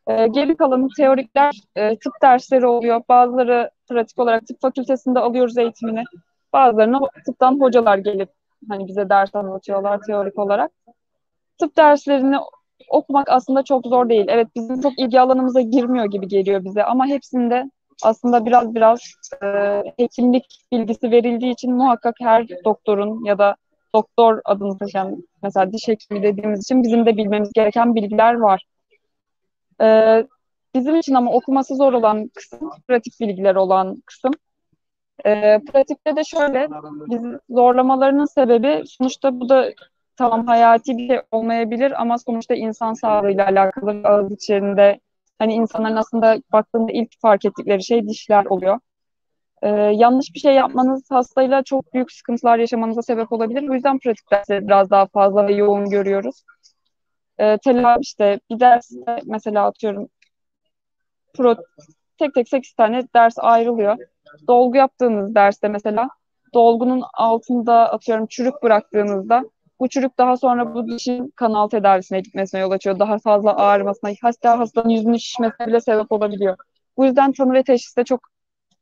Ee, 0.06 0.26
geri 0.26 0.56
kalanı 0.56 0.88
teorikler 0.96 1.60
e, 1.76 1.98
tıp 1.98 2.12
dersleri 2.22 2.66
oluyor. 2.66 3.02
Bazıları 3.08 3.70
pratik 3.88 4.18
olarak 4.18 4.46
tıp 4.46 4.60
fakültesinde 4.60 5.18
alıyoruz 5.18 5.58
eğitimini. 5.58 6.04
Bazılarına 6.52 7.00
tıptan 7.26 7.60
hocalar 7.60 7.98
gelip 7.98 8.28
hani 8.68 8.88
bize 8.88 9.08
ders 9.08 9.34
anlatıyorlar 9.34 10.00
teorik 10.06 10.38
olarak. 10.38 10.70
Tıp 11.58 11.76
derslerini 11.76 12.36
okumak 12.90 13.30
aslında 13.30 13.62
çok 13.62 13.86
zor 13.86 14.08
değil. 14.08 14.26
Evet 14.28 14.48
bizim 14.56 14.80
çok 14.80 14.98
ilgi 14.98 15.20
alanımıza 15.20 15.60
girmiyor 15.60 16.04
gibi 16.04 16.28
geliyor 16.28 16.64
bize 16.64 16.84
ama 16.84 17.06
hepsinde 17.06 17.70
aslında 18.02 18.46
biraz 18.46 18.74
biraz 18.74 19.00
e, 19.42 19.46
hekimlik 19.96 20.64
bilgisi 20.72 21.10
verildiği 21.10 21.52
için 21.52 21.74
muhakkak 21.74 22.14
her 22.20 22.48
doktorun 22.64 23.24
ya 23.24 23.38
da 23.38 23.56
doktor 23.94 24.40
adını 24.44 24.78
taşıyan 24.78 25.24
mesela 25.42 25.72
diş 25.72 25.88
hekimi 25.88 26.22
dediğimiz 26.22 26.60
için 26.60 26.82
bizim 26.82 27.06
de 27.06 27.16
bilmemiz 27.16 27.52
gereken 27.52 27.94
bilgiler 27.94 28.34
var. 28.34 28.66
E, 29.80 29.86
bizim 30.74 30.96
için 30.96 31.14
ama 31.14 31.32
okuması 31.32 31.76
zor 31.76 31.92
olan 31.92 32.28
kısım 32.34 32.70
pratik 32.88 33.20
bilgiler 33.20 33.54
olan 33.54 34.02
kısım. 34.06 34.32
E, 35.24 35.60
pratikte 35.72 36.16
de 36.16 36.24
şöyle 36.24 36.68
biz 37.06 37.22
zorlamalarının 37.50 38.24
sebebi 38.24 38.82
sonuçta 38.86 39.40
bu 39.40 39.48
da 39.48 39.72
tamam 40.16 40.46
hayati 40.46 40.98
bir 40.98 41.08
şey 41.08 41.20
olmayabilir 41.30 42.00
ama 42.02 42.18
sonuçta 42.18 42.54
insan 42.54 42.92
sağlığıyla 42.92 43.46
alakalı 43.46 44.00
ağız 44.04 44.32
içerisinde 44.32 45.00
hani 45.38 45.54
insanların 45.54 45.96
aslında 45.96 46.38
baktığında 46.52 46.92
ilk 46.92 47.20
fark 47.20 47.44
ettikleri 47.44 47.84
şey 47.84 48.08
dişler 48.08 48.44
oluyor. 48.44 48.78
Ee, 49.62 49.68
yanlış 49.68 50.34
bir 50.34 50.40
şey 50.40 50.54
yapmanız 50.54 51.10
hastayla 51.10 51.62
çok 51.62 51.94
büyük 51.94 52.12
sıkıntılar 52.12 52.58
yaşamanıza 52.58 53.02
sebep 53.02 53.32
olabilir. 53.32 53.68
Bu 53.68 53.74
yüzden 53.74 53.98
pratik 53.98 54.30
dersleri 54.32 54.66
biraz 54.66 54.90
daha 54.90 55.06
fazla 55.06 55.48
ve 55.48 55.52
yoğun 55.54 55.90
görüyoruz. 55.90 56.42
Ee, 57.38 57.58
telafi 57.64 58.00
işte 58.00 58.40
bir 58.50 58.60
derste 58.60 59.18
mesela 59.24 59.66
atıyorum 59.66 60.08
pro, 61.34 61.56
tek 62.18 62.34
tek 62.34 62.48
8 62.48 62.72
tane 62.72 63.02
ders 63.14 63.34
ayrılıyor. 63.38 63.96
Dolgu 64.48 64.76
yaptığınız 64.76 65.34
derste 65.34 65.68
mesela 65.68 66.08
dolgunun 66.54 67.02
altında 67.14 67.92
atıyorum 67.92 68.26
çürük 68.26 68.62
bıraktığınızda 68.62 69.44
bu 69.80 69.88
çürük 69.88 70.18
daha 70.18 70.36
sonra 70.36 70.74
bu 70.74 70.88
dişin 70.88 71.32
kanal 71.36 71.68
tedavisine 71.68 72.20
gitmesine 72.20 72.60
yol 72.60 72.70
açıyor. 72.70 72.98
Daha 72.98 73.18
fazla 73.18 73.56
ağrımasına, 73.56 74.10
hatta 74.22 74.58
hastanın 74.58 74.88
yüzünün 74.88 75.16
şişmesine 75.16 75.66
bile 75.66 75.80
sebep 75.80 76.12
olabiliyor. 76.12 76.56
Bu 76.96 77.04
yüzden 77.04 77.32
tanı 77.32 77.52
ve 77.52 77.62
teşhiste 77.62 78.04
çok 78.04 78.20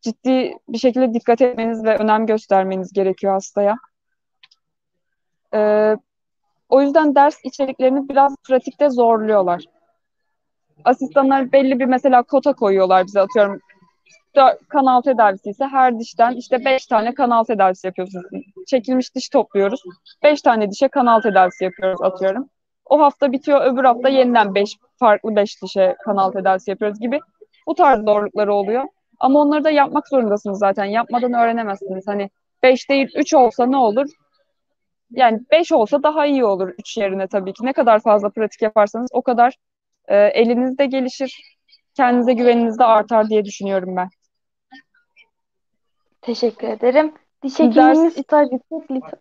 ciddi 0.02 0.52
bir 0.68 0.78
şekilde 0.78 1.14
dikkat 1.14 1.40
etmeniz 1.40 1.85
ve 1.85 1.96
önem 1.96 2.26
göstermeniz 2.26 2.92
gerekiyor 2.92 3.33
hastaya. 3.33 3.76
Ee, 5.54 5.96
o 6.68 6.83
yüzden 6.83 7.14
ders 7.14 7.37
içeriklerini 7.44 8.09
biraz 8.09 8.37
pratikte 8.48 8.90
zorluyorlar. 8.90 9.64
Asistanlar 10.85 11.52
belli 11.52 11.80
bir 11.80 11.85
mesela 11.85 12.22
kota 12.22 12.52
koyuyorlar 12.52 13.07
bize 13.07 13.20
atıyorum 13.20 13.61
kanal 14.68 15.02
tedavisi 15.02 15.50
ise 15.50 15.64
her 15.64 15.98
dişten 15.98 16.33
işte 16.37 16.64
5 16.64 16.87
tane 16.87 17.14
kanal 17.14 17.44
tedavisi 17.44 17.87
yapıyorsunuz. 17.87 18.26
Çekilmiş 18.66 19.14
diş 19.14 19.29
topluyoruz. 19.29 19.83
5 20.22 20.42
tane 20.42 20.70
dişe 20.70 20.88
kanal 20.88 21.20
tedavisi 21.20 21.64
yapıyoruz 21.64 22.03
atıyorum. 22.03 22.48
O 22.85 23.00
hafta 23.00 23.33
bitiyor, 23.33 23.64
öbür 23.64 23.85
hafta 23.85 24.09
yeniden 24.09 24.55
5 24.55 24.77
farklı 24.98 25.37
5 25.37 25.62
dişe 25.62 25.96
kanal 26.05 26.33
tedavisi 26.33 26.70
yapıyoruz 26.70 27.00
gibi. 27.00 27.20
Bu 27.66 27.74
tarz 27.74 28.05
zorlukları 28.05 28.55
oluyor. 28.55 28.85
Ama 29.20 29.40
onları 29.40 29.64
da 29.64 29.70
yapmak 29.70 30.09
zorundasınız 30.09 30.59
zaten. 30.59 30.85
Yapmadan 30.85 31.33
öğrenemezsiniz. 31.33 32.07
Hani 32.07 32.31
5 32.62 32.90
değil 32.90 33.09
3 33.16 33.35
olsa 33.35 33.66
ne 33.66 33.77
olur? 33.77 34.07
Yani 35.11 35.40
5 35.50 35.72
olsa 35.72 36.03
daha 36.03 36.27
iyi 36.27 36.44
olur 36.44 36.68
3 36.79 36.96
yerine 36.96 37.27
tabii 37.27 37.53
ki. 37.53 37.66
Ne 37.66 37.72
kadar 37.72 38.00
fazla 38.00 38.31
pratik 38.31 38.62
yaparsanız 38.62 39.11
o 39.12 39.22
kadar 39.22 39.55
e, 40.09 40.16
eliniz 40.16 40.79
de 40.79 40.87
gelişir. 40.87 41.57
Kendinize 41.94 42.33
güveniniz 42.33 42.79
de 42.79 42.85
artar 42.85 43.29
diye 43.29 43.44
düşünüyorum 43.44 43.96
ben. 43.96 44.09
Teşekkür 46.22 46.68
ederim. 46.68 47.14
Diş 47.44 47.52
Ders- 47.61 47.68
hekimliğinin 47.68 48.09
staj 48.09 48.48
yüksek 48.52 48.90
lisans... 48.90 49.12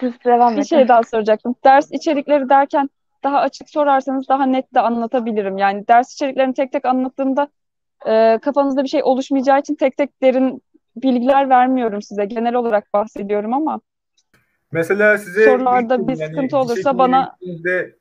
Siz 0.00 0.12
devam 0.24 0.52
Bir 0.52 0.56
edin. 0.56 0.62
şey 0.62 0.88
daha 0.88 1.02
soracaktım. 1.02 1.54
Ders 1.64 1.92
içerikleri 1.92 2.48
derken 2.48 2.90
daha 3.24 3.38
açık 3.40 3.70
sorarsanız 3.70 4.28
daha 4.28 4.46
net 4.46 4.74
de 4.74 4.80
anlatabilirim. 4.80 5.58
Yani 5.58 5.88
ders 5.88 6.12
içeriklerini 6.12 6.54
tek 6.54 6.72
tek 6.72 6.84
anlattığımda 6.84 7.48
e, 8.06 8.38
kafanızda 8.42 8.82
bir 8.82 8.88
şey 8.88 9.02
oluşmayacağı 9.02 9.60
için 9.60 9.74
tek 9.74 9.96
tek 9.96 10.22
derin 10.22 10.62
bilgiler 10.96 11.50
vermiyorum 11.50 12.02
size. 12.02 12.24
Genel 12.24 12.54
olarak 12.54 12.92
bahsediyorum 12.94 13.54
ama 13.54 13.80
Mesela 14.72 15.18
size 15.18 15.44
Sorularda 15.44 15.94
yıl, 15.94 16.08
bir 16.08 16.16
yani 16.16 16.28
sıkıntı 16.28 16.46
diş 16.46 16.54
olursa 16.54 16.90
hekimliğine 16.90 16.98
bana- 16.98 17.36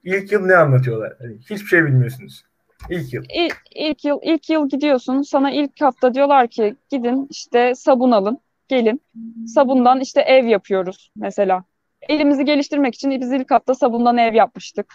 ilk 0.03 0.32
yıl 0.32 0.45
ne 0.45 0.56
anlatıyorlar? 0.56 1.13
Hani 1.19 1.38
hiçbir 1.38 1.67
şey 1.67 1.86
bilmiyorsunuz. 1.86 2.43
İlk 2.89 3.13
yıl. 3.13 3.23
ilk, 3.34 3.58
ilk 3.75 4.06
yıl 4.06 4.19
ilk 4.23 4.49
yıl 4.49 4.69
gidiyorsun. 4.69 5.21
Sana 5.21 5.51
ilk 5.51 5.82
hafta 5.82 6.13
diyorlar 6.13 6.47
ki 6.47 6.75
gidin 6.89 7.27
işte 7.29 7.75
sabun 7.75 8.12
alın. 8.12 8.39
Gelin. 8.67 9.02
Sabundan 9.47 9.99
işte 9.99 10.21
ev 10.21 10.45
yapıyoruz 10.45 11.12
mesela. 11.15 11.63
Elimizi 12.10 12.45
geliştirmek 12.45 12.95
için 12.95 13.21
biz 13.21 13.32
ilk 13.32 13.52
hafta 13.52 13.76
sabundan 13.76 14.17
ev 14.17 14.34
yapmıştık. 14.34 14.93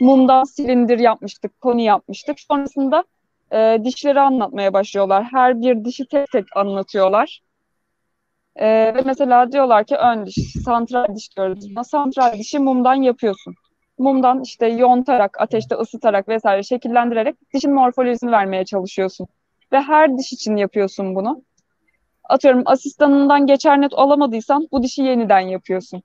Mumdan 0.00 0.44
silindir 0.44 0.98
yapmıştık, 0.98 1.60
koni 1.60 1.84
yapmıştık. 1.84 2.40
Sonrasında 2.40 3.04
e, 3.52 3.78
dişleri 3.84 4.20
anlatmaya 4.20 4.72
başlıyorlar. 4.72 5.24
Her 5.32 5.60
bir 5.60 5.84
dişi 5.84 6.06
tek 6.06 6.26
tek 6.32 6.56
anlatıyorlar. 6.56 7.40
E, 8.56 8.66
ve 8.66 9.02
mesela 9.04 9.52
diyorlar 9.52 9.84
ki 9.84 9.96
ön 9.96 10.26
diş, 10.26 10.52
santral 10.64 11.14
diş 11.16 11.36
diyoruz. 11.36 11.64
Santral 11.84 12.38
dişi 12.38 12.58
mumdan 12.58 12.94
yapıyorsun. 12.94 13.54
Mumdan 13.98 14.42
işte 14.42 14.66
yontarak, 14.66 15.40
ateşte 15.40 15.74
ısıtarak 15.74 16.28
vesaire 16.28 16.62
şekillendirerek 16.62 17.36
dişin 17.54 17.72
morfolojisini 17.72 18.30
vermeye 18.30 18.64
çalışıyorsun. 18.64 19.26
Ve 19.72 19.80
her 19.80 20.18
diş 20.18 20.32
için 20.32 20.56
yapıyorsun 20.56 21.14
bunu. 21.14 21.42
Atıyorum 22.28 22.62
asistanından 22.66 23.46
geçer 23.46 23.80
net 23.80 23.92
alamadıysan 23.94 24.68
bu 24.72 24.82
dişi 24.82 25.02
yeniden 25.02 25.40
yapıyorsun. 25.40 26.02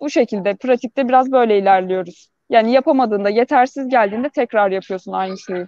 Bu 0.00 0.10
şekilde 0.10 0.54
pratikte 0.54 1.08
biraz 1.08 1.32
böyle 1.32 1.58
ilerliyoruz. 1.58 2.30
Yani 2.50 2.72
yapamadığında, 2.72 3.30
yetersiz 3.30 3.88
geldiğinde 3.88 4.28
tekrar 4.28 4.70
yapıyorsun 4.70 5.12
aynı 5.12 5.38
şeyi. 5.38 5.66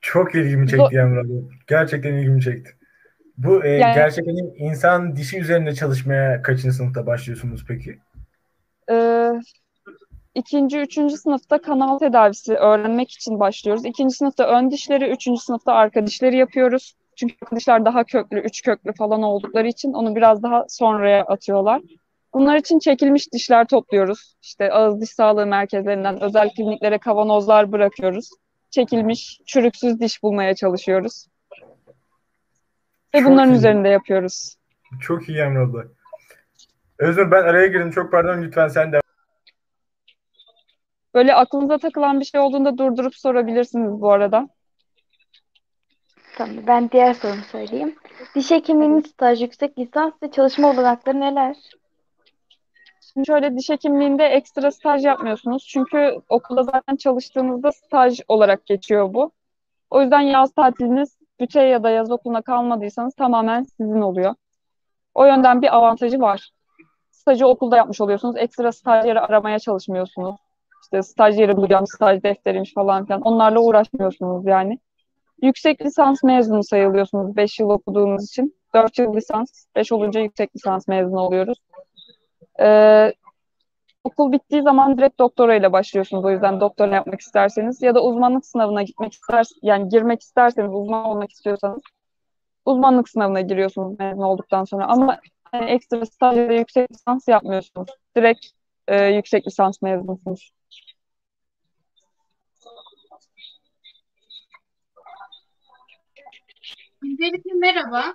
Çok 0.00 0.34
ilgimi 0.34 0.68
çekti 0.68 0.94
Yağmur 0.94 1.16
abla. 1.16 1.34
Gerçekten 1.68 2.14
ilgimi 2.14 2.42
çekti. 2.42 2.70
Bu 3.38 3.64
e, 3.64 3.68
Yani- 3.68 3.94
gerçekten 3.94 4.36
insan 4.56 5.16
dişi 5.16 5.38
üzerinde 5.38 5.74
çalışmaya 5.74 6.42
kaçıncı 6.42 6.76
sınıfta 6.76 7.06
başlıyorsunuz 7.06 7.64
peki? 7.68 7.98
Ee, 8.90 9.30
ikinci, 10.34 10.78
üçüncü 10.78 11.16
sınıfta 11.16 11.62
kanal 11.62 11.98
tedavisi 11.98 12.54
öğrenmek 12.54 13.10
için 13.10 13.40
başlıyoruz. 13.40 13.84
İkinci 13.84 14.14
sınıfta 14.14 14.46
ön 14.58 14.70
dişleri, 14.70 15.10
üçüncü 15.10 15.40
sınıfta 15.40 15.72
arka 15.72 16.06
dişleri 16.06 16.36
yapıyoruz. 16.36 16.94
Çünkü 17.20 17.34
arka 17.42 17.56
dişler 17.56 17.84
daha 17.84 18.04
köklü, 18.04 18.40
üç 18.40 18.62
köklü 18.62 18.92
falan 18.92 19.22
oldukları 19.22 19.68
için 19.68 19.92
onu 19.92 20.16
biraz 20.16 20.42
daha 20.42 20.64
sonraya 20.68 21.24
atıyorlar. 21.24 21.82
Bunlar 22.34 22.56
için 22.56 22.78
çekilmiş 22.78 23.32
dişler 23.32 23.66
topluyoruz. 23.66 24.34
İşte 24.42 24.72
ağız 24.72 25.00
diş 25.00 25.10
sağlığı 25.10 25.46
merkezlerinden 25.46 26.22
özel 26.22 26.50
kliniklere 26.54 26.98
kavanozlar 26.98 27.72
bırakıyoruz. 27.72 28.30
Çekilmiş, 28.70 29.40
çürüksüz 29.46 30.00
diş 30.00 30.22
bulmaya 30.22 30.54
çalışıyoruz. 30.54 31.26
Ve 33.14 33.18
Çok 33.18 33.30
bunların 33.30 33.52
iyi. 33.52 33.56
üzerinde 33.56 33.88
yapıyoruz. 33.88 34.56
Çok 35.00 35.28
iyi 35.28 35.44
abla. 35.44 35.84
Özgür 36.98 37.30
ben 37.30 37.42
araya 37.42 37.66
girdim. 37.66 37.90
Çok 37.90 38.12
pardon 38.12 38.42
lütfen 38.42 38.68
sen 38.68 38.92
de. 38.92 39.00
Böyle 41.14 41.34
aklınıza 41.34 41.78
takılan 41.78 42.20
bir 42.20 42.24
şey 42.24 42.40
olduğunda 42.40 42.78
durdurup 42.78 43.14
sorabilirsiniz 43.14 44.00
bu 44.00 44.12
arada. 44.12 44.48
Tamam, 46.36 46.56
ben 46.66 46.90
diğer 46.90 47.14
sorumu 47.14 47.42
söyleyeyim. 47.42 47.96
Diş 48.34 48.50
hekimliğinin 48.50 49.00
staj 49.00 49.42
yüksek 49.42 49.78
lisans 49.78 50.12
ve 50.22 50.30
çalışma 50.30 50.70
olanakları 50.70 51.20
neler? 51.20 51.56
Şimdi 53.12 53.26
şöyle 53.26 53.56
diş 53.56 53.70
hekimliğinde 53.70 54.24
ekstra 54.24 54.70
staj 54.70 55.04
yapmıyorsunuz. 55.04 55.66
Çünkü 55.66 56.16
okulda 56.28 56.62
zaten 56.62 56.96
çalıştığınızda 56.96 57.72
staj 57.72 58.20
olarak 58.28 58.66
geçiyor 58.66 59.14
bu. 59.14 59.32
O 59.90 60.02
yüzden 60.02 60.20
yaz 60.20 60.52
tatiliniz 60.52 61.18
büte 61.40 61.62
ya 61.62 61.82
da 61.82 61.90
yaz 61.90 62.10
okuluna 62.10 62.42
kalmadıysanız 62.42 63.14
tamamen 63.14 63.62
sizin 63.62 64.00
oluyor. 64.00 64.34
O 65.14 65.24
yönden 65.24 65.62
bir 65.62 65.76
avantajı 65.76 66.20
var. 66.20 66.50
Stajı 67.10 67.46
okulda 67.46 67.76
yapmış 67.76 68.00
oluyorsunuz. 68.00 68.36
Ekstra 68.36 68.72
staj 68.72 69.06
yeri 69.06 69.20
aramaya 69.20 69.58
çalışmıyorsunuz. 69.58 70.36
İşte 70.82 71.02
staj 71.02 71.38
yeri 71.38 71.56
bulacağım, 71.56 71.86
staj 71.86 72.22
defteriymiş 72.22 72.74
falan 72.74 73.06
filan. 73.06 73.20
Onlarla 73.20 73.60
uğraşmıyorsunuz 73.60 74.46
yani. 74.46 74.78
Yüksek 75.42 75.82
lisans 75.82 76.22
mezunu 76.22 76.64
sayılıyorsunuz 76.64 77.36
5 77.36 77.60
yıl 77.60 77.70
okuduğunuz 77.70 78.24
için. 78.24 78.54
4 78.74 78.98
yıl 78.98 79.16
lisans, 79.16 79.66
5 79.76 79.92
olunca 79.92 80.20
yüksek 80.20 80.56
lisans 80.56 80.88
mezunu 80.88 81.20
oluyoruz. 81.20 81.58
Ee, 82.60 83.12
okul 84.04 84.32
bittiği 84.32 84.62
zaman 84.62 84.98
direkt 84.98 85.18
doktora 85.18 85.54
ile 85.54 85.72
başlıyorsunuz. 85.72 86.24
O 86.24 86.30
yüzden 86.30 86.60
doktora 86.60 86.94
yapmak 86.94 87.20
isterseniz 87.20 87.82
ya 87.82 87.94
da 87.94 88.02
uzmanlık 88.04 88.46
sınavına 88.46 88.82
gitmek 88.82 89.12
ister 89.12 89.46
yani 89.62 89.88
girmek 89.88 90.22
isterseniz 90.22 90.70
uzman 90.74 91.04
olmak 91.04 91.30
istiyorsanız 91.30 91.80
uzmanlık 92.64 93.08
sınavına 93.08 93.40
giriyorsunuz 93.40 93.98
mezun 93.98 94.22
olduktan 94.22 94.64
sonra. 94.64 94.86
Ama 94.86 95.18
hani 95.44 95.70
ekstra 95.70 96.06
staj 96.06 96.36
ya 96.36 96.52
yüksek 96.52 96.92
lisans 96.92 97.28
yapmıyorsunuz. 97.28 97.88
Direkt 98.16 98.46
e, 98.88 99.04
yüksek 99.04 99.46
lisans 99.46 99.82
mezunusunuz. 99.82 100.52
Öncelikle 107.04 107.52
merhaba. 107.54 108.14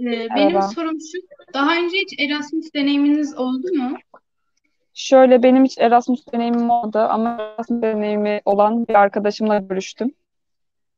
Ee, 0.00 0.04
benim 0.04 0.28
Merhaba. 0.34 0.62
sorum 0.62 0.98
şu, 1.00 1.18
daha 1.54 1.76
önce 1.76 1.96
hiç 1.96 2.20
Erasmus 2.20 2.74
deneyiminiz 2.74 3.38
oldu 3.38 3.66
mu? 3.76 3.96
Şöyle 4.94 5.42
benim 5.42 5.64
hiç 5.64 5.78
Erasmus 5.78 6.26
deneyimim 6.32 6.70
oldu 6.70 6.98
ama 6.98 7.36
Erasmus 7.40 7.82
deneyimi 7.82 8.40
olan 8.44 8.88
bir 8.88 8.94
arkadaşımla 8.94 9.58
görüştüm. 9.58 10.14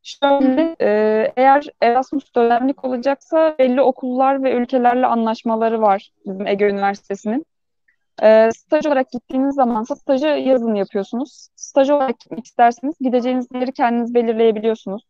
Şöyle, 0.02 0.76
e, 0.80 0.88
eğer 1.36 1.66
Erasmus 1.80 2.34
dönemlik 2.34 2.84
olacaksa 2.84 3.56
belli 3.58 3.80
okullar 3.80 4.42
ve 4.42 4.52
ülkelerle 4.52 5.06
anlaşmaları 5.06 5.80
var 5.80 6.12
bizim 6.26 6.46
Ege 6.46 6.68
Üniversitesi'nin. 6.68 7.46
E, 8.22 8.50
staj 8.52 8.86
olarak 8.86 9.10
gittiğiniz 9.10 9.54
zamansa 9.54 9.96
stajı 9.96 10.26
yazın 10.26 10.74
yapıyorsunuz. 10.74 11.48
Staj 11.56 11.90
olarak 11.90 12.20
gitmek 12.20 12.46
isterseniz 12.46 12.94
gideceğiniz 13.00 13.48
yeri 13.54 13.72
kendiniz 13.72 14.14
belirleyebiliyorsunuz. 14.14 15.02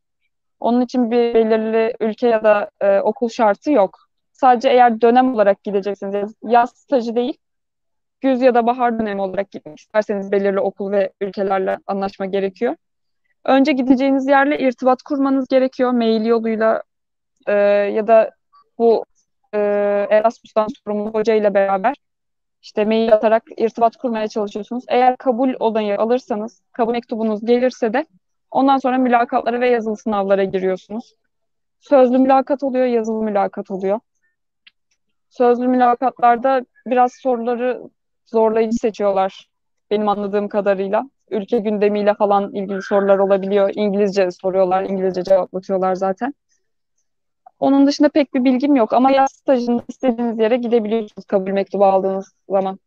Onun 0.63 0.81
için 0.81 1.11
bir 1.11 1.35
belirli 1.35 1.95
ülke 2.01 2.29
ya 2.29 2.45
da 2.45 2.71
e, 2.81 3.01
okul 3.01 3.29
şartı 3.29 3.73
yok. 3.73 3.99
Sadece 4.33 4.69
eğer 4.69 5.01
dönem 5.01 5.35
olarak 5.35 5.65
gideceksiniz, 5.65 6.35
yaz, 6.43 6.71
stajı 6.71 7.17
değil, 7.17 7.37
güz 8.21 8.43
ya 8.43 8.55
da 8.55 8.67
bahar 8.67 8.99
dönemi 8.99 9.23
olarak 9.23 9.51
gitmek 9.51 9.79
isterseniz 9.79 10.33
belirli 10.33 10.61
okul 10.61 10.93
ve 10.93 11.13
ülkelerle 11.21 11.79
anlaşma 11.87 12.27
gerekiyor. 12.27 12.77
Önce 13.45 13.73
gideceğiniz 13.73 14.27
yerle 14.29 14.59
irtibat 14.59 15.03
kurmanız 15.03 15.49
gerekiyor 15.49 15.91
mail 15.91 16.25
yoluyla 16.25 16.83
e, 17.47 17.53
ya 17.93 18.07
da 18.07 18.31
bu 18.79 19.05
e, 19.55 19.59
Erasmus'tan 20.11 20.67
sorumlu 20.85 21.11
hoca 21.11 21.35
ile 21.35 21.55
beraber 21.55 21.97
işte 22.63 22.85
mail 22.85 23.13
atarak 23.13 23.43
irtibat 23.57 23.97
kurmaya 23.97 24.29
çalışıyorsunuz. 24.29 24.85
Eğer 24.89 25.17
kabul 25.17 25.55
onayı 25.61 25.99
alırsanız, 25.99 26.63
kabul 26.73 26.93
mektubunuz 26.93 27.45
gelirse 27.47 27.93
de 27.93 28.07
ondan 28.53 28.79
sonra 28.79 28.99
mülakatlara 28.99 29.61
ve 29.61 29.69
yazılı 29.69 29.97
sınavlara 29.97 30.45
giriyorsunuz. 30.45 31.15
Sözlü 31.81 32.19
mülakat 32.19 32.63
oluyor, 32.63 32.87
yazılı 32.87 33.23
mülakat 33.23 33.71
oluyor. 33.71 34.01
Sözlü 35.31 35.69
mülakatlarda 35.69 36.65
biraz 36.87 37.13
soruları 37.13 37.83
zorlayıcı 38.27 38.77
seçiyorlar 38.77 39.49
benim 39.91 40.09
anladığım 40.09 40.49
kadarıyla. 40.49 41.11
Ülke 41.31 41.59
gündemiyle 41.59 42.15
falan 42.15 42.55
ilgili 42.55 42.83
sorular 42.83 43.19
olabiliyor. 43.19 43.71
İngilizce 43.75 44.31
soruyorlar, 44.31 44.83
İngilizce 44.83 45.23
cevaplatıyorlar 45.23 45.95
zaten. 45.95 46.35
Onun 47.59 47.87
dışında 47.87 48.09
pek 48.09 48.35
bir 48.35 48.45
bilgim 48.45 48.77
yok 48.77 48.93
ama 48.93 49.11
yaz 49.11 49.33
stajında 49.33 49.83
istediğiniz 49.89 50.39
yere 50.39 50.57
gidebiliyorsunuz 50.57 51.27
kabul 51.27 51.51
mektubu 51.51 51.85
aldığınız 51.85 52.33
zaman. 52.49 52.79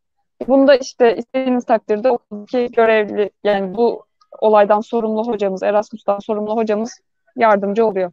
Bunu 0.48 0.68
da 0.68 0.74
işte 0.76 1.16
istediğiniz 1.16 1.64
takdirde 1.64 2.10
okuldaki 2.10 2.72
görevli 2.72 3.30
yani 3.44 3.74
bu 3.74 4.06
olaydan 4.38 4.80
sorumlu 4.80 5.26
hocamız, 5.26 5.62
Erasmus'tan 5.62 6.18
sorumlu 6.18 6.56
hocamız 6.56 7.00
yardımcı 7.36 7.86
oluyor. 7.86 8.12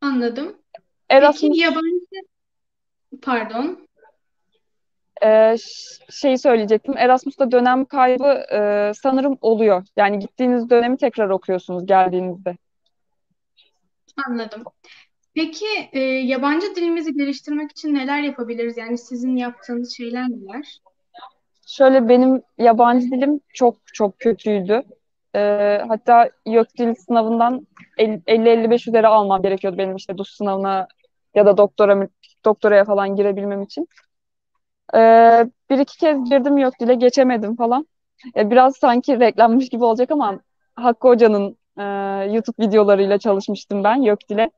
Anladım. 0.00 0.56
Erasmus 1.08 1.50
Peki 1.50 1.60
yabancı, 1.60 2.06
pardon. 3.22 3.86
e, 5.22 5.56
ş- 5.58 6.04
şeyi 6.10 6.38
söyleyecektim. 6.38 6.96
Erasmus'ta 6.96 7.50
dönem 7.50 7.84
kaybı 7.84 8.44
e, 8.52 8.92
sanırım 9.02 9.38
oluyor. 9.40 9.86
Yani 9.96 10.18
gittiğiniz 10.18 10.70
dönemi 10.70 10.96
tekrar 10.96 11.30
okuyorsunuz 11.30 11.86
geldiğinizde. 11.86 12.56
Anladım. 14.28 14.64
Peki 15.34 15.66
e, 15.92 16.00
yabancı 16.00 16.74
dilimizi 16.76 17.14
geliştirmek 17.14 17.70
için 17.70 17.94
neler 17.94 18.22
yapabiliriz? 18.22 18.76
Yani 18.76 18.98
sizin 18.98 19.36
yaptığınız 19.36 19.96
şeyler 19.96 20.28
neler? 20.28 20.78
Şöyle 21.66 22.08
benim 22.08 22.42
yabancı 22.58 23.10
dilim 23.10 23.40
çok 23.54 23.76
çok 23.94 24.18
kötüydü. 24.18 24.82
Ee, 25.34 25.82
hatta 25.88 26.30
YÖK 26.46 26.78
Dil 26.78 26.94
sınavından 26.94 27.66
el- 27.98 28.22
50-55 28.26 28.88
üzeri 28.88 29.06
almam 29.06 29.42
gerekiyordu 29.42 29.78
benim 29.78 29.96
işte 29.96 30.18
DUS 30.18 30.36
sınavına 30.36 30.88
ya 31.34 31.46
da 31.46 31.56
doktora 31.56 32.08
doktoraya 32.44 32.84
falan 32.84 33.16
girebilmem 33.16 33.62
için. 33.62 33.88
Ee, 34.94 35.50
bir 35.70 35.78
iki 35.78 35.98
kez 35.98 36.30
girdim 36.30 36.58
YÖK 36.58 36.80
Dil'e 36.80 36.94
geçemedim 36.94 37.56
falan. 37.56 37.86
Ya 38.34 38.50
biraz 38.50 38.76
sanki 38.76 39.20
reklammış 39.20 39.68
gibi 39.68 39.84
olacak 39.84 40.10
ama 40.10 40.40
Hakkı 40.76 41.08
Hoca'nın 41.08 41.56
e, 41.78 41.82
YouTube 42.32 42.66
videolarıyla 42.66 43.18
çalışmıştım 43.18 43.84
ben 43.84 43.96
YÖK 43.96 44.28
Dil'e. 44.28 44.50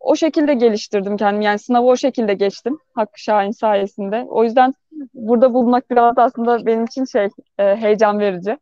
O 0.00 0.16
şekilde 0.16 0.54
geliştirdim 0.54 1.16
kendimi. 1.16 1.44
Yani 1.44 1.58
sınavı 1.58 1.86
o 1.86 1.96
şekilde 1.96 2.34
geçtim 2.34 2.78
Hakkı 2.94 3.20
Şahin 3.22 3.50
sayesinde. 3.50 4.26
O 4.28 4.44
yüzden 4.44 4.74
burada 5.14 5.54
bulunmak 5.54 5.90
biraz 5.90 6.16
da 6.16 6.22
aslında 6.22 6.66
benim 6.66 6.84
için 6.84 7.04
şey 7.04 7.28
e, 7.58 7.76
heyecan 7.76 8.20
verici. 8.20 8.58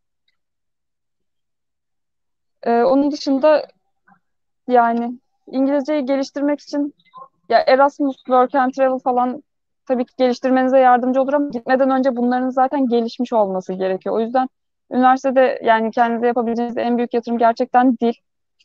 E, 2.62 2.70
onun 2.82 3.10
dışında 3.10 3.66
yani 4.68 5.18
İngilizceyi 5.46 6.04
geliştirmek 6.04 6.60
için 6.60 6.94
ya 7.48 7.58
Erasmus, 7.66 8.16
Work 8.16 8.54
and 8.54 8.72
Travel 8.72 8.98
falan 8.98 9.42
tabii 9.86 10.04
ki 10.04 10.14
geliştirmenize 10.18 10.78
yardımcı 10.78 11.22
olur 11.22 11.32
ama 11.32 11.48
gitmeden 11.48 11.90
önce 11.90 12.16
bunların 12.16 12.50
zaten 12.50 12.88
gelişmiş 12.88 13.32
olması 13.32 13.72
gerekiyor. 13.72 14.14
O 14.16 14.20
yüzden 14.20 14.48
üniversitede 14.92 15.60
yani 15.64 15.90
kendinize 15.90 16.26
yapabileceğiniz 16.26 16.76
en 16.76 16.98
büyük 16.98 17.14
yatırım 17.14 17.38
gerçekten 17.38 17.98
dil. 17.98 18.12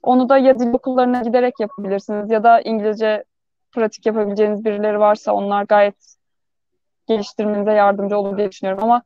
Onu 0.03 0.29
da 0.29 0.37
ya 0.37 0.59
dil 0.59 0.73
okullarına 0.73 1.21
giderek 1.21 1.53
yapabilirsiniz 1.59 2.31
ya 2.31 2.43
da 2.43 2.61
İngilizce 2.61 3.23
pratik 3.71 4.05
yapabileceğiniz 4.05 4.65
birileri 4.65 4.99
varsa 4.99 5.33
onlar 5.33 5.63
gayet 5.63 6.18
geliştirmenize 7.09 7.71
yardımcı 7.71 8.17
olur 8.17 8.37
diye 8.37 8.51
düşünüyorum. 8.51 8.83
Ama 8.83 9.03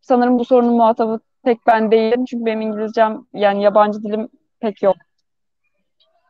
sanırım 0.00 0.38
bu 0.38 0.44
sorunun 0.44 0.76
muhatabı 0.76 1.20
tek 1.44 1.58
ben 1.66 1.90
değilim. 1.90 2.24
Çünkü 2.24 2.46
benim 2.46 2.60
İngilizcem 2.60 3.26
yani 3.34 3.62
yabancı 3.62 4.02
dilim 4.02 4.28
pek 4.60 4.82
yok. 4.82 4.96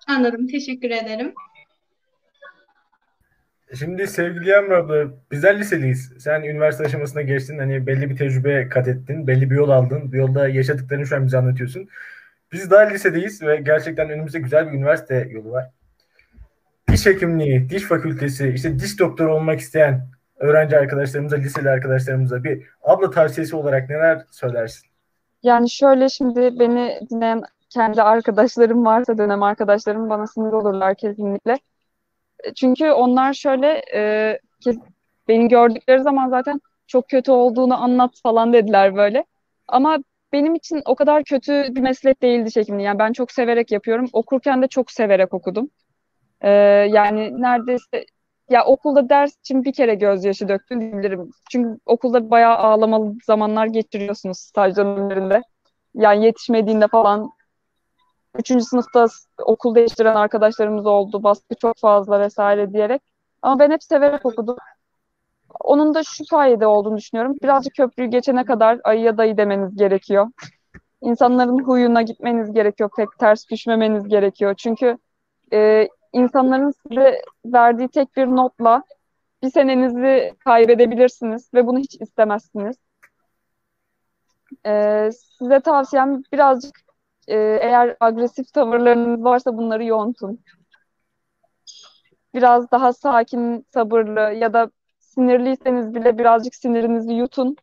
Anladım. 0.09 0.47
Teşekkür 0.47 0.91
ederim. 0.91 1.35
Şimdi 3.79 4.07
sevgili 4.07 4.49
Yağmur 4.49 4.71
abla 4.71 5.11
bizler 5.31 5.59
liseliyiz. 5.59 6.13
Sen 6.19 6.43
üniversite 6.43 6.85
aşamasına 6.85 7.23
geçtin. 7.23 7.59
Hani 7.59 7.87
belli 7.87 8.11
bir 8.11 8.17
tecrübe 8.17 8.69
kat 8.69 8.89
ettin. 8.89 9.27
Belli 9.27 9.51
bir 9.51 9.57
yol 9.57 9.71
aldın. 9.71 10.13
Bu 10.13 10.17
yolda 10.17 10.49
yaşadıklarını 10.49 11.07
şu 11.07 11.17
an 11.17 11.27
bize 11.27 11.39
anlatıyorsun. 11.39 11.89
Biz 12.53 12.71
daha 12.71 12.83
lisedeyiz 12.83 13.43
ve 13.43 13.57
gerçekten 13.57 14.11
önümüzde 14.11 14.39
güzel 14.39 14.67
bir 14.67 14.79
üniversite 14.79 15.29
yolu 15.31 15.51
var. 15.51 15.71
Diş 16.91 17.07
hekimliği, 17.07 17.71
diş 17.71 17.83
fakültesi, 17.83 18.49
işte 18.49 18.79
diş 18.79 18.99
doktoru 18.99 19.35
olmak 19.35 19.61
isteyen 19.61 20.09
öğrenci 20.43 20.79
arkadaşlarımıza, 20.79 21.37
liseli 21.37 21.71
arkadaşlarımıza 21.71 22.45
bir 22.45 22.67
abla 22.83 23.11
tavsiyesi 23.11 23.57
olarak 23.57 23.91
neler 23.91 24.23
söylersin? 24.31 24.89
Yani 25.43 25.71
şöyle 25.71 26.09
şimdi 26.09 26.61
beni 26.61 27.01
dinleyen 27.11 27.43
kendi 27.71 28.03
arkadaşlarım 28.03 28.85
varsa 28.85 29.19
dönem 29.19 29.43
arkadaşlarım 29.43 30.11
bana 30.11 30.27
sinir 30.27 30.53
olurlar 30.53 30.95
kesinlikle. 30.95 31.59
Çünkü 32.55 32.91
onlar 32.91 33.33
şöyle 33.33 33.83
e, 33.95 34.39
beni 35.29 35.49
gördükleri 35.49 36.03
zaman 36.03 36.29
zaten 36.29 36.61
çok 36.87 37.09
kötü 37.09 37.31
olduğunu 37.31 37.83
anlat 37.83 38.11
falan 38.23 38.53
dediler 38.53 38.97
böyle. 38.97 39.25
Ama 39.69 39.99
benim 40.33 40.55
için 40.55 40.83
o 40.85 40.95
kadar 40.95 41.25
kötü 41.25 41.53
bir 41.53 41.81
meslek 41.81 42.23
değildi 42.23 42.47
diş 42.47 42.57
hekimliği. 42.57 42.87
Yani 42.87 42.99
ben 42.99 43.13
çok 43.13 43.33
severek 43.33 43.73
yapıyorum. 43.73 44.09
Okurken 44.13 44.63
de 44.63 44.69
çok 44.69 44.91
severek 44.91 45.35
okudum. 45.35 45.71
E, 46.41 46.51
yani 46.91 47.43
neredeyse 47.43 48.05
ya 48.51 48.65
okulda 48.65 49.09
ders 49.09 49.39
için 49.39 49.65
bir 49.65 49.73
kere 49.73 49.95
gözyaşı 49.95 50.49
döktüm 50.49 50.81
diyebilirim. 50.81 51.31
Çünkü 51.51 51.81
okulda 51.87 52.31
bayağı 52.31 52.57
ağlamalı 52.57 53.15
zamanlar 53.27 53.67
geçiriyorsunuz 53.67 54.39
staj 54.39 54.77
dönemlerinde. 54.77 55.43
Yani 55.95 56.25
yetişmediğinde 56.25 56.89
falan 56.89 57.31
Üçüncü 58.39 58.65
sınıfta 58.65 59.07
okul 59.45 59.75
değiştiren 59.75 60.15
arkadaşlarımız 60.15 60.87
oldu. 60.87 61.23
Baskı 61.23 61.55
çok 61.61 61.79
fazla 61.79 62.21
vesaire 62.21 62.73
diyerek. 62.73 63.03
Ama 63.43 63.59
ben 63.59 63.71
hep 63.71 63.83
severek 63.83 64.27
okudum. 64.27 64.57
Onun 65.61 65.95
da 65.95 66.03
şu 66.05 66.25
sayede 66.25 66.67
olduğunu 66.67 66.97
düşünüyorum. 66.97 67.37
Birazcık 67.43 67.75
köprüyü 67.75 68.11
geçene 68.11 68.45
kadar 68.45 68.81
ayıya 68.85 69.19
dayı 69.19 69.37
demeniz 69.37 69.77
gerekiyor. 69.77 70.27
İnsanların 71.03 71.65
huyuna 71.65 72.03
gitmeniz 72.03 72.53
gerekiyor. 72.53 72.91
Pek 72.97 73.09
ters 73.19 73.51
düşmemeniz 73.51 74.09
gerekiyor. 74.09 74.55
Çünkü 74.59 74.99
e, 75.53 75.89
insanların 76.13 76.71
size 76.71 77.23
verdiği 77.47 77.89
tek 77.89 78.17
bir 78.17 78.27
notla 78.27 78.83
bir 79.43 79.51
senenizi 79.51 80.35
kaybedebilirsiniz 80.45 81.55
ve 81.55 81.67
bunu 81.67 81.79
hiç 81.79 82.01
istemezsiniz. 82.01 82.77
E, 84.67 85.11
size 85.13 85.61
tavsiyem 85.61 86.23
birazcık 86.33 86.81
e, 87.29 87.37
eğer 87.39 87.97
agresif 88.01 88.53
tavırlarınız 88.53 89.25
varsa 89.25 89.57
bunları 89.57 89.85
yontun. 89.85 90.41
Biraz 92.35 92.71
daha 92.71 92.93
sakin, 92.93 93.67
sabırlı 93.75 94.21
ya 94.21 94.53
da 94.53 94.71
sinirliyseniz 94.99 95.95
bile 95.95 96.19
birazcık 96.19 96.55
sinirinizi 96.55 97.13
yutun. 97.13 97.57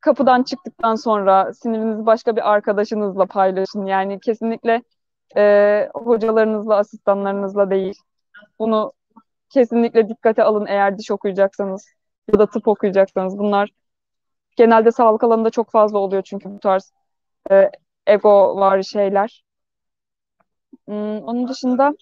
Kapıdan 0.00 0.42
çıktıktan 0.42 0.94
sonra 0.94 1.54
sinirinizi 1.54 2.06
başka 2.06 2.36
bir 2.36 2.52
arkadaşınızla 2.52 3.26
paylaşın. 3.26 3.86
Yani 3.86 4.20
kesinlikle 4.20 4.82
e, 5.36 5.88
hocalarınızla, 5.94 6.76
asistanlarınızla 6.76 7.70
değil. 7.70 7.94
Bunu 8.58 8.92
kesinlikle 9.50 10.08
dikkate 10.08 10.44
alın 10.44 10.66
eğer 10.66 10.98
diş 10.98 11.10
okuyacaksanız 11.10 11.86
ya 12.34 12.38
da 12.40 12.46
tıp 12.46 12.68
okuyacaksanız. 12.68 13.38
Bunlar 13.38 13.70
genelde 14.56 14.92
sağlık 14.92 15.24
alanında 15.24 15.50
çok 15.50 15.70
fazla 15.70 15.98
oluyor 15.98 16.22
çünkü 16.22 16.50
bu 16.50 16.60
tarz 16.60 16.92
e, 17.50 17.70
ego 18.06 18.56
var 18.56 18.82
şeyler. 18.82 19.44
Hmm, 20.88 21.18
onun 21.22 21.48
dışında 21.48 21.92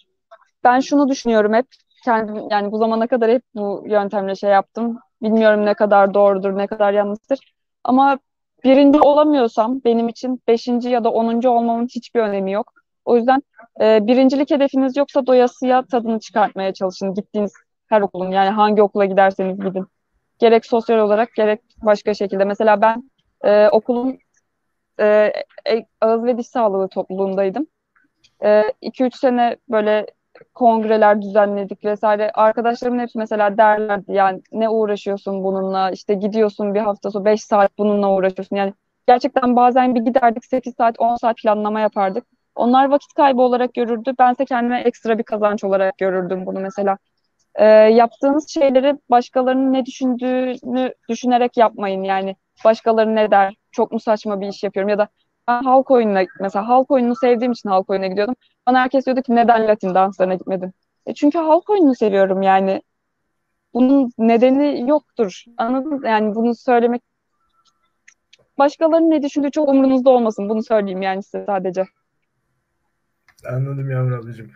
ben 0.65 0.81
şunu 0.81 1.09
düşünüyorum 1.09 1.55
hep 1.55 1.67
kendim 2.05 2.49
yani 2.51 2.73
bu 2.73 2.79
zamana 2.79 3.07
kadar 3.07 3.31
hep 3.31 3.43
bu 3.55 3.85
yöntemle 3.87 4.35
şey 4.35 4.51
yaptım. 4.51 4.99
Bilmiyorum 5.23 5.67
ne 5.67 5.75
kadar 5.75 6.15
doğrudur, 6.15 6.59
ne 6.59 6.67
kadar 6.67 6.93
yanlıştır. 6.93 7.55
Ama 7.85 8.19
birinci 8.65 9.01
olamıyorsam 9.01 9.81
benim 9.85 10.09
için 10.09 10.43
beşinci 10.49 10.89
ya 10.91 11.05
da 11.05 11.11
onuncu 11.13 11.51
olmamın 11.51 11.87
hiçbir 11.87 12.21
önemi 12.21 12.53
yok. 12.53 12.73
O 13.09 13.17
yüzden 13.17 13.43
e, 13.81 14.07
birincilik 14.07 14.51
hedefiniz 14.51 14.97
yoksa 14.97 15.27
doyasıya 15.27 15.83
tadını 15.83 16.21
çıkartmaya 16.21 16.73
çalışın. 16.73 17.15
Gittiğiniz 17.15 17.53
her 17.89 18.01
okulun 18.01 18.31
yani 18.31 18.49
hangi 18.49 18.83
okula 18.83 19.05
giderseniz 19.05 19.61
gidin. 19.61 19.87
Gerek 20.39 20.67
sosyal 20.67 20.99
olarak 20.99 21.35
gerek 21.35 21.61
başka 21.83 22.15
şekilde. 22.15 22.45
Mesela 22.45 22.81
ben 22.81 23.11
e, 23.45 23.69
okulun 23.69 24.19
e, 25.01 25.33
e, 25.71 25.87
ağız 26.01 26.25
ve 26.25 26.39
diş 26.39 26.47
sağlığı 26.47 26.89
topluluğundaydım. 26.89 27.67
2-3 28.83 29.17
sene 29.17 29.57
böyle 29.69 30.07
kongreler 30.55 31.23
düzenledik 31.23 31.85
vesaire. 31.85 32.31
Arkadaşlarımın 32.35 32.99
hepsi 32.99 33.19
mesela 33.19 33.59
derlerdi 33.59 34.13
yani 34.13 34.43
ne 34.53 34.69
uğraşıyorsun 34.69 35.45
bununla 35.45 35.91
işte 35.91 36.15
gidiyorsun 36.15 36.75
bir 36.75 36.81
hafta 36.81 37.11
sonra 37.11 37.25
5 37.25 37.45
saat 37.45 37.79
bununla 37.79 38.13
uğraşıyorsun. 38.13 38.57
Yani 38.57 38.75
gerçekten 39.07 39.57
bazen 39.57 39.95
bir 39.95 40.01
giderdik 40.01 40.45
8 40.45 40.75
saat 40.75 41.01
10 41.01 41.17
saat 41.17 41.37
planlama 41.37 41.81
yapardık. 41.81 42.25
Onlar 42.59 42.89
vakit 42.91 43.13
kaybı 43.15 43.43
olarak 43.43 43.75
görürdü. 43.75 44.15
Bense 44.19 44.45
kendime 44.45 44.81
ekstra 44.81 45.19
bir 45.19 45.23
kazanç 45.23 45.65
olarak 45.65 45.99
görürdüm 45.99 46.47
bunu 46.47 46.61
mesela. 46.61 46.99
Ee, 47.55 47.65
yaptığınız 47.67 48.49
şeyleri 48.49 48.95
başkalarının 49.11 49.73
ne 49.73 49.87
düşündüğünü 49.87 50.95
düşünerek 51.09 51.57
yapmayın 51.57 52.03
yani. 52.03 52.37
Başkaları 52.65 53.17
ne 53.17 53.31
der? 53.31 53.55
Çok 53.73 53.93
mu 53.93 54.01
saçma 54.01 54.41
bir 54.41 54.49
iş 54.49 54.63
yapıyorum 54.63 54.89
ya 54.89 54.99
da 54.99 55.09
ben 55.49 55.63
halk 55.63 55.91
oyununa 55.91 56.25
mesela 56.41 56.69
halk 56.69 56.91
oyununu 56.91 57.17
sevdiğim 57.17 57.53
için 57.53 57.69
halk 57.69 57.91
oyununa 57.91 58.09
gidiyordum. 58.09 58.35
Bana 58.67 58.81
herkes 58.81 59.07
diyordu 59.07 59.23
ki 59.23 59.35
neden 59.35 59.69
Latin 59.69 59.95
danslarına 59.95 60.35
gitmedin? 60.35 60.73
E 61.07 61.15
çünkü 61.15 61.39
halk 61.39 61.71
oyununu 61.71 61.95
seviyorum 61.95 62.43
yani. 62.43 62.83
Bunun 63.75 64.13
nedeni 64.19 64.91
yoktur. 64.91 65.45
Anladınız? 65.59 66.05
Yani 66.05 66.35
bunu 66.35 66.55
söylemek 66.55 67.03
başkalarının 68.59 69.11
ne 69.11 69.23
düşündüğü 69.23 69.51
çok 69.51 69.69
umurunuzda 69.69 70.11
olmasın. 70.11 70.49
Bunu 70.49 70.63
söyleyeyim 70.63 71.03
yani 71.03 71.23
size 71.23 71.45
sadece. 71.47 71.85
Anladım 73.47 73.91
Yağmur 73.91 74.13
ablacığım. 74.13 74.51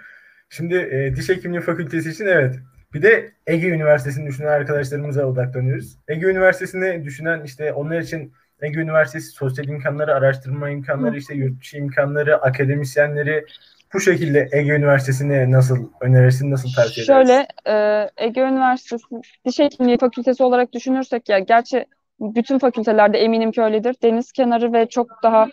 Şimdi 0.49 0.75
e, 0.75 1.17
diş 1.17 1.29
hekimliği 1.29 1.61
fakültesi 1.61 2.11
için 2.11 2.27
evet. 2.27 2.59
Bir 2.95 3.03
de 3.03 3.33
Ege 3.47 3.69
Üniversitesi'ni 3.69 4.27
düşünen 4.27 4.49
arkadaşlarımıza 4.49 5.25
odaklanıyoruz. 5.25 5.97
Ege 6.09 6.27
Üniversitesi'ni 6.27 7.05
düşünen 7.05 7.45
işte 7.45 7.73
onlar 7.73 8.01
için 8.01 8.33
Ege 8.61 8.81
Üniversitesi 8.81 9.27
sosyal 9.27 9.69
imkanları, 9.69 10.15
araştırma 10.15 10.71
imkanları, 10.71 11.17
işte 11.17 11.35
yurt 11.35 11.61
dışı 11.61 11.79
imkanları, 11.79 12.37
akademisyenleri, 12.37 13.47
bu 13.95 14.01
şekilde 14.01 14.49
Ege 14.53 14.73
Üniversitesi'ni 14.73 15.53
nasıl 15.53 15.89
önerirsin, 16.01 16.51
nasıl 16.51 16.69
tavsiye 16.77 17.05
edersin? 17.05 17.13
Şöyle 17.13 17.47
e, 17.67 18.09
Ege 18.17 18.41
Üniversitesi 18.41 19.05
Diş 19.45 19.59
Hekimliği 19.59 19.99
Fakültesi 19.99 20.43
olarak 20.43 20.73
düşünürsek 20.73 21.29
ya 21.29 21.39
gerçi 21.39 21.87
bütün 22.21 22.59
fakültelerde 22.59 23.19
eminim 23.19 23.53
ki 23.53 23.63
öyledir. 23.63 23.97
Deniz 24.03 24.33
kenarı 24.33 24.73
ve 24.73 24.89
çok 24.89 25.23
daha 25.23 25.49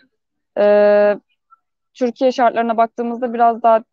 e, 0.57 0.65
Türkiye 1.99 2.31
şartlarına 2.31 2.77
baktığımızda 2.77 3.33
biraz 3.33 3.63
daha 3.63 3.83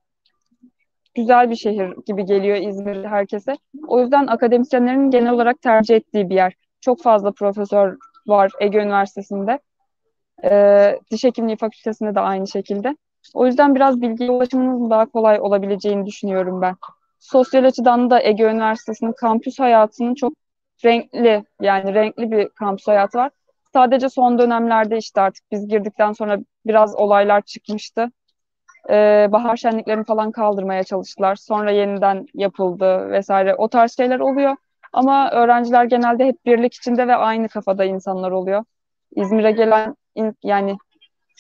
güzel 1.14 1.50
bir 1.50 1.56
şehir 1.56 1.94
gibi 2.06 2.24
geliyor 2.24 2.56
İzmir 2.56 3.04
herkese. 3.04 3.56
O 3.86 4.00
yüzden 4.00 4.26
akademisyenlerin 4.26 5.10
genel 5.10 5.32
olarak 5.32 5.62
tercih 5.62 5.96
ettiği 5.96 6.30
bir 6.30 6.34
yer. 6.34 6.54
Çok 6.80 7.02
fazla 7.02 7.32
profesör 7.32 7.96
var 8.26 8.52
Ege 8.60 8.78
Üniversitesi'nde. 8.78 9.58
E, 10.44 11.00
Diş 11.10 11.24
Hekimliği 11.24 11.56
Fakültesi'nde 11.56 12.14
de 12.14 12.20
aynı 12.20 12.48
şekilde. 12.48 12.96
O 13.34 13.46
yüzden 13.46 13.74
biraz 13.74 14.00
bilgiye 14.00 14.30
ulaşımınızın 14.30 14.90
daha 14.90 15.06
kolay 15.06 15.40
olabileceğini 15.40 16.06
düşünüyorum 16.06 16.62
ben. 16.62 16.76
Sosyal 17.18 17.64
açıdan 17.64 18.10
da 18.10 18.22
Ege 18.22 18.44
Üniversitesi'nin 18.44 19.12
kampüs 19.12 19.58
hayatının 19.58 20.14
çok 20.14 20.32
renkli 20.84 21.44
yani 21.60 21.94
renkli 21.94 22.30
bir 22.30 22.48
kampüs 22.48 22.88
hayatı 22.88 23.18
var. 23.18 23.30
Sadece 23.76 24.08
son 24.08 24.38
dönemlerde 24.38 24.96
işte 24.96 25.20
artık 25.20 25.44
biz 25.52 25.68
girdikten 25.68 26.12
sonra 26.12 26.38
biraz 26.66 26.94
olaylar 26.94 27.40
çıkmıştı. 27.40 28.10
Ee, 28.90 29.28
bahar 29.32 29.56
şenliklerini 29.56 30.04
falan 30.04 30.32
kaldırmaya 30.32 30.84
çalıştılar. 30.84 31.36
Sonra 31.36 31.70
yeniden 31.70 32.26
yapıldı 32.34 33.10
vesaire. 33.10 33.54
O 33.54 33.68
tarz 33.68 33.96
şeyler 33.96 34.20
oluyor. 34.20 34.56
Ama 34.92 35.30
öğrenciler 35.30 35.84
genelde 35.84 36.26
hep 36.26 36.46
birlik 36.46 36.74
içinde 36.74 37.08
ve 37.08 37.16
aynı 37.16 37.48
kafada 37.48 37.84
insanlar 37.84 38.30
oluyor. 38.30 38.64
İzmir'e 39.16 39.52
gelen 39.52 39.96
yani 40.42 40.76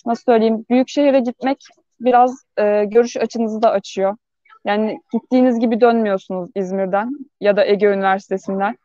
nasıl 0.06 0.22
söyleyeyim 0.32 0.64
büyük 0.70 0.88
şehire 0.88 1.20
gitmek 1.20 1.58
biraz 2.00 2.44
e, 2.58 2.84
görüş 2.84 3.16
açınızı 3.16 3.62
da 3.62 3.70
açıyor. 3.70 4.16
Yani 4.64 4.98
gittiğiniz 5.12 5.60
gibi 5.60 5.80
dönmüyorsunuz 5.80 6.50
İzmir'den 6.54 7.10
ya 7.40 7.56
da 7.56 7.66
Ege 7.66 7.86
Üniversitesi'nden. 7.86 8.76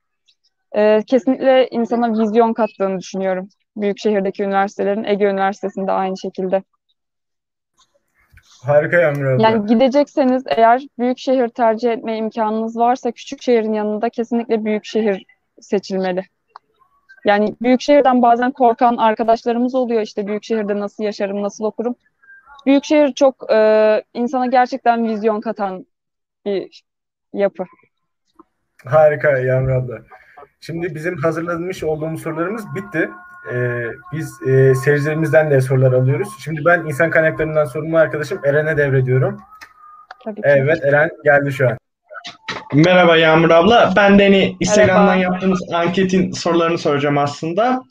E, 0.75 0.99
kesinlikle 1.07 1.67
insana 1.67 2.19
vizyon 2.19 2.53
kattığını 2.53 2.99
düşünüyorum. 2.99 3.49
Büyük 3.77 3.99
şehirdeki 3.99 4.43
üniversitelerin 4.43 5.03
Ege 5.03 5.25
Üniversitesi'nde 5.25 5.91
aynı 5.91 6.17
şekilde. 6.17 6.63
Harika 8.63 8.97
Yağmur 8.97 9.25
abla. 9.25 9.43
Yani 9.43 9.65
gidecekseniz 9.65 10.43
eğer 10.47 10.81
büyük 10.99 11.17
şehir 11.17 11.47
tercih 11.47 11.91
etme 11.91 12.17
imkanınız 12.17 12.77
varsa 12.77 13.11
küçük 13.11 13.41
şehrin 13.41 13.73
yanında 13.73 14.09
kesinlikle 14.09 14.65
büyük 14.65 14.85
şehir 14.85 15.25
seçilmeli. 15.61 16.23
Yani 17.25 17.55
büyük 17.61 17.81
şehirden 17.81 18.21
bazen 18.21 18.51
korkan 18.51 18.97
arkadaşlarımız 18.97 19.75
oluyor 19.75 20.01
işte 20.01 20.27
büyük 20.27 20.43
şehirde 20.43 20.79
nasıl 20.79 21.03
yaşarım, 21.03 21.43
nasıl 21.43 21.63
okurum. 21.63 21.95
Büyük 22.65 22.83
şehir 22.83 23.13
çok 23.13 23.51
e, 23.51 24.03
insana 24.13 24.45
gerçekten 24.45 25.07
vizyon 25.07 25.41
katan 25.41 25.85
bir 26.45 26.83
yapı. 27.33 27.63
Harika 28.85 29.37
Yağmur 29.37 29.69
abla. 29.69 30.01
Şimdi 30.61 30.95
bizim 30.95 31.17
hazırlamış 31.17 31.83
olduğumuz 31.83 32.21
sorularımız 32.21 32.65
bitti. 32.75 33.09
Ee, 33.53 33.85
biz 34.13 34.41
e, 34.47 34.75
seyircilerimizden 34.75 35.51
de 35.51 35.61
sorular 35.61 35.91
alıyoruz. 35.91 36.29
Şimdi 36.43 36.65
ben 36.65 36.85
insan 36.85 37.09
kaynaklarından 37.09 37.65
sorumlu 37.65 37.97
arkadaşım 37.97 38.39
Eren'e 38.45 38.77
devrediyorum. 38.77 39.37
Tabii 40.23 40.35
ki. 40.35 40.41
Evet 40.45 40.85
Eren 40.85 41.09
geldi 41.23 41.51
şu 41.51 41.69
an. 41.69 41.77
Merhaba 42.73 43.17
Yağmur 43.17 43.49
abla. 43.49 43.93
Ben 43.95 44.19
de 44.19 44.23
hani 44.23 44.55
Instagram'dan 44.59 45.17
Merhaba. 45.17 45.33
yaptığımız 45.33 45.73
anketin 45.73 46.31
sorularını 46.31 46.77
soracağım 46.77 47.17
aslında. 47.17 47.83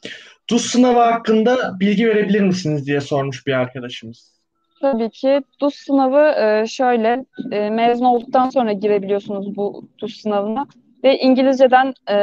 DUS 0.50 0.66
sınavı 0.66 0.98
hakkında 0.98 1.80
bilgi 1.80 2.08
verebilir 2.08 2.40
misiniz 2.40 2.86
diye 2.86 3.00
sormuş 3.00 3.46
bir 3.46 3.52
arkadaşımız. 3.52 4.32
Tabii 4.80 5.10
ki 5.10 5.42
DUS 5.60 5.74
sınavı 5.74 6.40
e, 6.40 6.66
şöyle 6.66 7.24
e, 7.52 7.70
mezun 7.70 8.04
olduktan 8.04 8.50
sonra 8.50 8.72
girebiliyorsunuz 8.72 9.56
bu 9.56 9.88
DUS 9.98 10.20
sınavına 10.22 10.66
ve 11.04 11.18
İngilizceden 11.18 11.94
e, 12.10 12.16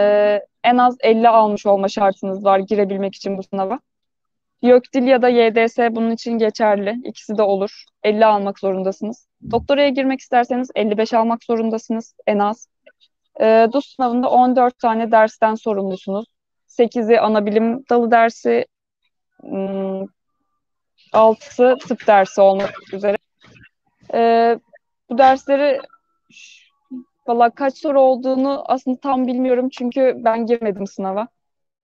en 0.63 0.78
az 0.78 0.97
50 0.99 1.30
almış 1.30 1.65
olma 1.65 1.88
şartınız 1.88 2.43
var 2.45 2.59
girebilmek 2.59 3.15
için 3.15 3.38
bu 3.38 3.43
sınava. 3.43 3.80
YÖKDİL 4.61 5.03
ya 5.03 5.21
da 5.21 5.30
YDS 5.30 5.78
bunun 5.78 6.11
için 6.11 6.38
geçerli. 6.38 6.95
İkisi 7.03 7.38
de 7.38 7.41
olur. 7.41 7.84
50 8.03 8.25
almak 8.25 8.59
zorundasınız. 8.59 9.28
Doktoraya 9.51 9.89
girmek 9.89 10.19
isterseniz 10.19 10.71
55 10.75 11.13
almak 11.13 11.43
zorundasınız 11.43 12.15
en 12.28 12.39
az. 12.39 12.69
E, 13.41 13.67
DUS 13.73 13.95
sınavında 13.95 14.30
14 14.30 14.80
tane 14.80 15.11
dersten 15.11 15.55
sorumlusunuz. 15.55 16.25
8'i 16.67 17.19
ana 17.19 17.45
bilim 17.45 17.86
dalı 17.89 18.11
dersi, 18.11 18.65
hmm, 19.41 20.05
6'sı 21.13 21.78
tıp 21.88 22.07
dersi 22.07 22.41
olmak 22.41 22.93
üzere. 22.93 23.17
Ee, 24.13 24.59
bu 25.09 25.17
dersleri 25.17 25.80
valla 27.30 27.49
kaç 27.49 27.78
soru 27.78 27.99
olduğunu 28.01 28.63
aslında 28.65 28.97
tam 28.99 29.28
bilmiyorum 29.28 29.69
çünkü 29.69 30.13
ben 30.17 30.45
girmedim 30.45 30.88
sınava. 30.88 31.28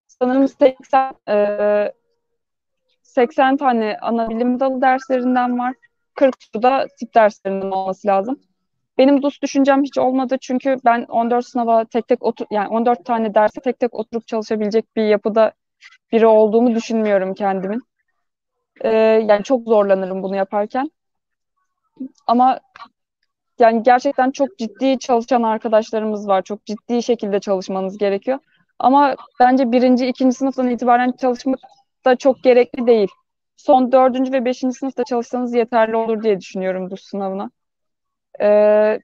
Sanırım 0.08 0.48
80 0.48 1.14
e, 1.30 1.94
80 3.04 3.58
tane 3.58 3.98
ana 4.02 4.30
bilim 4.30 4.60
dalı 4.60 4.82
derslerinden 4.82 5.60
var. 5.60 5.74
40 6.16 6.36
da 6.64 6.88
tıp 7.00 7.16
derslerinden 7.16 7.72
olması 7.72 8.08
lazım. 8.08 8.40
Benim 8.98 9.22
DUS 9.22 9.42
düşüncem 9.42 9.84
hiç 9.84 9.98
olmadı 9.98 10.38
çünkü 10.42 10.78
ben 10.86 11.04
14 11.04 11.48
sınava 11.48 11.86
tek 11.86 12.08
tek 12.08 12.24
otur 12.24 12.46
yani 12.52 12.68
14 12.68 13.06
tane 13.06 13.36
derse 13.36 13.62
tek 13.62 13.80
tek 13.80 13.94
oturup 13.94 14.28
çalışabilecek 14.28 14.96
bir 14.96 15.04
yapıda 15.04 15.52
biri 16.12 16.28
olduğumu 16.28 16.76
düşünmüyorum 16.76 17.34
kendimin. 17.34 17.82
Ee, 18.82 18.90
yani 19.28 19.44
çok 19.44 19.68
zorlanırım 19.68 20.24
bunu 20.24 20.36
yaparken. 20.36 20.92
Ama 22.28 22.60
yani 23.60 23.84
gerçekten 23.84 24.32
çok 24.32 24.58
ciddi 24.58 25.00
çalışan 25.00 25.44
arkadaşlarımız 25.44 26.28
var. 26.28 26.42
Çok 26.42 26.66
ciddi 26.66 27.04
şekilde 27.04 27.40
çalışmanız 27.40 27.98
gerekiyor. 27.98 28.40
Ama 28.80 29.16
bence 29.40 29.72
birinci, 29.72 30.08
ikinci 30.08 30.36
sınıftan 30.36 30.70
itibaren 30.70 31.12
çalışmak 31.12 31.60
da 32.06 32.16
çok 32.16 32.44
gerekli 32.44 32.88
değil. 32.88 33.08
Son 33.58 33.92
dördüncü 33.92 34.32
ve 34.32 34.46
beşinci 34.46 34.78
sınıfta 34.78 35.04
çalışsanız 35.04 35.54
yeterli 35.54 35.96
olur 35.96 36.24
diye 36.24 36.40
düşünüyorum 36.40 36.92
bu 36.92 36.98
sınavına. 36.98 37.52
Ee, 38.42 39.00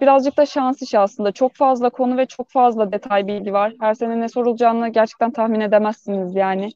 birazcık 0.00 0.36
da 0.36 0.46
şans 0.46 0.82
işi 0.82 0.98
aslında. 0.98 1.32
Çok 1.32 1.54
fazla 1.54 1.90
konu 1.90 2.16
ve 2.16 2.26
çok 2.26 2.50
fazla 2.50 2.92
detay 2.92 3.26
bilgi 3.26 3.52
var. 3.52 3.72
Her 3.80 3.94
sene 3.94 4.20
ne 4.20 4.28
sorulacağını 4.28 4.88
gerçekten 4.88 5.32
tahmin 5.32 5.60
edemezsiniz 5.60 6.34
yani. 6.34 6.70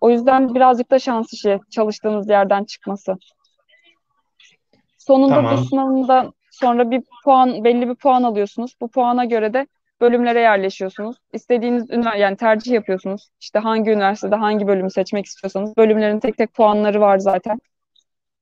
O 0.00 0.10
yüzden 0.10 0.54
birazcık 0.54 0.90
da 0.90 0.98
şans 0.98 1.32
işi 1.32 1.60
çalıştığınız 1.70 2.28
yerden 2.28 2.64
çıkması. 2.64 3.16
Sonunda 5.06 5.34
Tamam. 5.34 5.56
bu 5.56 5.64
sınavından 5.64 6.32
sonra 6.50 6.90
bir 6.90 7.02
puan, 7.24 7.64
belli 7.64 7.88
bir 7.88 7.94
puan 7.94 8.22
alıyorsunuz. 8.22 8.72
Bu 8.80 8.88
puana 8.88 9.24
göre 9.24 9.54
de 9.54 9.66
bölümlere 10.00 10.40
yerleşiyorsunuz. 10.40 11.16
İstediğiniz 11.32 11.84
yani 12.18 12.36
tercih 12.36 12.72
yapıyorsunuz. 12.72 13.28
İşte 13.40 13.58
hangi 13.58 13.90
üniversitede 13.90 14.36
hangi 14.36 14.66
bölümü 14.66 14.90
seçmek 14.90 15.26
istiyorsanız 15.26 15.76
bölümlerin 15.76 16.20
tek 16.20 16.36
tek 16.36 16.54
puanları 16.54 17.00
var 17.00 17.18
zaten. 17.18 17.58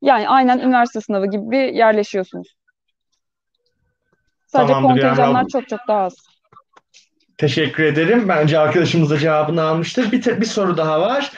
Yani 0.02 0.28
aynen 0.28 0.58
üniversite 0.58 1.00
sınavı 1.00 1.26
gibi 1.26 1.50
bir 1.50 1.64
yerleşiyorsunuz. 1.72 2.54
Sadece 4.46 4.72
Tamamdır 4.72 5.02
kontenjanlar 5.02 5.40
abla. 5.40 5.48
çok 5.48 5.68
çok 5.68 5.80
daha 5.88 6.00
az. 6.00 6.14
Teşekkür 7.38 7.84
ederim. 7.84 8.28
Bence 8.28 8.58
arkadaşımız 8.58 9.10
da 9.10 9.18
cevabını 9.18 9.62
almıştır. 9.62 10.12
Bir, 10.12 10.22
te- 10.22 10.40
bir 10.40 10.46
soru 10.46 10.76
daha 10.76 11.00
var. 11.00 11.32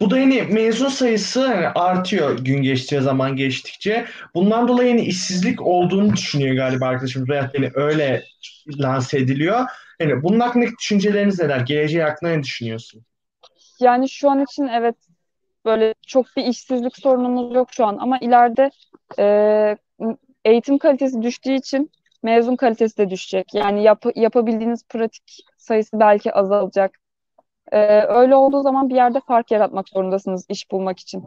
Bu 0.00 0.10
da 0.10 0.18
yine 0.18 0.42
mezun 0.42 0.88
sayısı 0.88 1.46
hani 1.46 1.68
artıyor 1.68 2.38
gün 2.38 2.62
geçtikçe, 2.62 3.00
zaman 3.00 3.36
geçtikçe. 3.36 4.06
Bundan 4.34 4.68
dolayı 4.68 4.88
yine 4.88 5.02
işsizlik 5.02 5.62
olduğunu 5.62 6.12
düşünüyor 6.12 6.56
galiba 6.56 6.86
arkadaşımız. 6.86 7.28
Veyahut 7.28 7.54
yani 7.54 7.70
öyle 7.74 8.24
lanse 8.78 9.18
ediliyor. 9.18 9.66
Yani 10.00 10.22
bunun 10.22 10.40
hakkındaki 10.40 10.72
düşünceleriniz 10.78 11.40
neler? 11.40 11.60
Geleceği 11.60 12.02
hakkında 12.02 12.30
ne 12.30 12.42
düşünüyorsun? 12.42 13.02
Yani 13.80 14.08
şu 14.08 14.30
an 14.30 14.42
için 14.42 14.66
evet 14.66 14.96
böyle 15.64 15.94
çok 16.06 16.26
bir 16.36 16.44
işsizlik 16.44 16.96
sorunumuz 16.96 17.54
yok 17.54 17.68
şu 17.72 17.86
an 17.86 17.98
ama 18.00 18.18
ileride 18.18 18.70
e, 19.18 19.76
eğitim 20.44 20.78
kalitesi 20.78 21.22
düştüğü 21.22 21.52
için 21.52 21.90
mezun 22.22 22.56
kalitesi 22.56 22.98
de 22.98 23.10
düşecek. 23.10 23.54
Yani 23.54 23.82
yap, 23.82 24.04
yapabildiğiniz 24.14 24.84
pratik 24.88 25.44
sayısı 25.56 26.00
belki 26.00 26.32
azalacak. 26.32 26.98
E, 27.72 28.00
öyle 28.00 28.36
olduğu 28.36 28.62
zaman 28.62 28.88
bir 28.88 28.94
yerde 28.94 29.20
fark 29.20 29.50
yaratmak 29.50 29.88
zorundasınız 29.88 30.46
iş 30.48 30.70
bulmak 30.70 30.98
için. 30.98 31.24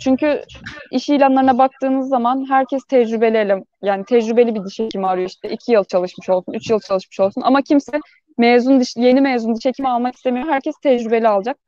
Çünkü 0.00 0.42
iş 0.90 1.08
ilanlarına 1.08 1.58
baktığınız 1.58 2.08
zaman 2.08 2.46
herkes 2.48 2.84
tecrübeli 2.84 3.36
ele, 3.36 3.64
yani 3.82 4.04
tecrübeli 4.04 4.54
bir 4.54 4.64
diş 4.64 4.78
hekimi 4.78 5.06
arıyor 5.06 5.28
işte 5.28 5.50
iki 5.50 5.72
yıl 5.72 5.84
çalışmış 5.84 6.28
olsun, 6.28 6.52
üç 6.52 6.70
yıl 6.70 6.80
çalışmış 6.80 7.20
olsun 7.20 7.42
ama 7.42 7.62
kimse 7.62 7.92
mezun 8.38 8.80
diş, 8.80 8.96
yeni 8.96 9.20
mezun 9.20 9.54
diş 9.54 9.64
hekimi 9.64 9.88
almak 9.88 10.14
istemiyor. 10.14 10.48
Herkes 10.48 10.74
tecrübeli 10.82 11.28
alacak. 11.28 11.58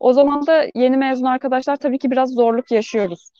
O 0.00 0.12
zaman 0.12 0.46
da 0.46 0.66
yeni 0.74 0.96
mezun 0.96 1.26
arkadaşlar 1.26 1.76
tabii 1.76 1.98
ki 1.98 2.10
biraz 2.10 2.30
zorluk 2.30 2.70
yaşıyoruz. 2.70 3.30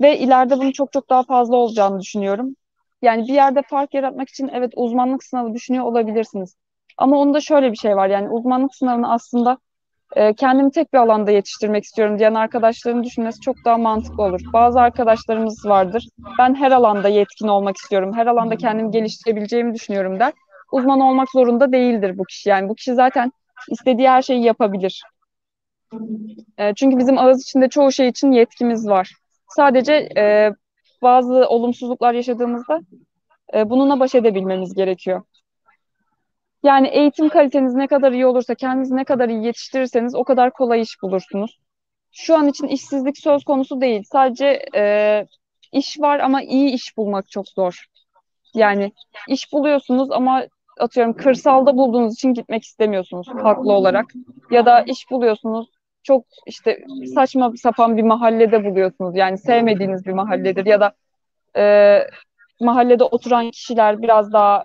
Ve 0.00 0.18
ileride 0.18 0.56
bunun 0.56 0.72
çok 0.72 0.92
çok 0.92 1.10
daha 1.10 1.22
fazla 1.22 1.56
olacağını 1.56 2.00
düşünüyorum. 2.00 2.56
Yani 3.02 3.28
bir 3.28 3.34
yerde 3.34 3.62
fark 3.62 3.94
yaratmak 3.94 4.28
için 4.28 4.50
evet 4.54 4.72
uzmanlık 4.76 5.24
sınavı 5.24 5.54
düşünüyor 5.54 5.84
olabilirsiniz. 5.84 6.56
Ama 7.00 7.18
onda 7.18 7.40
şöyle 7.40 7.72
bir 7.72 7.76
şey 7.76 7.96
var 7.96 8.08
yani 8.08 8.28
uzmanlık 8.28 8.74
sınavını 8.74 9.12
aslında 9.12 9.58
e, 10.16 10.34
kendimi 10.34 10.70
tek 10.70 10.92
bir 10.92 10.98
alanda 10.98 11.30
yetiştirmek 11.30 11.84
istiyorum 11.84 12.18
diyen 12.18 12.34
arkadaşların 12.34 13.04
düşünmesi 13.04 13.40
çok 13.40 13.56
daha 13.64 13.78
mantıklı 13.78 14.22
olur. 14.22 14.40
Bazı 14.52 14.80
arkadaşlarımız 14.80 15.66
vardır. 15.66 16.08
Ben 16.38 16.54
her 16.54 16.70
alanda 16.70 17.08
yetkin 17.08 17.48
olmak 17.48 17.76
istiyorum. 17.76 18.12
Her 18.14 18.26
alanda 18.26 18.56
kendimi 18.56 18.90
geliştirebileceğimi 18.90 19.74
düşünüyorum 19.74 20.20
der. 20.20 20.32
Uzman 20.72 21.00
olmak 21.00 21.30
zorunda 21.30 21.72
değildir 21.72 22.18
bu 22.18 22.24
kişi. 22.24 22.48
Yani 22.48 22.68
bu 22.68 22.74
kişi 22.74 22.94
zaten 22.94 23.32
istediği 23.70 24.08
her 24.08 24.22
şeyi 24.22 24.44
yapabilir. 24.44 25.02
E, 26.58 26.74
çünkü 26.74 26.98
bizim 26.98 27.18
ağız 27.18 27.42
içinde 27.42 27.68
çoğu 27.68 27.92
şey 27.92 28.08
için 28.08 28.32
yetkimiz 28.32 28.88
var. 28.88 29.12
Sadece 29.48 30.08
e, 30.16 30.52
bazı 31.02 31.48
olumsuzluklar 31.48 32.14
yaşadığımızda 32.14 32.80
e, 33.54 33.70
bununla 33.70 34.00
baş 34.00 34.14
edebilmemiz 34.14 34.74
gerekiyor. 34.74 35.22
Yani 36.62 36.88
eğitim 36.88 37.28
kaliteniz 37.28 37.74
ne 37.74 37.86
kadar 37.86 38.12
iyi 38.12 38.26
olursa, 38.26 38.54
kendinizi 38.54 38.96
ne 38.96 39.04
kadar 39.04 39.28
iyi 39.28 39.44
yetiştirirseniz 39.44 40.14
o 40.14 40.24
kadar 40.24 40.52
kolay 40.52 40.80
iş 40.80 41.02
bulursunuz. 41.02 41.58
Şu 42.12 42.36
an 42.36 42.48
için 42.48 42.66
işsizlik 42.66 43.18
söz 43.18 43.44
konusu 43.44 43.80
değil. 43.80 44.02
Sadece 44.12 44.62
e, 44.74 45.26
iş 45.72 46.00
var 46.00 46.18
ama 46.18 46.42
iyi 46.42 46.70
iş 46.70 46.96
bulmak 46.96 47.30
çok 47.30 47.48
zor. 47.48 47.84
Yani 48.54 48.92
iş 49.28 49.52
buluyorsunuz 49.52 50.10
ama 50.10 50.44
atıyorum 50.78 51.16
kırsalda 51.16 51.76
bulduğunuz 51.76 52.14
için 52.14 52.34
gitmek 52.34 52.62
istemiyorsunuz 52.62 53.28
haklı 53.28 53.72
olarak. 53.72 54.06
Ya 54.50 54.66
da 54.66 54.82
iş 54.82 55.10
buluyorsunuz 55.10 55.68
çok 56.02 56.24
işte 56.46 56.84
saçma 57.14 57.52
sapan 57.56 57.96
bir 57.96 58.02
mahallede 58.02 58.64
buluyorsunuz. 58.64 59.16
Yani 59.16 59.38
sevmediğiniz 59.38 60.06
bir 60.06 60.12
mahalledir 60.12 60.66
ya 60.66 60.80
da 60.80 60.92
e, 61.56 61.98
mahallede 62.60 63.04
oturan 63.04 63.50
kişiler 63.50 64.02
biraz 64.02 64.32
daha 64.32 64.64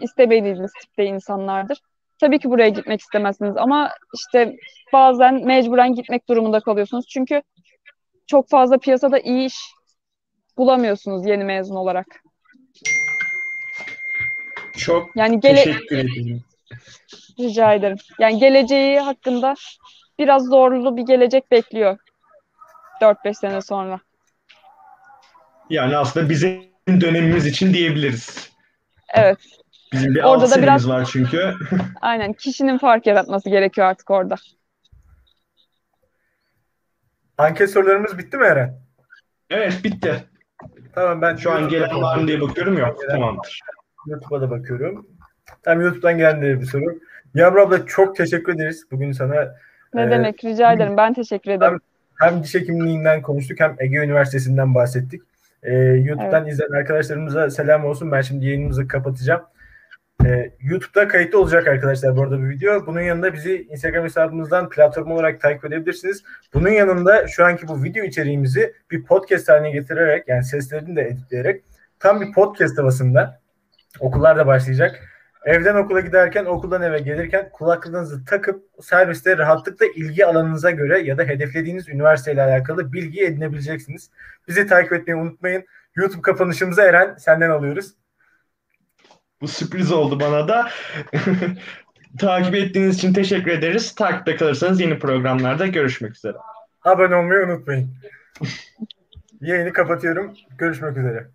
istemediğiniz 0.00 0.72
tipte 0.82 1.04
insanlardır. 1.04 1.78
Tabii 2.20 2.38
ki 2.38 2.50
buraya 2.50 2.68
gitmek 2.68 3.00
istemezsiniz 3.00 3.56
ama 3.56 3.90
işte 4.14 4.56
bazen 4.92 5.46
mecburen 5.46 5.94
gitmek 5.94 6.28
durumunda 6.28 6.60
kalıyorsunuz. 6.60 7.06
Çünkü 7.08 7.42
çok 8.26 8.48
fazla 8.48 8.78
piyasada 8.78 9.18
iyi 9.18 9.46
iş 9.46 9.56
bulamıyorsunuz 10.56 11.26
yeni 11.26 11.44
mezun 11.44 11.74
olarak. 11.74 12.06
Çok 14.76 15.16
Yani 15.16 15.40
gele 15.40 15.64
teşekkür 15.64 15.98
ederim. 15.98 16.44
rica 17.38 17.74
ederim. 17.74 17.96
Yani 18.18 18.38
geleceği 18.38 19.00
hakkında 19.00 19.54
biraz 20.18 20.44
zorlu 20.44 20.96
bir 20.96 21.02
gelecek 21.02 21.50
bekliyor 21.50 21.98
4-5 23.00 23.34
sene 23.34 23.60
sonra. 23.60 24.00
Yani 25.70 25.96
aslında 25.96 26.30
bizim 26.30 26.64
dönemimiz 26.88 27.46
için 27.46 27.74
diyebiliriz. 27.74 28.50
Evet, 29.14 29.38
Bizim 29.94 30.14
bir 30.14 30.22
Orada 30.22 30.44
alt 30.44 30.56
da 30.56 30.62
biraz- 30.62 30.88
var 30.88 31.08
çünkü. 31.12 31.54
aynen. 32.00 32.32
Kişinin 32.32 32.78
fark 32.78 33.06
yaratması 33.06 33.50
gerekiyor 33.50 33.86
artık 33.86 34.10
orada. 34.10 34.34
Anket 37.38 37.70
sorularımız 37.70 38.18
bitti 38.18 38.36
mi 38.36 38.44
Eren? 38.46 38.78
Evet 39.50 39.80
bitti. 39.84 40.24
Tamam 40.94 41.22
ben 41.22 41.36
Şu 41.36 41.52
an 41.52 41.68
gelen 41.68 42.02
var 42.02 42.18
mı 42.18 42.28
diye 42.28 42.40
bakıyorum 42.40 42.78
yok. 42.78 43.00
Tamamdır. 43.10 43.60
YouTube'a 44.06 44.40
da 44.40 44.50
bakıyorum. 44.50 45.06
Hem 45.64 45.80
YouTube'dan 45.80 46.18
gelen 46.18 46.42
de 46.42 46.60
bir 46.60 46.66
soru. 46.66 46.84
Yağmur 47.34 47.58
abla 47.58 47.86
çok 47.86 48.16
teşekkür 48.16 48.54
ederiz. 48.54 48.84
Bugün 48.90 49.12
sana 49.12 49.54
Ne 49.94 50.02
Ee, 50.02 50.10
demek 50.10 50.44
rica 50.44 50.72
ederim. 50.72 50.96
Ben 50.96 51.14
teşekkür 51.14 51.50
ederim. 51.50 51.80
hem 52.20 52.42
diş 52.42 52.54
hekimliğinden 52.54 53.22
konuştuk 53.22 53.60
hem 53.60 53.76
Ege 53.78 53.96
Üniversitesi'nden 53.96 54.74
bahsettik. 54.74 55.22
Ee, 55.62 55.74
YouTube'dan 55.78 56.46
izleyen 56.46 56.70
arkadaşlarımıza 56.70 57.50
selam 57.50 57.84
olsun. 57.84 58.12
Ben 58.12 58.20
şimdi 58.20 58.46
yayınımızı 58.46 58.88
kapatacağım. 58.88 59.42
Ee, 60.24 60.50
YouTube'da 60.60 61.08
kayıtlı 61.08 61.40
olacak 61.40 61.68
arkadaşlar 61.68 62.16
bu 62.16 62.22
arada 62.22 62.38
bu 62.38 62.48
video. 62.48 62.86
Bunun 62.86 63.00
yanında 63.00 63.32
bizi 63.32 63.66
Instagram 63.70 64.04
hesabımızdan 64.04 64.68
platform 64.68 65.10
olarak 65.10 65.40
takip 65.40 65.64
edebilirsiniz. 65.64 66.22
Bunun 66.54 66.68
yanında 66.68 67.26
şu 67.28 67.44
anki 67.44 67.68
bu 67.68 67.82
video 67.82 68.04
içeriğimizi 68.04 68.74
bir 68.90 69.04
podcast 69.04 69.48
haline 69.48 69.70
getirerek 69.70 70.28
yani 70.28 70.44
seslerini 70.44 70.96
de 70.96 71.02
editleyerek 71.02 71.64
tam 71.98 72.20
bir 72.20 72.32
podcast 72.32 72.78
havasında 72.78 73.40
okullar 74.00 74.36
da 74.36 74.46
başlayacak. 74.46 75.00
Evden 75.44 75.74
okula 75.74 76.00
giderken, 76.00 76.44
okuldan 76.44 76.82
eve 76.82 76.98
gelirken 76.98 77.50
kulaklığınızı 77.52 78.24
takıp 78.24 78.64
serviste 78.80 79.38
rahatlıkla 79.38 79.86
ilgi 79.96 80.26
alanınıza 80.26 80.70
göre 80.70 81.00
ya 81.00 81.18
da 81.18 81.22
hedeflediğiniz 81.22 81.88
üniversiteyle 81.88 82.42
alakalı 82.42 82.92
bilgi 82.92 83.24
edinebileceksiniz. 83.24 84.10
Bizi 84.48 84.66
takip 84.66 84.92
etmeyi 84.92 85.20
unutmayın. 85.20 85.64
YouTube 85.96 86.22
kapanışımızı 86.22 86.82
Eren 86.82 87.14
senden 87.18 87.50
alıyoruz. 87.50 87.94
Bu 89.44 89.48
sürpriz 89.48 89.92
oldu 89.92 90.20
bana 90.20 90.48
da. 90.48 90.68
Takip 92.18 92.54
ettiğiniz 92.54 92.96
için 92.96 93.12
teşekkür 93.12 93.50
ederiz. 93.50 93.94
Takipte 93.94 94.36
kalırsanız 94.36 94.80
yeni 94.80 94.98
programlarda 94.98 95.66
görüşmek 95.66 96.16
üzere. 96.16 96.36
Abone 96.84 97.14
olmayı 97.16 97.46
unutmayın. 97.46 97.90
Yayını 99.40 99.72
kapatıyorum. 99.72 100.34
Görüşmek 100.58 100.96
üzere. 100.96 101.26